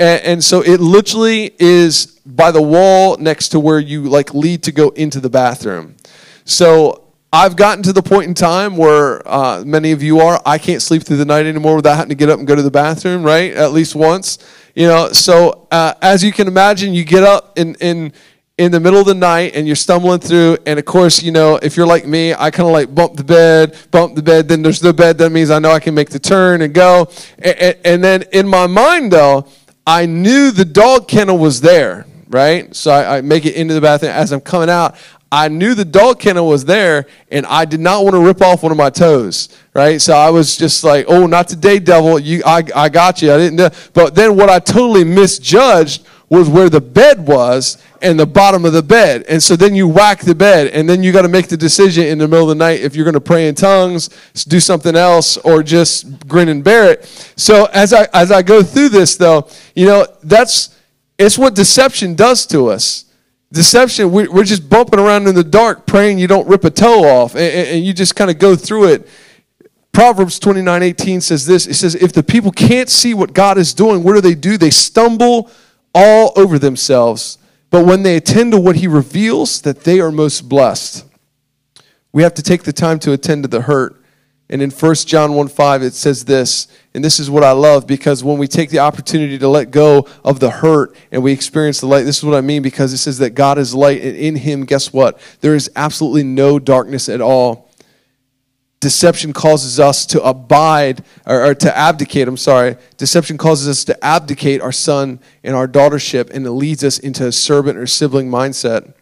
And, 0.00 0.22
and 0.24 0.44
so 0.44 0.62
it 0.62 0.80
literally 0.80 1.54
is 1.60 2.06
by 2.26 2.50
the 2.50 2.60
wall 2.60 3.16
next 3.18 3.50
to 3.50 3.60
where 3.60 3.78
you 3.78 4.02
like 4.02 4.34
lead 4.34 4.64
to 4.64 4.72
go 4.72 4.88
into 4.90 5.20
the 5.20 5.30
bathroom. 5.30 5.94
So 6.44 7.03
I've 7.34 7.56
gotten 7.56 7.82
to 7.82 7.92
the 7.92 8.00
point 8.00 8.28
in 8.28 8.34
time 8.34 8.76
where 8.76 9.26
uh, 9.28 9.64
many 9.66 9.90
of 9.90 10.04
you 10.04 10.20
are. 10.20 10.40
I 10.46 10.56
can't 10.56 10.80
sleep 10.80 11.02
through 11.02 11.16
the 11.16 11.24
night 11.24 11.46
anymore 11.46 11.74
without 11.74 11.96
having 11.96 12.10
to 12.10 12.14
get 12.14 12.28
up 12.28 12.38
and 12.38 12.46
go 12.46 12.54
to 12.54 12.62
the 12.62 12.70
bathroom, 12.70 13.24
right? 13.24 13.52
At 13.52 13.72
least 13.72 13.96
once. 13.96 14.38
You 14.76 14.86
know, 14.86 15.08
so 15.10 15.66
uh, 15.72 15.94
as 16.00 16.22
you 16.22 16.30
can 16.30 16.46
imagine, 16.46 16.94
you 16.94 17.04
get 17.04 17.24
up 17.24 17.58
in, 17.58 17.74
in, 17.80 18.12
in 18.56 18.70
the 18.70 18.78
middle 18.78 19.00
of 19.00 19.06
the 19.06 19.14
night 19.14 19.56
and 19.56 19.66
you're 19.66 19.74
stumbling 19.74 20.20
through. 20.20 20.58
And 20.64 20.78
of 20.78 20.84
course, 20.84 21.24
you 21.24 21.32
know, 21.32 21.56
if 21.56 21.76
you're 21.76 21.88
like 21.88 22.06
me, 22.06 22.32
I 22.32 22.52
kind 22.52 22.68
of 22.68 22.72
like 22.72 22.94
bump 22.94 23.16
the 23.16 23.24
bed, 23.24 23.76
bump 23.90 24.14
the 24.14 24.22
bed. 24.22 24.46
Then 24.46 24.62
there's 24.62 24.78
the 24.78 24.92
bed. 24.92 25.18
That 25.18 25.30
means 25.30 25.50
I 25.50 25.58
know 25.58 25.72
I 25.72 25.80
can 25.80 25.92
make 25.92 26.10
the 26.10 26.20
turn 26.20 26.62
and 26.62 26.72
go. 26.72 27.10
And, 27.40 27.56
and, 27.58 27.76
and 27.84 28.04
then 28.04 28.24
in 28.30 28.46
my 28.46 28.68
mind, 28.68 29.10
though, 29.10 29.48
I 29.84 30.06
knew 30.06 30.52
the 30.52 30.64
dog 30.64 31.08
kennel 31.08 31.38
was 31.38 31.60
there, 31.60 32.06
right? 32.28 32.72
So 32.76 32.92
I, 32.92 33.16
I, 33.16 33.20
make 33.22 33.44
it 33.44 33.56
into 33.56 33.74
the 33.74 33.80
bathroom. 33.80 34.12
As 34.12 34.32
I'm 34.32 34.40
coming 34.40 34.70
out, 34.70 34.94
I 35.34 35.48
knew 35.48 35.74
the 35.74 35.84
dog 35.84 36.20
kennel 36.20 36.46
was 36.46 36.64
there, 36.64 37.06
and 37.28 37.44
I 37.46 37.64
did 37.64 37.80
not 37.80 38.04
want 38.04 38.14
to 38.14 38.20
rip 38.20 38.40
off 38.40 38.62
one 38.62 38.70
of 38.70 38.78
my 38.78 38.88
toes, 38.88 39.48
right? 39.74 40.00
So 40.00 40.14
I 40.14 40.30
was 40.30 40.56
just 40.56 40.84
like, 40.84 41.06
"Oh, 41.08 41.26
not 41.26 41.48
today, 41.48 41.80
devil! 41.80 42.20
You, 42.20 42.40
I, 42.46 42.62
I 42.72 42.88
got 42.88 43.20
you. 43.20 43.32
I 43.32 43.36
didn't 43.38 43.56
know." 43.56 43.70
But 43.94 44.14
then 44.14 44.36
what 44.36 44.48
I 44.48 44.60
totally 44.60 45.02
misjudged 45.02 46.06
was 46.28 46.48
where 46.48 46.68
the 46.68 46.80
bed 46.80 47.26
was 47.26 47.78
and 48.00 48.18
the 48.18 48.26
bottom 48.26 48.64
of 48.64 48.74
the 48.74 48.82
bed. 48.82 49.24
And 49.28 49.42
so 49.42 49.56
then 49.56 49.74
you 49.74 49.88
whack 49.88 50.20
the 50.20 50.36
bed, 50.36 50.68
and 50.68 50.88
then 50.88 51.02
you 51.02 51.10
got 51.10 51.22
to 51.22 51.28
make 51.28 51.48
the 51.48 51.56
decision 51.56 52.06
in 52.06 52.18
the 52.18 52.28
middle 52.28 52.48
of 52.48 52.56
the 52.56 52.64
night 52.64 52.82
if 52.82 52.94
you're 52.94 53.04
going 53.04 53.14
to 53.14 53.20
pray 53.20 53.48
in 53.48 53.56
tongues, 53.56 54.10
do 54.44 54.60
something 54.60 54.94
else, 54.94 55.36
or 55.38 55.64
just 55.64 56.28
grin 56.28 56.48
and 56.48 56.62
bear 56.62 56.92
it. 56.92 57.06
So 57.36 57.64
as 57.72 57.92
I 57.92 58.06
as 58.12 58.30
I 58.30 58.42
go 58.42 58.62
through 58.62 58.90
this, 58.90 59.16
though, 59.16 59.48
you 59.74 59.86
know 59.86 60.06
that's 60.22 60.78
it's 61.18 61.36
what 61.36 61.56
deception 61.56 62.14
does 62.14 62.46
to 62.46 62.68
us 62.68 63.06
deception, 63.54 64.10
we're 64.10 64.44
just 64.44 64.68
bumping 64.68 65.00
around 65.00 65.26
in 65.26 65.34
the 65.34 65.44
dark 65.44 65.86
praying 65.86 66.18
you 66.18 66.26
don't 66.26 66.46
rip 66.46 66.64
a 66.64 66.70
toe 66.70 67.04
off, 67.04 67.34
and 67.36 67.84
you 67.84 67.92
just 67.92 68.16
kind 68.16 68.30
of 68.30 68.38
go 68.38 68.56
through 68.56 68.88
it. 68.88 69.08
Proverbs 69.92 70.40
29 70.40 70.82
18 70.82 71.20
says 71.20 71.46
this 71.46 71.66
it 71.66 71.74
says, 71.74 71.94
If 71.94 72.12
the 72.12 72.22
people 72.22 72.50
can't 72.50 72.88
see 72.88 73.14
what 73.14 73.32
God 73.32 73.56
is 73.56 73.72
doing, 73.72 74.02
what 74.02 74.14
do 74.14 74.20
they 74.20 74.34
do? 74.34 74.58
They 74.58 74.70
stumble 74.70 75.50
all 75.94 76.32
over 76.36 76.58
themselves. 76.58 77.38
But 77.70 77.86
when 77.86 78.02
they 78.02 78.16
attend 78.16 78.52
to 78.52 78.60
what 78.60 78.76
He 78.76 78.88
reveals, 78.88 79.62
that 79.62 79.84
they 79.84 80.00
are 80.00 80.10
most 80.10 80.48
blessed. 80.48 81.06
We 82.12 82.22
have 82.22 82.34
to 82.34 82.42
take 82.42 82.64
the 82.64 82.72
time 82.72 82.98
to 83.00 83.12
attend 83.12 83.44
to 83.44 83.48
the 83.48 83.62
hurt 83.62 84.03
and 84.50 84.60
in 84.60 84.70
1 84.70 84.94
John 85.06 85.34
1 85.34 85.48
5, 85.48 85.82
it 85.82 85.94
says 85.94 86.26
this, 86.26 86.68
and 86.92 87.02
this 87.02 87.18
is 87.18 87.30
what 87.30 87.42
I 87.42 87.52
love 87.52 87.86
because 87.86 88.22
when 88.22 88.38
we 88.38 88.46
take 88.46 88.70
the 88.70 88.80
opportunity 88.80 89.38
to 89.38 89.48
let 89.48 89.70
go 89.70 90.06
of 90.22 90.38
the 90.38 90.50
hurt 90.50 90.94
and 91.10 91.22
we 91.22 91.32
experience 91.32 91.80
the 91.80 91.86
light, 91.86 92.02
this 92.02 92.18
is 92.18 92.24
what 92.24 92.36
I 92.36 92.42
mean 92.42 92.62
because 92.62 92.92
it 92.92 92.98
says 92.98 93.18
that 93.18 93.30
God 93.30 93.58
is 93.58 93.74
light, 93.74 94.02
and 94.02 94.16
in 94.16 94.36
Him, 94.36 94.64
guess 94.64 94.92
what? 94.92 95.18
There 95.40 95.54
is 95.54 95.70
absolutely 95.76 96.24
no 96.24 96.58
darkness 96.58 97.08
at 97.08 97.22
all. 97.22 97.70
deception 98.80 99.32
causes 99.32 99.80
us 99.80 100.04
to 100.04 100.22
abide 100.22 101.02
or, 101.26 101.46
or, 101.46 101.54
to 101.54 101.74
abdicate. 101.74 102.28
I'm 102.28 102.36
sorry. 102.36 102.76
Deception 102.98 103.38
causes 103.38 103.66
us 103.66 103.84
to 103.86 104.04
abdicate 104.04 104.60
our 104.60 104.72
son 104.72 105.20
and 105.42 105.56
our 105.56 105.66
daughtership, 105.66 106.28
and 106.30 106.44
it 106.44 106.50
leads 106.50 106.84
us 106.84 106.98
into 106.98 107.26
a 107.26 107.32
servant 107.32 107.78
or 107.78 107.86
sibling 107.86 108.30
mindset. 108.30 108.92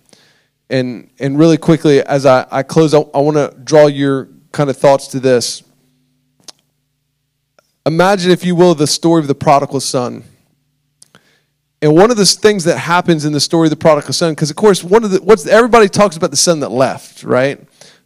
And 0.70 1.10
and 1.18 1.36
really 1.36 1.58
quickly, 1.58 2.00
as 2.00 2.24
I, 2.26 2.46
I 2.50 2.62
close, 2.62 2.94
I, 2.94 3.00
I 3.00 3.18
want 3.18 3.36
to 3.36 3.54
draw 3.64 3.88
your 3.88 4.28
kind 4.52 4.70
of 4.70 4.76
thoughts 4.76 5.08
to 5.08 5.20
this. 5.20 5.62
Imagine, 7.84 8.30
if 8.30 8.44
you 8.44 8.54
will, 8.54 8.74
the 8.74 8.86
story 8.86 9.20
of 9.20 9.26
the 9.26 9.34
prodigal 9.34 9.80
son. 9.80 10.22
And 11.80 11.96
one 11.96 12.12
of 12.12 12.16
the 12.16 12.24
things 12.24 12.62
that 12.64 12.78
happens 12.78 13.24
in 13.24 13.32
the 13.32 13.40
story 13.40 13.66
of 13.66 13.70
the 13.70 13.76
prodigal 13.76 14.12
son, 14.12 14.32
because 14.32 14.50
of 14.50 14.56
course, 14.56 14.84
one 14.84 15.02
of 15.02 15.10
the 15.10 15.20
what's 15.20 15.46
everybody 15.46 15.88
talks 15.88 16.16
about 16.16 16.30
the 16.30 16.36
son 16.36 16.60
that 16.60 16.68
left, 16.68 17.24
right? 17.24 17.60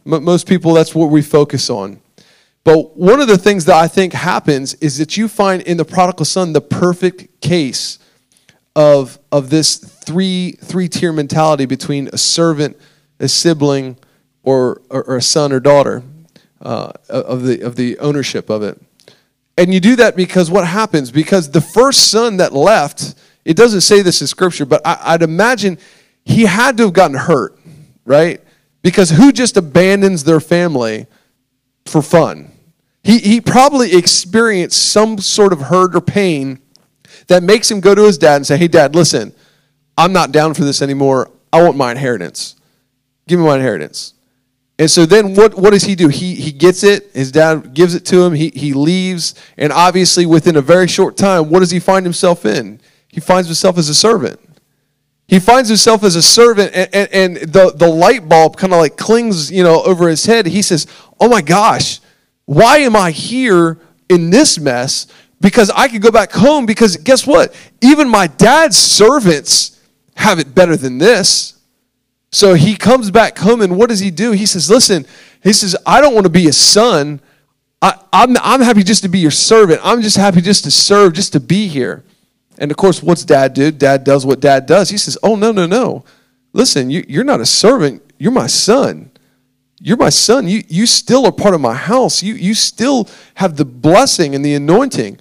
Most 0.04 0.48
people, 0.48 0.72
that's 0.72 0.94
what 0.94 1.10
we 1.10 1.20
focus 1.20 1.68
on. 1.68 2.00
But 2.64 2.96
one 2.96 3.20
of 3.20 3.28
the 3.28 3.36
things 3.36 3.66
that 3.66 3.76
I 3.76 3.86
think 3.86 4.12
happens 4.12 4.74
is 4.74 4.98
that 4.98 5.16
you 5.16 5.28
find 5.28 5.62
in 5.62 5.76
the 5.76 5.84
prodigal 5.84 6.24
son 6.24 6.52
the 6.52 6.60
perfect 6.60 7.40
case 7.40 7.98
of, 8.74 9.18
of 9.30 9.50
this 9.50 9.76
three, 9.76 10.52
three 10.52 10.88
tier 10.88 11.12
mentality 11.12 11.66
between 11.66 12.08
a 12.12 12.18
servant, 12.18 12.76
a 13.20 13.28
sibling, 13.28 13.96
or, 14.42 14.80
or, 14.88 15.02
or 15.04 15.16
a 15.16 15.22
son 15.22 15.52
or 15.52 15.60
daughter 15.60 16.02
uh, 16.66 16.92
of, 17.08 17.44
the, 17.44 17.60
of 17.62 17.76
the 17.76 17.96
ownership 18.00 18.50
of 18.50 18.62
it. 18.64 18.80
And 19.56 19.72
you 19.72 19.78
do 19.78 19.94
that 19.96 20.16
because 20.16 20.50
what 20.50 20.66
happens? 20.66 21.12
Because 21.12 21.50
the 21.50 21.60
first 21.60 22.10
son 22.10 22.38
that 22.38 22.52
left, 22.52 23.14
it 23.44 23.56
doesn't 23.56 23.82
say 23.82 24.02
this 24.02 24.20
in 24.20 24.26
scripture, 24.26 24.66
but 24.66 24.82
I, 24.84 24.98
I'd 25.00 25.22
imagine 25.22 25.78
he 26.24 26.44
had 26.44 26.76
to 26.78 26.84
have 26.84 26.92
gotten 26.92 27.16
hurt, 27.16 27.56
right? 28.04 28.42
Because 28.82 29.10
who 29.10 29.30
just 29.30 29.56
abandons 29.56 30.24
their 30.24 30.40
family 30.40 31.06
for 31.86 32.02
fun? 32.02 32.50
He, 33.04 33.18
he 33.18 33.40
probably 33.40 33.96
experienced 33.96 34.90
some 34.90 35.18
sort 35.18 35.52
of 35.52 35.60
hurt 35.60 35.94
or 35.94 36.00
pain 36.00 36.58
that 37.28 37.44
makes 37.44 37.70
him 37.70 37.78
go 37.78 37.94
to 37.94 38.02
his 38.02 38.18
dad 38.18 38.36
and 38.36 38.46
say, 38.46 38.56
Hey, 38.56 38.66
dad, 38.66 38.96
listen, 38.96 39.32
I'm 39.96 40.12
not 40.12 40.32
down 40.32 40.54
for 40.54 40.64
this 40.64 40.82
anymore. 40.82 41.30
I 41.52 41.62
want 41.62 41.76
my 41.76 41.92
inheritance. 41.92 42.56
Give 43.28 43.38
me 43.38 43.46
my 43.46 43.54
inheritance. 43.54 44.14
And 44.78 44.90
so 44.90 45.06
then 45.06 45.34
what, 45.34 45.54
what 45.54 45.70
does 45.70 45.84
he 45.84 45.94
do? 45.94 46.08
He, 46.08 46.34
he 46.34 46.52
gets 46.52 46.82
it. 46.82 47.10
His 47.14 47.32
dad 47.32 47.72
gives 47.72 47.94
it 47.94 48.04
to 48.06 48.22
him. 48.22 48.34
He, 48.34 48.50
he 48.54 48.74
leaves. 48.74 49.34
And 49.56 49.72
obviously, 49.72 50.26
within 50.26 50.56
a 50.56 50.60
very 50.60 50.86
short 50.86 51.16
time, 51.16 51.48
what 51.48 51.60
does 51.60 51.70
he 51.70 51.80
find 51.80 52.04
himself 52.04 52.44
in? 52.44 52.80
He 53.08 53.20
finds 53.20 53.48
himself 53.48 53.78
as 53.78 53.88
a 53.88 53.94
servant. 53.94 54.38
He 55.28 55.40
finds 55.40 55.68
himself 55.68 56.04
as 56.04 56.14
a 56.14 56.22
servant, 56.22 56.72
and, 56.74 56.88
and, 56.94 57.08
and 57.12 57.36
the, 57.52 57.72
the 57.74 57.88
light 57.88 58.28
bulb 58.28 58.56
kind 58.56 58.72
of 58.72 58.78
like 58.78 58.96
clings, 58.96 59.50
you 59.50 59.64
know, 59.64 59.82
over 59.82 60.08
his 60.08 60.24
head. 60.24 60.46
He 60.46 60.62
says, 60.62 60.86
Oh 61.18 61.28
my 61.28 61.40
gosh, 61.40 62.00
why 62.44 62.78
am 62.78 62.94
I 62.94 63.10
here 63.10 63.78
in 64.08 64.30
this 64.30 64.58
mess? 64.58 65.08
Because 65.40 65.70
I 65.70 65.88
could 65.88 66.00
go 66.00 66.10
back 66.10 66.32
home, 66.32 66.64
because 66.64 66.96
guess 66.96 67.26
what? 67.26 67.54
Even 67.80 68.08
my 68.08 68.26
dad's 68.26 68.76
servants 68.76 69.80
have 70.16 70.38
it 70.38 70.54
better 70.54 70.76
than 70.76 70.98
this. 70.98 71.55
So 72.36 72.52
he 72.52 72.76
comes 72.76 73.10
back 73.10 73.38
home, 73.38 73.62
and 73.62 73.78
what 73.78 73.88
does 73.88 74.00
he 74.00 74.10
do? 74.10 74.32
He 74.32 74.44
says, 74.44 74.68
Listen, 74.68 75.06
he 75.42 75.54
says, 75.54 75.74
I 75.86 76.02
don't 76.02 76.12
want 76.12 76.26
to 76.26 76.30
be 76.30 76.48
a 76.48 76.52
son. 76.52 77.18
I, 77.80 77.98
I'm, 78.12 78.36
I'm 78.42 78.60
happy 78.60 78.82
just 78.82 79.02
to 79.04 79.08
be 79.08 79.20
your 79.20 79.30
servant. 79.30 79.80
I'm 79.82 80.02
just 80.02 80.18
happy 80.18 80.42
just 80.42 80.64
to 80.64 80.70
serve, 80.70 81.14
just 81.14 81.32
to 81.32 81.40
be 81.40 81.66
here. 81.66 82.04
And 82.58 82.70
of 82.70 82.76
course, 82.76 83.02
what's 83.02 83.24
dad 83.24 83.54
do? 83.54 83.70
Dad 83.70 84.04
does 84.04 84.26
what 84.26 84.40
dad 84.40 84.66
does. 84.66 84.90
He 84.90 84.98
says, 84.98 85.16
Oh, 85.22 85.34
no, 85.34 85.50
no, 85.50 85.64
no. 85.64 86.04
Listen, 86.52 86.90
you, 86.90 87.06
you're 87.08 87.24
not 87.24 87.40
a 87.40 87.46
servant. 87.46 88.02
You're 88.18 88.32
my 88.32 88.48
son. 88.48 89.10
You're 89.80 89.96
my 89.96 90.10
son. 90.10 90.46
You, 90.46 90.62
you 90.68 90.84
still 90.84 91.24
are 91.24 91.32
part 91.32 91.54
of 91.54 91.62
my 91.62 91.72
house. 91.72 92.22
You, 92.22 92.34
you 92.34 92.52
still 92.52 93.08
have 93.36 93.56
the 93.56 93.64
blessing 93.64 94.34
and 94.34 94.44
the 94.44 94.52
anointing. 94.52 95.18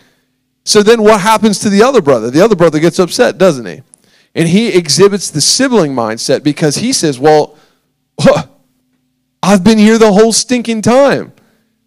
So 0.66 0.84
then 0.84 1.02
what 1.02 1.22
happens 1.22 1.60
to 1.60 1.70
the 1.70 1.82
other 1.82 2.02
brother? 2.02 2.30
The 2.30 2.44
other 2.44 2.58
brother 2.58 2.82
gets 2.82 3.00
upset, 3.00 3.38
doesn't 3.38 3.66
he? 3.66 3.84
And 4.36 4.50
he 4.50 4.78
exhibits 4.78 5.32
the 5.32 5.40
sibling 5.40 5.94
mindset 5.94 6.44
because 6.44 6.76
he 6.76 6.92
says, 6.92 7.18
Well, 7.18 7.58
huh, 8.20 8.48
I've 9.42 9.64
been 9.64 9.78
here 9.78 9.98
the 9.98 10.12
whole 10.12 10.34
stinking 10.34 10.82
time. 10.82 11.32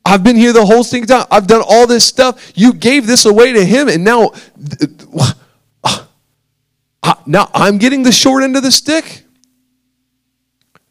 I've 0.05 0.25
been 0.25 0.37
here 0.37 0.55
the 0.55 0.65
whole 0.65 0.83
stinking 0.83 1.09
time. 1.09 1.27
I've 1.31 1.47
done 1.47 1.63
all 1.69 1.87
this 1.87 2.07
stuff. 2.07 2.53
You 2.55 2.73
gave 2.73 3.07
this 3.07 3.27
away 3.27 3.53
to 3.53 3.65
him, 3.65 3.89
and 3.89 4.03
now 4.03 4.33
uh, 7.03 7.15
now 7.27 7.51
I'm 7.53 7.77
getting 7.77 8.03
the 8.03 8.13
short 8.13 8.43
end 8.43 8.57
of 8.57 8.63
the 8.63 8.73
stick. 8.73 9.25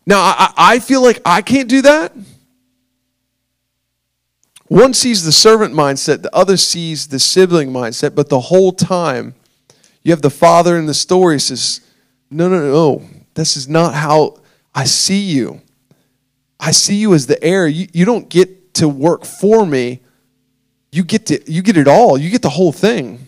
Now 0.06 0.20
I, 0.20 0.54
I 0.56 0.80
feel 0.80 1.02
like 1.02 1.20
I 1.26 1.42
can't 1.42 1.68
do 1.68 1.82
that. 1.82 2.14
One 4.68 4.94
sees 4.94 5.24
the 5.24 5.32
servant 5.32 5.74
mindset, 5.74 6.22
the 6.22 6.36
other 6.36 6.58
sees 6.58 7.08
the 7.08 7.20
sibling 7.20 7.72
mindset, 7.72 8.14
but 8.14 8.30
the 8.30 8.42
whole 8.42 8.74
time 8.74 9.34
you 10.08 10.14
have 10.14 10.22
the 10.22 10.30
father 10.30 10.78
in 10.78 10.86
the 10.86 10.94
story 10.94 11.38
says, 11.38 11.82
No, 12.32 12.48
no, 12.48 12.62
no, 12.62 13.02
this 13.34 13.58
is 13.58 13.68
not 13.68 13.94
how 13.94 14.38
I 14.74 14.86
see 14.86 15.20
you. 15.20 15.60
I 16.58 16.72
see 16.72 16.96
you 16.96 17.14
as 17.14 17.28
the 17.28 17.44
heir. 17.44 17.68
You, 17.68 17.90
you 17.92 18.06
don't 18.06 18.30
get 18.30 18.74
to 18.76 18.88
work 18.88 19.26
for 19.26 19.66
me. 19.66 20.00
You 20.94 21.04
get 21.04 21.26
to 21.26 21.52
you 21.52 21.62
get 21.62 21.76
it 21.76 21.90
all. 21.90 22.18
You 22.18 22.30
get 22.30 22.42
the 22.42 22.48
whole 22.48 22.72
thing. 22.72 23.28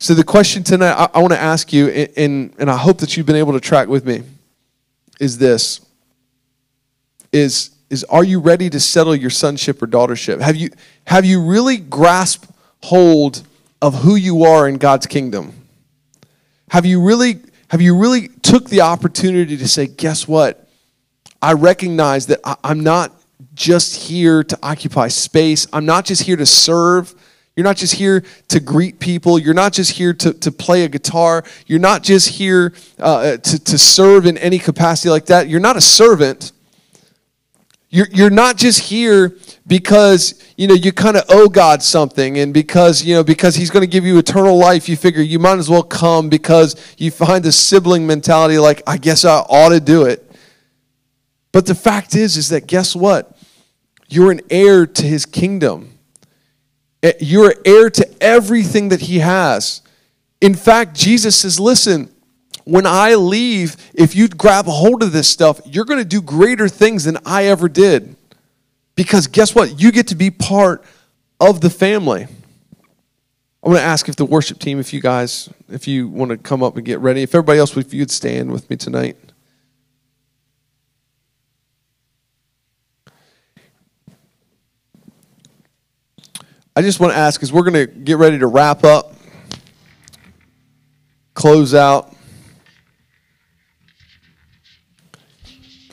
So, 0.00 0.12
the 0.12 0.24
question 0.24 0.64
tonight 0.64 0.90
I, 0.90 1.08
I 1.14 1.20
want 1.20 1.34
to 1.34 1.38
ask 1.38 1.72
you, 1.72 1.86
and, 1.86 2.52
and 2.58 2.68
I 2.68 2.76
hope 2.76 2.98
that 2.98 3.16
you've 3.16 3.26
been 3.26 3.36
able 3.36 3.52
to 3.52 3.60
track 3.60 3.86
with 3.86 4.04
me, 4.04 4.24
is 5.20 5.38
this 5.38 5.82
is, 7.30 7.70
is 7.90 8.02
Are 8.10 8.24
you 8.24 8.40
ready 8.40 8.70
to 8.70 8.80
settle 8.80 9.14
your 9.14 9.30
sonship 9.30 9.80
or 9.80 9.86
daughtership? 9.86 10.40
Have 10.40 10.56
you, 10.56 10.70
have 11.06 11.24
you 11.24 11.40
really 11.40 11.76
grasped 11.76 12.50
hold 12.82 13.44
of 13.80 14.02
who 14.02 14.16
you 14.16 14.42
are 14.42 14.68
in 14.68 14.78
God's 14.78 15.06
kingdom? 15.06 15.59
Have 16.70 16.86
you 16.86 17.02
really, 17.02 17.40
have 17.68 17.80
you 17.80 17.96
really 17.96 18.28
took 18.28 18.68
the 18.68 18.82
opportunity 18.82 19.56
to 19.56 19.66
say, 19.66 19.88
guess 19.88 20.28
what? 20.28 20.68
I 21.42 21.54
recognize 21.54 22.26
that 22.26 22.38
I, 22.44 22.54
I'm 22.62 22.80
not 22.80 23.12
just 23.54 24.08
here 24.08 24.44
to 24.44 24.58
occupy 24.62 25.08
space, 25.08 25.66
I'm 25.72 25.84
not 25.84 26.04
just 26.04 26.22
here 26.22 26.36
to 26.36 26.46
serve. 26.46 27.14
You're 27.56 27.64
not 27.64 27.76
just 27.76 27.94
here 27.94 28.22
to 28.48 28.60
greet 28.60 29.00
people. 29.00 29.38
You're 29.38 29.52
not 29.52 29.72
just 29.72 29.90
here 29.90 30.14
to, 30.14 30.32
to 30.32 30.52
play 30.52 30.84
a 30.84 30.88
guitar. 30.88 31.44
You're 31.66 31.80
not 31.80 32.04
just 32.04 32.28
here 32.28 32.72
uh, 32.98 33.36
to, 33.36 33.64
to 33.64 33.76
serve 33.76 34.24
in 34.24 34.38
any 34.38 34.58
capacity 34.58 35.10
like 35.10 35.26
that. 35.26 35.48
You're 35.48 35.60
not 35.60 35.76
a 35.76 35.80
servant. 35.80 36.52
You're, 37.92 38.06
you're 38.12 38.30
not 38.30 38.56
just 38.56 38.78
here 38.80 39.36
because 39.66 40.40
you 40.56 40.68
know 40.68 40.74
you 40.74 40.92
kind 40.92 41.16
of 41.16 41.24
owe 41.28 41.48
God 41.48 41.82
something 41.82 42.38
and 42.38 42.54
because 42.54 43.02
you 43.02 43.14
know 43.14 43.24
because 43.24 43.56
he's 43.56 43.68
going 43.68 43.82
to 43.82 43.90
give 43.90 44.04
you 44.04 44.16
eternal 44.16 44.56
life 44.56 44.88
you 44.88 44.96
figure 44.96 45.22
you 45.22 45.40
might 45.40 45.58
as 45.58 45.68
well 45.68 45.82
come 45.82 46.28
because 46.28 46.76
you 46.98 47.10
find 47.10 47.44
the 47.44 47.50
sibling 47.50 48.06
mentality 48.06 48.58
like 48.58 48.80
I 48.86 48.96
guess 48.96 49.24
I 49.24 49.38
ought 49.38 49.70
to 49.70 49.80
do 49.80 50.04
it. 50.04 50.24
But 51.50 51.66
the 51.66 51.74
fact 51.74 52.14
is 52.14 52.36
is 52.36 52.50
that 52.50 52.68
guess 52.68 52.94
what? 52.94 53.36
You're 54.08 54.30
an 54.30 54.40
heir 54.50 54.86
to 54.86 55.02
his 55.02 55.26
kingdom. 55.26 55.98
Eh, 57.02 57.12
you're 57.20 57.50
an 57.50 57.58
heir 57.64 57.90
to 57.90 58.22
everything 58.22 58.90
that 58.90 59.00
he 59.02 59.18
has. 59.18 59.82
In 60.40 60.54
fact, 60.54 60.96
Jesus 60.96 61.36
says, 61.36 61.60
listen, 61.60 62.12
when 62.70 62.86
I 62.86 63.16
leave, 63.16 63.76
if 63.94 64.14
you 64.14 64.28
grab 64.28 64.66
hold 64.66 65.02
of 65.02 65.10
this 65.10 65.28
stuff, 65.28 65.60
you're 65.64 65.84
going 65.84 65.98
to 65.98 66.04
do 66.04 66.22
greater 66.22 66.68
things 66.68 67.02
than 67.02 67.18
I 67.26 67.46
ever 67.46 67.68
did. 67.68 68.14
Because 68.94 69.26
guess 69.26 69.54
what? 69.56 69.80
You 69.80 69.90
get 69.90 70.06
to 70.08 70.14
be 70.14 70.30
part 70.30 70.84
of 71.40 71.60
the 71.60 71.68
family. 71.68 72.28
I 73.62 73.68
want 73.68 73.80
to 73.80 73.84
ask 73.84 74.08
if 74.08 74.14
the 74.14 74.24
worship 74.24 74.60
team, 74.60 74.78
if 74.78 74.92
you 74.92 75.00
guys, 75.00 75.50
if 75.68 75.88
you 75.88 76.06
want 76.06 76.30
to 76.30 76.36
come 76.38 76.62
up 76.62 76.76
and 76.76 76.86
get 76.86 77.00
ready, 77.00 77.22
if 77.22 77.34
everybody 77.34 77.58
else, 77.58 77.76
if 77.76 77.92
you'd 77.92 78.10
stand 78.10 78.52
with 78.52 78.70
me 78.70 78.76
tonight. 78.76 79.16
I 86.76 86.82
just 86.82 87.00
want 87.00 87.12
to 87.14 87.18
ask 87.18 87.38
because 87.38 87.52
we're 87.52 87.68
going 87.68 87.74
to 87.74 87.86
get 87.86 88.16
ready 88.16 88.38
to 88.38 88.46
wrap 88.46 88.84
up, 88.84 89.14
close 91.34 91.74
out. 91.74 92.14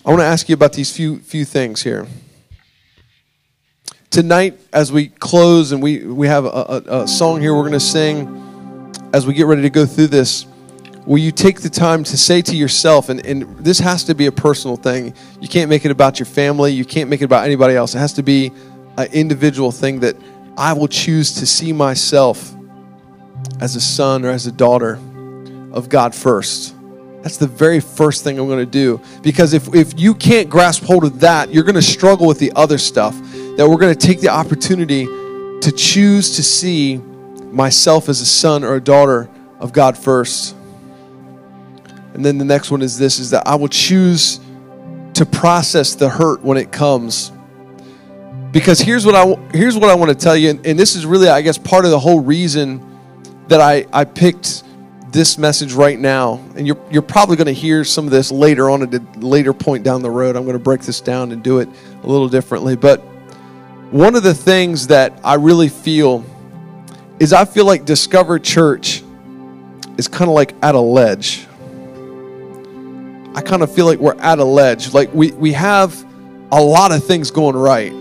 I 0.07 0.09
want 0.11 0.21
to 0.21 0.25
ask 0.25 0.47
you 0.47 0.53
about 0.53 0.71
these 0.71 0.89
few 0.89 1.19
few 1.19 1.43
things 1.43 1.83
here. 1.83 2.07
Tonight, 4.09 4.57
as 4.71 4.89
we 4.89 5.09
close 5.09 5.73
and 5.73 5.83
we, 5.83 6.05
we 6.05 6.27
have 6.27 6.45
a, 6.45 6.47
a, 6.47 7.01
a 7.01 7.07
song 7.09 7.41
here 7.41 7.53
we're 7.53 7.63
going 7.63 7.73
to 7.73 7.79
sing 7.81 8.93
as 9.11 9.27
we 9.27 9.33
get 9.33 9.47
ready 9.47 9.63
to 9.63 9.69
go 9.69 9.85
through 9.85 10.07
this, 10.07 10.45
will 11.05 11.17
you 11.17 11.33
take 11.33 11.59
the 11.59 11.69
time 11.69 12.05
to 12.05 12.15
say 12.15 12.41
to 12.41 12.55
yourself, 12.55 13.09
and, 13.09 13.25
and 13.25 13.57
this 13.57 13.79
has 13.79 14.05
to 14.05 14.15
be 14.15 14.27
a 14.27 14.31
personal 14.31 14.77
thing. 14.77 15.13
You 15.41 15.49
can't 15.49 15.69
make 15.69 15.83
it 15.83 15.91
about 15.91 16.19
your 16.19 16.25
family, 16.25 16.71
you 16.71 16.85
can't 16.85 17.09
make 17.09 17.21
it 17.21 17.25
about 17.25 17.43
anybody 17.43 17.75
else. 17.75 17.93
It 17.93 17.99
has 17.99 18.13
to 18.13 18.23
be 18.23 18.53
an 18.97 19.11
individual 19.11 19.73
thing 19.73 19.99
that 19.99 20.15
I 20.57 20.71
will 20.71 20.87
choose 20.87 21.33
to 21.33 21.45
see 21.45 21.73
myself 21.73 22.55
as 23.59 23.75
a 23.75 23.81
son 23.81 24.23
or 24.23 24.29
as 24.29 24.47
a 24.47 24.53
daughter 24.53 25.01
of 25.73 25.89
God 25.89 26.15
first. 26.15 26.76
That's 27.21 27.37
the 27.37 27.47
very 27.47 27.79
first 27.79 28.23
thing 28.23 28.39
I'm 28.39 28.47
going 28.47 28.59
to 28.59 28.65
do. 28.65 29.01
Because 29.21 29.53
if, 29.53 29.73
if 29.73 29.99
you 29.99 30.13
can't 30.13 30.49
grasp 30.49 30.83
hold 30.83 31.03
of 31.03 31.19
that, 31.21 31.53
you're 31.53 31.63
going 31.63 31.75
to 31.75 31.81
struggle 31.81 32.27
with 32.27 32.39
the 32.39 32.51
other 32.55 32.77
stuff. 32.77 33.19
that 33.57 33.67
we're 33.67 33.77
going 33.77 33.93
to 33.93 34.07
take 34.07 34.21
the 34.21 34.29
opportunity 34.29 35.05
to 35.05 35.73
choose 35.75 36.35
to 36.35 36.43
see 36.43 36.97
myself 37.51 38.09
as 38.09 38.21
a 38.21 38.25
son 38.25 38.63
or 38.63 38.75
a 38.75 38.81
daughter 38.81 39.29
of 39.59 39.73
God 39.73 39.97
first. 39.97 40.55
And 42.13 42.23
then 42.23 42.37
the 42.37 42.45
next 42.45 42.71
one 42.71 42.81
is 42.81 42.97
this 42.97 43.19
is 43.19 43.31
that 43.31 43.47
I 43.47 43.55
will 43.55 43.67
choose 43.67 44.39
to 45.15 45.25
process 45.25 45.95
the 45.95 46.09
hurt 46.09 46.41
when 46.43 46.57
it 46.57 46.71
comes. 46.71 47.31
Because 48.51 48.79
here's 48.79 49.05
what 49.05 49.15
I 49.15 49.35
here's 49.55 49.75
what 49.75 49.89
I 49.89 49.95
want 49.95 50.09
to 50.09 50.15
tell 50.15 50.35
you 50.35 50.51
and, 50.51 50.65
and 50.65 50.79
this 50.79 50.95
is 50.95 51.05
really 51.05 51.27
I 51.27 51.41
guess 51.41 51.57
part 51.57 51.85
of 51.85 51.91
the 51.91 51.99
whole 51.99 52.19
reason 52.19 52.83
that 53.47 53.61
I 53.61 53.85
I 53.91 54.05
picked 54.05 54.63
this 55.11 55.37
message 55.37 55.73
right 55.73 55.97
now, 55.99 56.43
and 56.55 56.67
you're, 56.67 56.79
you're 56.91 57.01
probably 57.01 57.37
going 57.37 57.47
to 57.47 57.53
hear 57.53 57.83
some 57.83 58.05
of 58.05 58.11
this 58.11 58.31
later 58.31 58.69
on 58.69 58.83
at 58.83 58.93
a 58.93 59.01
later 59.19 59.53
point 59.53 59.83
down 59.83 60.01
the 60.01 60.11
road. 60.11 60.35
I'm 60.35 60.43
going 60.43 60.57
to 60.57 60.63
break 60.63 60.81
this 60.81 61.01
down 61.01 61.31
and 61.31 61.43
do 61.43 61.59
it 61.59 61.69
a 62.03 62.07
little 62.07 62.27
differently. 62.27 62.75
But 62.75 62.99
one 63.91 64.15
of 64.15 64.23
the 64.23 64.33
things 64.33 64.87
that 64.87 65.19
I 65.23 65.35
really 65.35 65.69
feel 65.69 66.25
is 67.19 67.33
I 67.33 67.45
feel 67.45 67.65
like 67.65 67.85
Discover 67.85 68.39
Church 68.39 69.03
is 69.97 70.07
kind 70.07 70.29
of 70.29 70.35
like 70.35 70.53
at 70.61 70.75
a 70.75 70.79
ledge. 70.79 71.47
I 73.33 73.41
kind 73.41 73.61
of 73.61 73.71
feel 73.71 73.85
like 73.85 73.99
we're 73.99 74.15
at 74.15 74.39
a 74.39 74.43
ledge. 74.43 74.93
Like 74.93 75.13
we, 75.13 75.31
we 75.31 75.53
have 75.53 76.05
a 76.51 76.61
lot 76.61 76.91
of 76.91 77.03
things 77.03 77.31
going 77.31 77.55
right. 77.55 77.93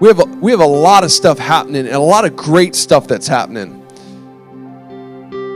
We 0.00 0.08
have 0.08 0.18
a, 0.18 0.24
we 0.24 0.50
have 0.50 0.60
a 0.60 0.66
lot 0.66 1.04
of 1.04 1.12
stuff 1.12 1.38
happening 1.38 1.86
and 1.86 1.94
a 1.94 2.00
lot 2.00 2.24
of 2.24 2.36
great 2.36 2.74
stuff 2.74 3.06
that's 3.06 3.28
happening. 3.28 3.79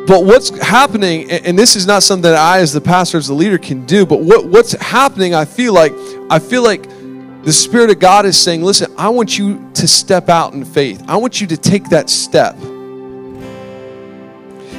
But 0.07 0.27
what's 0.27 0.51
happening, 0.59 1.31
and 1.31 1.59
this 1.59 1.77
is 1.77 1.87
not 1.87 2.03
something 2.03 2.31
that 2.31 2.35
I, 2.35 2.59
as 2.59 2.75
the 2.75 2.81
pastor, 2.81 3.17
as 3.17 3.29
the 3.29 3.35
leader, 3.35 3.57
can 3.57 3.87
do, 3.87 4.05
but 4.05 4.21
what, 4.21 4.45
what's 4.45 4.73
happening, 4.73 5.35
I 5.35 5.47
feel 5.47 5.73
like, 5.73 5.93
I 6.29 6.39
feel 6.39 6.63
like 6.63 6.87
the 7.45 7.53
Spirit 7.53 7.91
of 7.91 8.01
God 8.01 8.27
is 8.27 8.39
saying, 8.39 8.63
listen, 8.63 8.93
I 8.99 9.09
want 9.09 9.39
you 9.39 9.71
to 9.75 9.89
step 9.89 10.29
out 10.29 10.53
in 10.53 10.65
faith. 10.65 11.03
I 11.09 11.17
want 11.17 11.41
you 11.41 11.47
to 11.47 11.57
take 11.57 11.89
that 11.89 12.11
step. 12.11 12.55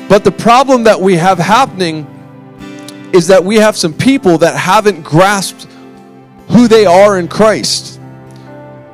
But 0.08 0.24
the 0.24 0.32
problem 0.32 0.84
that 0.84 1.02
we 1.02 1.16
have 1.16 1.40
happening 1.40 2.06
is 3.12 3.28
that 3.28 3.44
we 3.44 3.56
have 3.56 3.76
some 3.76 3.94
people 3.94 4.38
that 4.40 4.56
haven't 4.56 5.02
grasped 5.02 5.68
who 6.50 6.68
they 6.68 6.86
are 6.86 7.18
in 7.18 7.28
Christ. 7.28 8.00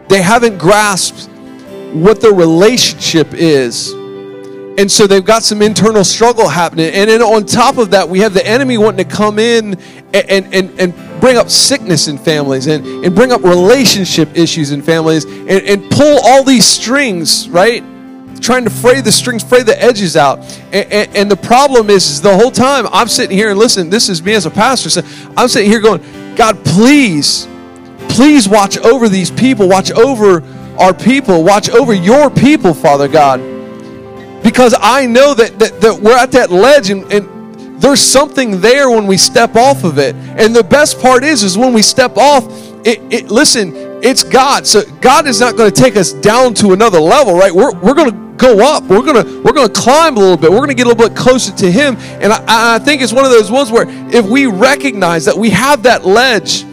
They 0.08 0.22
haven't 0.22 0.58
grasped 0.58 1.30
what 1.94 2.22
their 2.22 2.34
relationship 2.34 3.34
is 3.34 3.94
and 4.78 4.90
so 4.90 5.06
they've 5.06 5.26
got 5.26 5.44
some 5.44 5.62
internal 5.62 6.04
struggle 6.04 6.48
happening. 6.48 6.94
And 6.94 7.10
then 7.10 7.22
on 7.22 7.46
top 7.46 7.78
of 7.78 7.92
that, 7.92 8.08
we 8.08 8.20
have 8.20 8.34
the 8.34 8.46
enemy 8.46 8.78
wanting 8.78 9.06
to 9.06 9.16
come 9.16 9.38
in 9.38 9.78
and, 10.14 10.54
and, 10.54 10.80
and 10.80 11.20
bring 11.20 11.38
up 11.38 11.50
sickness 11.50 12.08
in 12.08 12.18
families 12.18 12.68
and, 12.68 12.86
and 13.06 13.14
bring 13.14 13.32
up 13.32 13.44
relationship 13.44 14.30
issues 14.36 14.72
in 14.72 14.82
families 14.82 15.26
and, 15.26 15.50
and 15.50 15.92
pull 15.92 16.20
all 16.24 16.44
these 16.44 16.66
strings, 16.66 17.50
right? 17.50 17.84
Trying 18.40 18.64
to 18.64 18.70
fray 18.70 19.02
the 19.02 19.12
strings, 19.12 19.44
fray 19.44 19.62
the 19.62 19.80
edges 19.82 20.16
out. 20.16 20.40
And, 20.72 20.92
and, 20.92 21.18
and 21.18 21.32
the 21.32 21.38
problem 21.38 21.90
is, 21.90 22.10
is 22.10 22.22
the 22.22 22.36
whole 22.36 22.52
time 22.52 22.88
I'm 22.92 23.10
sitting 23.10 23.38
here 23.38 23.50
and 23.50 23.60
listen, 23.60 23.90
this 23.90 24.08
is 24.08 24.24
me 24.24 24.34
as 24.34 24.46
a 24.46 24.52
pastor. 24.52 24.90
So 24.90 25.02
I'm 25.36 25.50
sitting 25.50 25.70
here 25.70 25.82
going, 25.82 26.02
God, 26.36 26.64
please, 26.64 27.46
please 28.08 28.48
watch 28.48 28.78
over 28.78 29.10
these 29.10 29.32
people, 29.32 29.68
watch 29.68 29.92
over 29.92 30.42
our 30.80 30.94
people, 30.94 31.44
watch 31.44 31.70
over 31.70 31.94
your 31.94 32.30
people, 32.30 32.74
Father 32.74 33.10
God 33.10 33.51
because 34.52 34.76
I 34.78 35.06
know 35.06 35.34
that, 35.34 35.58
that, 35.60 35.80
that 35.80 36.02
we're 36.02 36.18
at 36.18 36.34
that 36.34 36.52
ledge 36.52 36.90
and, 36.90 37.10
and 37.12 37.82
there's 37.82 38.02
something 38.02 38.60
there 38.60 38.90
when 38.90 39.08
we 39.08 39.16
step 39.16 39.56
off 39.56 39.86
of 39.86 39.98
it. 39.98 40.14
And 40.14 40.54
the 40.54 40.64
best 40.64 41.00
part 41.00 41.24
is, 41.24 41.42
is 41.42 41.58
when 41.58 41.72
we 41.72 41.82
step 41.82 42.18
off, 42.18 42.46
it, 42.86 43.00
it 43.14 43.32
listen, 43.32 43.74
it's 44.04 44.24
God. 44.24 44.68
So 44.68 44.82
God 45.00 45.26
is 45.26 45.40
not 45.40 45.56
going 45.56 45.72
to 45.72 45.82
take 45.82 45.96
us 45.96 46.12
down 46.12 46.54
to 46.56 46.74
another 46.74 47.00
level, 47.00 47.34
right? 47.34 47.52
We're, 47.52 47.74
we're 47.80 47.94
going 47.94 48.12
to 48.12 48.32
go 48.36 48.60
up. 48.60 48.84
We're 48.86 49.04
gonna 49.04 49.24
we're 49.42 49.54
gonna 49.54 49.72
climb 49.72 50.18
a 50.18 50.20
little 50.20 50.36
bit. 50.36 50.50
We're 50.50 50.62
gonna 50.62 50.74
get 50.74 50.88
a 50.88 50.90
little 50.90 51.08
bit 51.08 51.16
closer 51.16 51.56
to 51.58 51.72
Him. 51.72 51.96
And 51.98 52.34
I, 52.34 52.76
I 52.76 52.80
think 52.80 53.04
it's 53.04 53.14
one 53.14 53.24
of 53.24 53.30
those 53.30 53.52
ones 53.52 53.72
where 53.72 53.86
if 53.88 54.26
we 54.26 54.48
recognize 54.48 55.26
that 55.26 55.38
we 55.38 55.52
have 55.52 55.84
that 55.84 56.06
ledge 56.06 56.64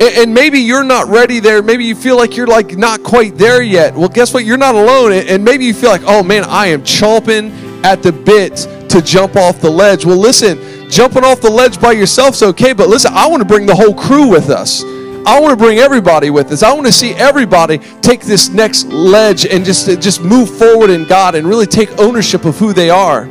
and 0.00 0.34
maybe 0.34 0.58
you're 0.58 0.84
not 0.84 1.08
ready 1.08 1.40
there. 1.40 1.62
Maybe 1.62 1.84
you 1.84 1.94
feel 1.94 2.16
like 2.16 2.36
you're 2.36 2.46
like 2.46 2.76
not 2.76 3.02
quite 3.02 3.36
there 3.36 3.62
yet. 3.62 3.94
Well 3.94 4.08
guess 4.08 4.34
what? 4.34 4.44
You're 4.44 4.58
not 4.58 4.74
alone. 4.74 5.12
And 5.12 5.44
maybe 5.44 5.64
you 5.64 5.74
feel 5.74 5.90
like 5.90 6.02
oh 6.04 6.22
man 6.22 6.44
i 6.44 6.66
am 6.66 6.82
chomping 6.82 7.52
at 7.84 8.02
the 8.02 8.12
bit 8.12 8.56
to 8.90 9.00
jump 9.02 9.36
off 9.36 9.60
the 9.60 9.70
ledge. 9.70 10.04
Well 10.04 10.16
listen 10.16 10.90
jumping 10.90 11.24
off 11.24 11.40
the 11.40 11.50
ledge 11.50 11.80
by 11.80 11.92
yourself's 11.92 12.42
okay 12.42 12.72
but 12.72 12.88
listen 12.88 13.10
i 13.14 13.26
want 13.26 13.40
to 13.40 13.48
bring 13.48 13.66
the 13.66 13.74
whole 13.74 13.94
crew 13.94 14.28
with 14.28 14.50
us. 14.50 14.82
I 15.26 15.40
want 15.40 15.58
to 15.58 15.64
bring 15.64 15.78
everybody 15.78 16.28
with 16.28 16.52
us. 16.52 16.62
I 16.62 16.72
want 16.74 16.86
to 16.86 16.92
see 16.92 17.12
everybody 17.14 17.78
take 18.02 18.20
this 18.20 18.50
next 18.50 18.88
ledge 18.88 19.46
and 19.46 19.64
just 19.64 19.86
just 20.02 20.22
move 20.22 20.50
forward 20.50 20.90
in 20.90 21.04
god 21.04 21.34
and 21.34 21.46
really 21.46 21.66
take 21.66 21.98
ownership 21.98 22.44
of 22.44 22.58
who 22.58 22.72
they 22.72 22.90
are. 22.90 23.26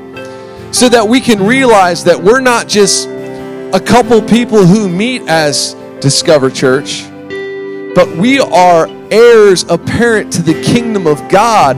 So 0.73 0.89
that 0.89 1.07
we 1.07 1.19
can 1.19 1.45
realize 1.45 2.03
that 2.05 2.19
we're 2.21 2.41
not 2.41 2.67
just 2.67 3.07
a 3.07 3.79
couple 3.85 4.21
people 4.23 4.65
who 4.65 4.89
meet 4.89 5.21
as 5.23 5.75
Discover 6.03 6.51
Church, 6.51 7.09
but 7.95 8.09
we 8.17 8.39
are 8.39 8.87
heirs 9.09 9.63
apparent 9.69 10.33
to 10.33 10.41
the 10.41 10.61
kingdom 10.61 11.07
of 11.07 11.17
God, 11.29 11.77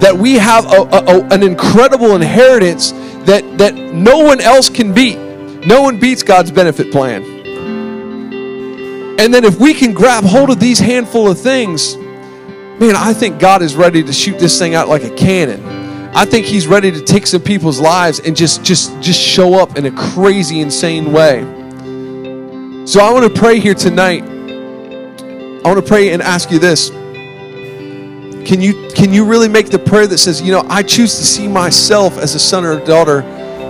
that 0.00 0.16
we 0.16 0.36
have 0.36 0.64
a, 0.64 0.80
a, 0.80 1.24
an 1.26 1.42
incredible 1.42 2.16
inheritance 2.16 2.92
that, 3.26 3.58
that 3.58 3.74
no 3.74 4.20
one 4.20 4.40
else 4.40 4.70
can 4.70 4.94
beat. 4.94 5.18
No 5.66 5.82
one 5.82 6.00
beats 6.00 6.22
God's 6.22 6.50
benefit 6.50 6.90
plan. 6.90 7.22
And 9.20 9.34
then 9.34 9.44
if 9.44 9.58
we 9.60 9.74
can 9.74 9.92
grab 9.92 10.24
hold 10.24 10.48
of 10.48 10.58
these 10.58 10.78
handful 10.78 11.30
of 11.30 11.38
things, 11.38 11.96
man, 11.96 12.96
I 12.96 13.12
think 13.12 13.38
God 13.38 13.60
is 13.60 13.74
ready 13.74 14.02
to 14.02 14.12
shoot 14.12 14.38
this 14.38 14.58
thing 14.58 14.74
out 14.74 14.88
like 14.88 15.04
a 15.04 15.14
cannon. 15.14 15.62
I 16.16 16.24
think 16.24 16.46
he's 16.46 16.66
ready 16.66 16.90
to 16.92 17.02
take 17.02 17.26
some 17.26 17.42
people's 17.42 17.78
lives 17.78 18.20
and 18.20 18.34
just 18.34 18.64
just 18.64 18.98
just 19.02 19.20
show 19.20 19.54
up 19.60 19.76
in 19.76 19.84
a 19.84 19.90
crazy 19.90 20.60
insane 20.60 21.12
way. 21.12 21.42
So 22.86 23.00
I 23.00 23.12
want 23.12 23.24
to 23.24 23.40
pray 23.40 23.58
here 23.58 23.74
tonight. 23.74 24.22
I 24.22 25.62
want 25.64 25.76
to 25.76 25.82
pray 25.82 26.12
and 26.12 26.22
ask 26.22 26.52
you 26.52 26.60
this. 26.60 26.90
Can 28.48 28.60
you 28.60 28.88
can 28.94 29.12
you 29.12 29.24
really 29.24 29.48
make 29.48 29.70
the 29.70 29.78
prayer 29.80 30.06
that 30.06 30.18
says, 30.18 30.40
you 30.40 30.52
know, 30.52 30.64
I 30.68 30.84
choose 30.84 31.16
to 31.16 31.26
see 31.26 31.48
myself 31.48 32.16
as 32.16 32.36
a 32.36 32.38
son 32.38 32.64
or 32.64 32.80
a 32.80 32.84
daughter 32.84 33.22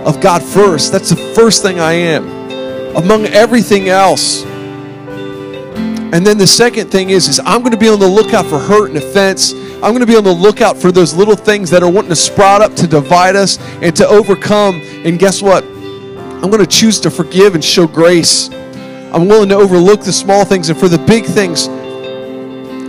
of 0.05 0.21
God 0.21 0.43
first. 0.43 0.91
That's 0.91 1.09
the 1.09 1.15
first 1.33 1.63
thing 1.63 1.79
I 1.79 1.93
am. 1.93 2.95
Among 2.95 3.25
everything 3.25 3.89
else. 3.89 4.43
And 4.45 6.23
then 6.23 6.37
the 6.37 6.45
second 6.45 6.91
thing 6.91 7.09
is, 7.09 7.27
is 7.27 7.39
I'm 7.39 7.61
going 7.61 7.71
to 7.71 7.77
be 7.77 7.89
on 7.89 7.99
the 7.99 8.07
lookout 8.07 8.45
for 8.45 8.59
hurt 8.59 8.89
and 8.89 8.97
offense. 8.97 9.53
I'm 9.53 9.95
going 9.95 10.01
to 10.01 10.05
be 10.05 10.15
on 10.15 10.25
the 10.25 10.31
lookout 10.31 10.77
for 10.77 10.91
those 10.91 11.15
little 11.15 11.35
things 11.35 11.71
that 11.71 11.81
are 11.81 11.89
wanting 11.89 12.11
to 12.11 12.15
sprout 12.15 12.61
up 12.61 12.75
to 12.75 12.85
divide 12.85 13.35
us 13.35 13.57
and 13.81 13.95
to 13.95 14.07
overcome. 14.07 14.79
And 15.03 15.17
guess 15.17 15.41
what? 15.41 15.63
I'm 15.63 16.51
going 16.51 16.59
to 16.59 16.67
choose 16.67 16.99
to 16.99 17.09
forgive 17.09 17.55
and 17.55 17.65
show 17.65 17.87
grace. 17.87 18.51
I'm 19.13 19.27
willing 19.27 19.49
to 19.49 19.55
overlook 19.55 20.01
the 20.01 20.11
small 20.11 20.43
things 20.45 20.69
and 20.69 20.77
for 20.77 20.89
the 20.89 20.97
big 20.97 21.25
things, 21.25 21.67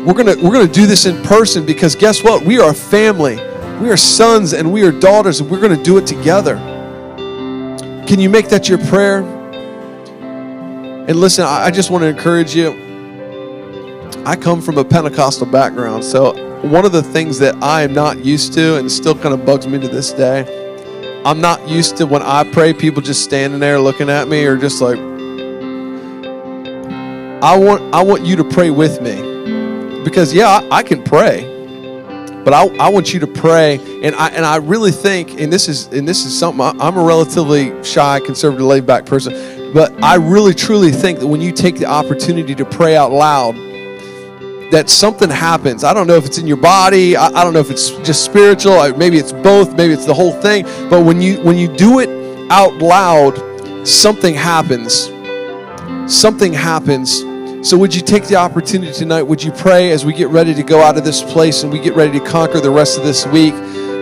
we're 0.04 0.14
gonna 0.14 0.36
we're 0.42 0.52
gonna 0.52 0.66
do 0.66 0.86
this 0.86 1.06
in 1.06 1.22
person 1.22 1.66
because 1.66 1.94
guess 1.94 2.22
what? 2.22 2.44
We 2.44 2.58
are 2.58 2.70
a 2.70 2.74
family. 2.74 3.36
We 3.80 3.90
are 3.90 3.96
sons 3.96 4.52
and 4.52 4.72
we 4.72 4.82
are 4.82 4.90
daughters, 4.90 5.40
and 5.40 5.50
we're 5.50 5.60
gonna 5.60 5.82
do 5.82 5.98
it 5.98 6.06
together. 6.06 6.56
Can 8.06 8.18
you 8.18 8.28
make 8.30 8.48
that 8.48 8.68
your 8.68 8.78
prayer? 8.86 9.18
And 11.08 11.16
listen, 11.16 11.44
I 11.44 11.70
just 11.70 11.90
want 11.90 12.02
to 12.02 12.08
encourage 12.08 12.54
you. 12.54 12.70
I 14.26 14.34
come 14.34 14.60
from 14.60 14.78
a 14.78 14.84
Pentecostal 14.84 15.46
background, 15.46 16.04
so 16.04 16.32
one 16.62 16.84
of 16.84 16.92
the 16.92 17.02
things 17.02 17.38
that 17.38 17.54
I 17.62 17.82
am 17.82 17.92
not 17.92 18.24
used 18.24 18.52
to, 18.54 18.76
and 18.76 18.90
still 18.90 19.14
kind 19.14 19.32
of 19.32 19.46
bugs 19.46 19.66
me 19.66 19.78
to 19.78 19.88
this 19.88 20.12
day, 20.12 21.22
I'm 21.24 21.40
not 21.40 21.66
used 21.68 21.96
to 21.98 22.06
when 22.06 22.22
I 22.22 22.50
pray, 22.52 22.72
people 22.72 23.00
just 23.00 23.22
standing 23.24 23.60
there 23.60 23.78
looking 23.78 24.10
at 24.10 24.28
me 24.28 24.44
or 24.44 24.56
just 24.56 24.82
like, 24.82 24.98
I 27.40 27.56
want 27.56 27.94
I 27.94 28.02
want 28.02 28.26
you 28.26 28.34
to 28.34 28.42
pray 28.42 28.70
with 28.70 29.00
me 29.00 30.02
because 30.02 30.34
yeah, 30.34 30.48
I, 30.48 30.78
I 30.78 30.82
can 30.82 31.04
pray, 31.04 31.44
but 32.44 32.52
I, 32.52 32.66
I 32.78 32.88
want 32.88 33.14
you 33.14 33.20
to 33.20 33.28
pray, 33.28 33.78
and 34.02 34.12
I 34.16 34.30
and 34.30 34.44
I 34.44 34.56
really 34.56 34.90
think, 34.90 35.40
and 35.40 35.52
this 35.52 35.68
is 35.68 35.86
and 35.88 36.06
this 36.06 36.24
is 36.24 36.36
something 36.36 36.60
I, 36.60 36.74
I'm 36.80 36.96
a 36.96 37.04
relatively 37.04 37.84
shy, 37.84 38.18
conservative, 38.18 38.66
laid 38.66 38.86
back 38.86 39.06
person, 39.06 39.72
but 39.72 39.92
I 40.02 40.16
really 40.16 40.52
truly 40.52 40.90
think 40.90 41.20
that 41.20 41.28
when 41.28 41.40
you 41.40 41.52
take 41.52 41.76
the 41.76 41.86
opportunity 41.86 42.56
to 42.56 42.64
pray 42.64 42.96
out 42.96 43.12
loud, 43.12 43.54
that 44.72 44.90
something 44.90 45.30
happens. 45.30 45.84
I 45.84 45.94
don't 45.94 46.08
know 46.08 46.16
if 46.16 46.26
it's 46.26 46.38
in 46.38 46.46
your 46.48 46.56
body. 46.56 47.16
I, 47.16 47.28
I 47.28 47.44
don't 47.44 47.52
know 47.52 47.60
if 47.60 47.70
it's 47.70 47.90
just 47.98 48.24
spiritual. 48.24 48.96
Maybe 48.96 49.16
it's 49.16 49.32
both. 49.32 49.76
Maybe 49.76 49.92
it's 49.92 50.06
the 50.06 50.14
whole 50.14 50.32
thing. 50.32 50.64
But 50.90 51.04
when 51.04 51.22
you 51.22 51.40
when 51.44 51.56
you 51.56 51.68
do 51.68 52.00
it 52.00 52.08
out 52.50 52.74
loud, 52.78 53.86
something 53.86 54.34
happens. 54.34 55.12
Something 56.12 56.52
happens 56.52 57.27
so, 57.62 57.76
would 57.76 57.94
you 57.94 58.02
take 58.02 58.24
the 58.24 58.36
opportunity 58.36 58.92
tonight? 58.92 59.22
Would 59.22 59.42
you 59.42 59.52
pray 59.52 59.90
as 59.90 60.04
we 60.04 60.12
get 60.12 60.28
ready 60.28 60.54
to 60.54 60.62
go 60.62 60.82
out 60.82 60.96
of 60.96 61.04
this 61.04 61.22
place 61.22 61.62
and 61.62 61.72
we 61.72 61.80
get 61.80 61.94
ready 61.94 62.18
to 62.18 62.24
conquer 62.24 62.60
the 62.60 62.70
rest 62.70 62.98
of 62.98 63.04
this 63.04 63.26
week? 63.26 63.54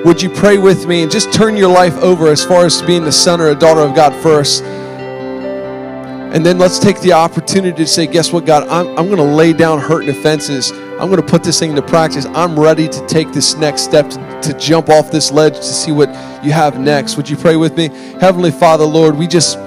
Would 0.05 0.23
you 0.23 0.31
pray 0.31 0.59
with 0.59 0.87
me 0.87 1.03
and 1.03 1.11
just 1.11 1.33
turn 1.33 1.57
your 1.57 1.71
life 1.71 1.97
over 1.99 2.29
as 2.29 2.45
far 2.45 2.65
as 2.67 2.83
being 2.83 3.05
the 3.05 3.13
son 3.13 3.41
or 3.41 3.49
a 3.49 3.55
daughter 3.55 3.81
of 3.81 3.95
God 3.95 4.15
first? 4.23 4.63
And 4.63 6.45
then 6.45 6.59
let's 6.59 6.79
take 6.79 7.01
the 7.01 7.13
opportunity 7.13 7.77
to 7.77 7.87
say, 7.87 8.07
guess 8.07 8.33
what, 8.33 8.45
God? 8.45 8.69
I'm, 8.69 8.89
I'm 8.99 9.07
going 9.07 9.17
to 9.17 9.23
lay 9.23 9.53
down 9.53 9.81
hurt 9.81 10.05
and 10.05 10.11
offenses 10.11 10.71
I'm 10.99 11.11
going 11.11 11.21
to 11.21 11.27
put 11.27 11.45
this 11.45 11.59
thing 11.59 11.71
into 11.71 11.83
practice. 11.83 12.25
I'm 12.25 12.59
ready 12.59 12.89
to 12.89 13.07
take 13.07 13.31
this 13.31 13.55
next 13.55 13.83
step 13.83 14.09
to, 14.09 14.41
to 14.41 14.59
jump 14.59 14.89
off 14.89 15.11
this 15.11 15.31
ledge 15.31 15.55
to 15.57 15.63
see 15.63 15.93
what 15.93 16.09
you 16.43 16.53
have 16.53 16.81
next. 16.81 17.19
Would 17.19 17.29
you 17.29 17.37
pray 17.37 17.57
with 17.57 17.77
me? 17.77 17.89
Heavenly 18.19 18.51
Father, 18.51 18.87
Lord, 18.87 19.15
we 19.15 19.27
just 19.27 19.59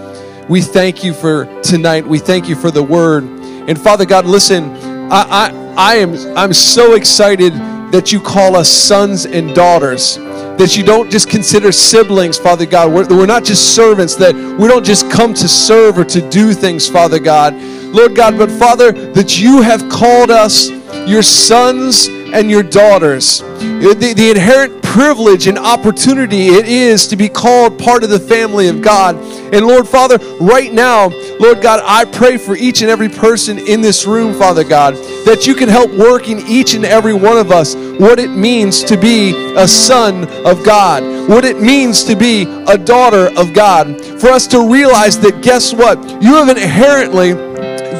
we 0.50 0.64
thank 0.64 1.04
you 1.04 1.14
for 1.14 1.46
tonight. 1.62 2.08
We 2.08 2.18
thank 2.18 2.50
you 2.50 2.56
for 2.56 2.72
the 2.72 2.82
word. 2.82 3.39
And 3.70 3.80
Father 3.80 4.05
God, 4.05 4.26
listen, 4.26 4.63
I 5.11 5.22
I, 5.30 5.74
I 5.78 5.95
am 5.97 6.15
I'm 6.36 6.53
so 6.53 6.95
excited 6.95 7.53
that 7.91 8.11
you 8.11 8.20
call 8.20 8.55
us 8.55 8.67
sons 8.67 9.26
and 9.26 9.53
daughters 9.53 10.17
that 10.59 10.76
you 10.76 10.84
don't 10.84 11.09
just 11.09 11.30
consider 11.30 11.72
siblings, 11.72 12.38
Father 12.38 12.65
God. 12.65 12.91
We're, 12.91 13.07
we're, 13.07 13.26
not 13.26 13.45
just 13.45 13.76
servants, 13.76 14.15
that 14.15 14.36
we 14.36 14.67
don't 14.67 14.86
just 14.86 15.09
come 15.09 15.34
to 15.36 15.47
serve 15.47 15.97
or 15.97 16.03
to 16.05 16.30
do 16.30 16.51
things, 16.51 16.86
Father 16.89 17.17
God. 17.17 17.53
Lord 17.93 18.13
God, 18.13 18.38
but 18.38 18.51
Father, 18.51 18.91
that 18.91 19.39
you 19.39 19.61
have 19.61 19.88
called 19.88 20.32
us 20.32 20.70
your 21.07 21.22
sons 21.22 22.07
and 22.07 22.51
your 22.51 22.61
daughters. 22.61 23.39
The, 23.39 24.13
the 24.17 24.32
inherent 24.32 24.84
privilege 24.84 25.47
and 25.47 25.57
opportunity 25.57 26.47
it 26.47 26.67
is 26.67 27.07
to 27.07 27.15
be 27.15 27.30
called 27.30 27.80
part 27.80 28.03
of 28.03 28.09
the 28.09 28.20
family 28.20 28.67
of 28.67 28.82
God. 28.82 29.15
And 29.54 29.66
Lord 29.66 29.88
Father, 29.88 30.18
right 30.39 30.72
now, 30.72 31.10
Lord 31.39 31.62
God, 31.62 31.82
I 31.84 32.06
pray 32.06 32.38
for 32.38 32.56
each 32.56 32.82
and 32.82 32.89
every 32.89 33.10
person 33.10 33.58
in 33.58 33.82
this 33.82 34.06
room, 34.06 34.34
Father 34.34 34.64
God, 34.64 34.95
that 35.26 35.45
you 35.47 35.56
can 35.56 35.70
help 35.70 35.91
work 35.91 36.28
in 36.28 36.39
each 36.47 36.74
and 36.74 36.86
every 36.86 37.14
one 37.14 37.38
of 37.38 37.52
us 37.52 37.76
what 37.76 38.20
it 38.20 38.30
means 38.30 38.84
to 38.84 38.97
be 38.97 39.54
a 39.56 39.68
son 39.68 40.28
of 40.45 40.64
God, 40.64 41.30
what 41.30 41.43
it 41.45 41.60
means 41.60 42.04
to 42.06 42.16
be 42.16 42.43
a 42.68 42.78
daughter 42.78 43.30
of 43.38 43.54
God. 43.54 44.00
For 44.20 44.30
us 44.30 44.47
to 44.47 44.72
realize 44.72 45.20
that, 45.20 45.41
guess 45.41 45.74
what? 45.74 46.00
You 46.22 46.36
have 46.36 46.50
inherently 46.50 47.34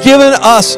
given 0.04 0.34
us 0.42 0.78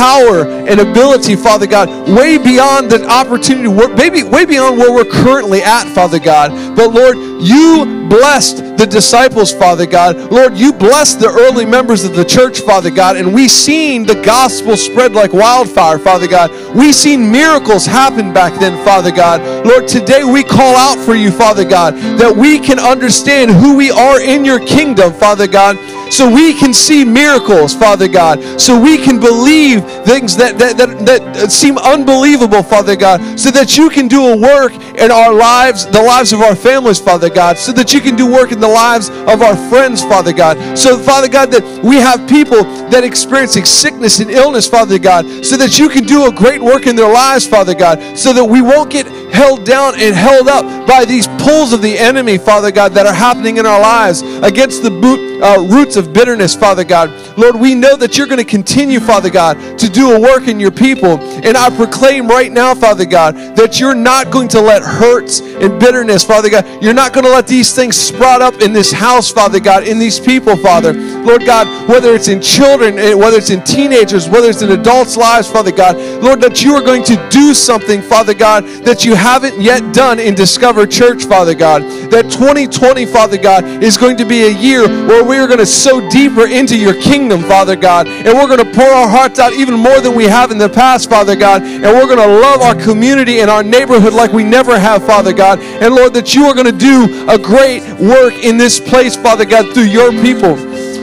power 0.00 0.46
and 0.46 0.80
ability, 0.80 1.36
Father 1.36 1.66
God, 1.66 1.90
way 2.08 2.38
beyond 2.38 2.90
the 2.90 3.06
opportunity, 3.06 3.68
maybe 3.94 4.22
way 4.22 4.46
beyond 4.46 4.78
where 4.78 4.90
we're 4.90 5.04
currently 5.04 5.60
at, 5.60 5.84
Father 5.94 6.18
God. 6.18 6.74
But 6.74 6.94
Lord, 6.94 7.18
you 7.18 8.08
blessed 8.08 8.78
the 8.78 8.86
disciples, 8.86 9.52
Father 9.52 9.84
God. 9.84 10.16
Lord, 10.32 10.56
you 10.56 10.72
blessed 10.72 11.20
the 11.20 11.28
early 11.28 11.66
members 11.66 12.02
of 12.04 12.16
the 12.16 12.24
church, 12.24 12.60
Father 12.60 12.90
God, 12.90 13.18
and 13.18 13.34
we 13.34 13.46
seen 13.46 14.06
the 14.06 14.14
gospel 14.22 14.74
spread 14.74 15.12
like 15.12 15.34
wildfire, 15.34 15.98
Father 15.98 16.26
God. 16.26 16.50
We 16.74 16.92
seen 16.92 17.30
miracles 17.30 17.84
happen 17.84 18.32
back 18.32 18.58
then, 18.58 18.82
Father 18.86 19.10
God. 19.10 19.66
Lord, 19.66 19.86
today 19.86 20.24
we 20.24 20.42
call 20.42 20.76
out 20.76 20.98
for 21.04 21.14
you, 21.14 21.30
Father 21.30 21.68
God, 21.68 21.94
that 22.18 22.34
we 22.34 22.58
can 22.58 22.78
understand 22.78 23.50
who 23.50 23.76
we 23.76 23.90
are 23.90 24.18
in 24.18 24.46
your 24.46 24.60
kingdom, 24.60 25.12
Father 25.12 25.46
God 25.46 25.76
so 26.10 26.28
we 26.28 26.54
can 26.54 26.72
see 26.74 27.04
miracles, 27.04 27.74
Father 27.74 28.08
God, 28.08 28.60
so 28.60 28.78
we 28.78 28.98
can 28.98 29.20
believe 29.20 29.84
things 30.04 30.36
that, 30.36 30.58
that, 30.58 30.76
that, 30.76 31.04
that 31.06 31.52
seem 31.52 31.78
unbelievable, 31.78 32.62
Father 32.62 32.96
God, 32.96 33.38
so 33.38 33.50
that 33.50 33.76
you 33.76 33.90
can 33.90 34.08
do 34.08 34.28
a 34.28 34.36
work 34.36 34.72
in 34.72 35.10
our 35.10 35.32
lives, 35.32 35.86
the 35.86 36.02
lives 36.02 36.32
of 36.32 36.40
our 36.40 36.56
families, 36.56 36.98
Father 36.98 37.30
God, 37.30 37.56
so 37.56 37.72
that 37.72 37.94
you 37.94 38.00
can 38.00 38.16
do 38.16 38.30
work 38.30 38.52
in 38.52 38.60
the 38.60 38.68
lives 38.68 39.08
of 39.08 39.42
our 39.42 39.56
friends, 39.70 40.02
Father 40.02 40.32
God. 40.32 40.76
So, 40.76 40.98
Father 40.98 41.28
God, 41.28 41.50
that 41.52 41.84
we 41.84 41.96
have 41.96 42.28
people 42.28 42.64
that 42.90 43.02
are 43.02 43.06
experiencing 43.06 43.64
sickness 43.64 44.20
and 44.20 44.30
illness, 44.30 44.66
Father 44.66 44.98
God, 44.98 45.44
so 45.44 45.56
that 45.56 45.78
you 45.78 45.88
can 45.88 46.04
do 46.04 46.26
a 46.26 46.32
great 46.32 46.60
work 46.60 46.86
in 46.86 46.96
their 46.96 47.12
lives, 47.12 47.46
Father 47.46 47.74
God, 47.74 48.18
so 48.18 48.32
that 48.32 48.44
we 48.44 48.62
won't 48.62 48.90
get 48.90 49.06
held 49.32 49.64
down 49.64 49.94
and 49.98 50.14
held 50.14 50.48
up 50.48 50.86
by 50.86 51.04
these 51.04 51.28
pulls 51.38 51.72
of 51.72 51.82
the 51.82 51.96
enemy, 51.98 52.38
Father 52.38 52.70
God, 52.70 52.92
that 52.92 53.06
are 53.06 53.14
happening 53.14 53.56
in 53.58 53.66
our 53.66 53.80
lives 53.80 54.22
against 54.42 54.82
the 54.82 54.90
boot, 54.90 55.29
uh, 55.42 55.66
roots 55.68 55.96
of 55.96 56.12
bitterness, 56.12 56.54
Father 56.54 56.84
God. 56.84 57.10
Lord, 57.38 57.56
we 57.56 57.74
know 57.74 57.96
that 57.96 58.16
you're 58.16 58.26
going 58.26 58.38
to 58.38 58.44
continue, 58.44 59.00
Father 59.00 59.30
God, 59.30 59.78
to 59.78 59.88
do 59.88 60.16
a 60.16 60.20
work 60.20 60.48
in 60.48 60.60
your 60.60 60.70
people. 60.70 61.18
And 61.44 61.56
I 61.56 61.74
proclaim 61.74 62.26
right 62.26 62.50
now, 62.50 62.74
Father 62.74 63.04
God, 63.04 63.34
that 63.56 63.80
you're 63.80 63.94
not 63.94 64.30
going 64.30 64.48
to 64.48 64.60
let 64.60 64.82
hurts 64.82 65.40
and 65.40 65.78
bitterness, 65.78 66.24
Father 66.24 66.50
God, 66.50 66.66
you're 66.82 66.94
not 66.94 67.12
going 67.12 67.24
to 67.24 67.30
let 67.30 67.46
these 67.46 67.74
things 67.74 67.96
sprout 67.96 68.42
up 68.42 68.60
in 68.60 68.72
this 68.72 68.92
house, 68.92 69.30
Father 69.30 69.60
God, 69.60 69.86
in 69.86 69.98
these 69.98 70.18
people, 70.18 70.56
Father. 70.56 70.92
Lord 70.92 71.44
God, 71.44 71.66
whether 71.88 72.14
it's 72.14 72.28
in 72.28 72.40
children, 72.40 72.98
eh, 72.98 73.14
whether 73.14 73.36
it's 73.36 73.50
in 73.50 73.62
teenagers, 73.64 74.28
whether 74.28 74.48
it's 74.48 74.62
in 74.62 74.70
adults' 74.70 75.16
lives, 75.16 75.50
Father 75.50 75.72
God, 75.72 75.96
Lord, 76.22 76.40
that 76.40 76.62
you 76.62 76.74
are 76.74 76.82
going 76.82 77.04
to 77.04 77.28
do 77.30 77.52
something, 77.54 78.00
Father 78.02 78.34
God, 78.34 78.64
that 78.84 79.04
you 79.04 79.14
haven't 79.14 79.60
yet 79.60 79.94
done 79.94 80.18
in 80.18 80.34
Discover 80.34 80.86
Church, 80.86 81.24
Father 81.24 81.54
God. 81.54 81.82
That 82.10 82.24
2020, 82.30 83.06
Father 83.06 83.36
God, 83.36 83.64
is 83.82 83.96
going 83.96 84.16
to 84.16 84.24
be 84.24 84.44
a 84.44 84.50
year 84.50 84.88
where 85.06 85.24
we 85.30 85.38
are 85.38 85.46
going 85.46 85.60
to 85.60 85.66
sow 85.66 86.10
deeper 86.10 86.48
into 86.48 86.76
your 86.76 87.00
kingdom, 87.00 87.42
Father 87.42 87.76
God, 87.76 88.08
and 88.08 88.36
we're 88.36 88.48
going 88.48 88.58
to 88.58 88.74
pour 88.76 88.88
our 88.90 89.08
hearts 89.08 89.38
out 89.38 89.52
even 89.52 89.78
more 89.78 90.00
than 90.00 90.16
we 90.16 90.24
have 90.24 90.50
in 90.50 90.58
the 90.58 90.68
past, 90.68 91.08
Father 91.08 91.36
God, 91.36 91.62
and 91.62 91.84
we're 91.84 92.06
going 92.06 92.18
to 92.18 92.40
love 92.40 92.62
our 92.62 92.74
community 92.74 93.38
and 93.38 93.48
our 93.48 93.62
neighborhood 93.62 94.12
like 94.12 94.32
we 94.32 94.42
never 94.42 94.76
have, 94.76 95.06
Father 95.06 95.32
God. 95.32 95.60
And 95.60 95.94
Lord, 95.94 96.14
that 96.14 96.34
you 96.34 96.46
are 96.46 96.54
going 96.54 96.66
to 96.66 96.76
do 96.76 97.28
a 97.30 97.38
great 97.38 97.84
work 98.00 98.34
in 98.42 98.56
this 98.56 98.80
place, 98.80 99.14
Father 99.14 99.44
God, 99.44 99.72
through 99.72 99.84
your 99.84 100.10
people. 100.10 100.56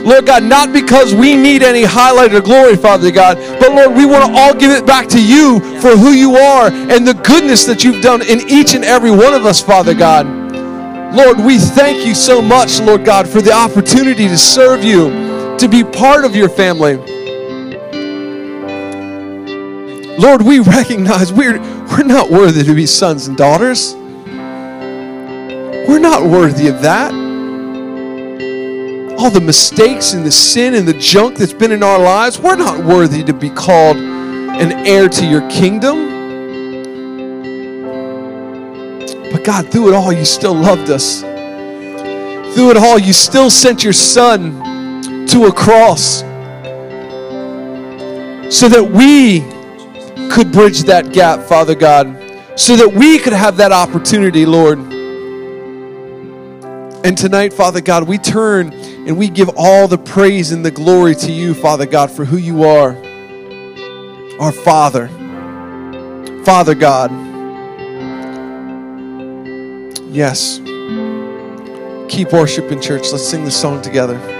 Lord 0.04 0.26
God, 0.26 0.42
not 0.42 0.74
because 0.74 1.14
we 1.14 1.34
need 1.34 1.62
any 1.62 1.84
highlight 1.84 2.34
or 2.34 2.42
glory, 2.42 2.76
Father 2.76 3.10
God, 3.10 3.38
but 3.58 3.72
Lord, 3.72 3.96
we 3.96 4.04
want 4.04 4.26
to 4.26 4.38
all 4.38 4.54
give 4.54 4.72
it 4.72 4.86
back 4.86 5.08
to 5.08 5.22
you 5.22 5.58
for 5.80 5.96
who 5.96 6.10
you 6.10 6.36
are 6.36 6.70
and 6.70 7.08
the 7.08 7.14
goodness 7.14 7.64
that 7.64 7.82
you've 7.82 8.02
done 8.02 8.20
in 8.20 8.40
each 8.50 8.74
and 8.74 8.84
every 8.84 9.10
one 9.10 9.32
of 9.32 9.46
us, 9.46 9.62
Father 9.62 9.94
God. 9.94 10.37
Lord, 11.14 11.38
we 11.40 11.58
thank 11.58 12.06
you 12.06 12.14
so 12.14 12.40
much, 12.42 12.80
Lord 12.80 13.04
God, 13.04 13.28
for 13.28 13.40
the 13.40 13.52
opportunity 13.52 14.28
to 14.28 14.38
serve 14.38 14.84
you, 14.84 15.56
to 15.58 15.68
be 15.68 15.82
part 15.82 16.24
of 16.24 16.36
your 16.36 16.48
family. 16.48 16.96
Lord, 20.18 20.42
we 20.42 20.58
recognize 20.60 21.32
we're, 21.32 21.60
we're 21.86 22.04
not 22.04 22.30
worthy 22.30 22.62
to 22.64 22.74
be 22.74 22.86
sons 22.86 23.26
and 23.28 23.36
daughters. 23.36 23.94
We're 25.88 25.98
not 26.00 26.22
worthy 26.22 26.68
of 26.68 26.82
that 26.82 27.12
all 29.18 29.30
the 29.30 29.40
mistakes 29.40 30.12
and 30.12 30.24
the 30.24 30.30
sin 30.30 30.74
and 30.74 30.86
the 30.86 30.94
junk 30.94 31.36
that's 31.36 31.52
been 31.52 31.72
in 31.72 31.82
our 31.82 31.98
lives, 31.98 32.38
we're 32.38 32.54
not 32.54 32.84
worthy 32.84 33.24
to 33.24 33.34
be 33.34 33.50
called 33.50 33.96
an 33.96 34.72
heir 34.86 35.08
to 35.08 35.26
your 35.26 35.40
kingdom. 35.50 36.17
God, 39.48 39.72
through 39.72 39.88
it 39.88 39.94
all, 39.94 40.12
you 40.12 40.26
still 40.26 40.52
loved 40.52 40.90
us. 40.90 41.22
Through 41.22 42.72
it 42.72 42.76
all, 42.76 42.98
you 42.98 43.14
still 43.14 43.48
sent 43.48 43.82
your 43.82 43.94
son 43.94 45.26
to 45.26 45.46
a 45.46 45.52
cross 45.52 46.20
so 48.54 48.68
that 48.68 48.84
we 48.92 49.40
could 50.30 50.52
bridge 50.52 50.82
that 50.82 51.14
gap, 51.14 51.48
Father 51.48 51.74
God, 51.74 52.14
so 52.56 52.76
that 52.76 52.92
we 52.92 53.18
could 53.18 53.32
have 53.32 53.56
that 53.56 53.72
opportunity, 53.72 54.44
Lord. 54.44 54.80
And 57.02 57.16
tonight, 57.16 57.54
Father 57.54 57.80
God, 57.80 58.06
we 58.06 58.18
turn 58.18 58.70
and 58.74 59.16
we 59.16 59.30
give 59.30 59.48
all 59.56 59.88
the 59.88 59.96
praise 59.96 60.52
and 60.52 60.62
the 60.62 60.70
glory 60.70 61.14
to 61.14 61.32
you, 61.32 61.54
Father 61.54 61.86
God, 61.86 62.10
for 62.10 62.26
who 62.26 62.36
you 62.36 62.64
are. 62.64 62.94
Our 64.38 64.52
Father. 64.52 65.08
Father 66.44 66.74
God. 66.74 67.27
Yes. 70.10 70.58
Keep 72.08 72.32
worshiping, 72.32 72.80
church. 72.80 73.12
Let's 73.12 73.28
sing 73.28 73.44
the 73.44 73.50
song 73.50 73.82
together. 73.82 74.37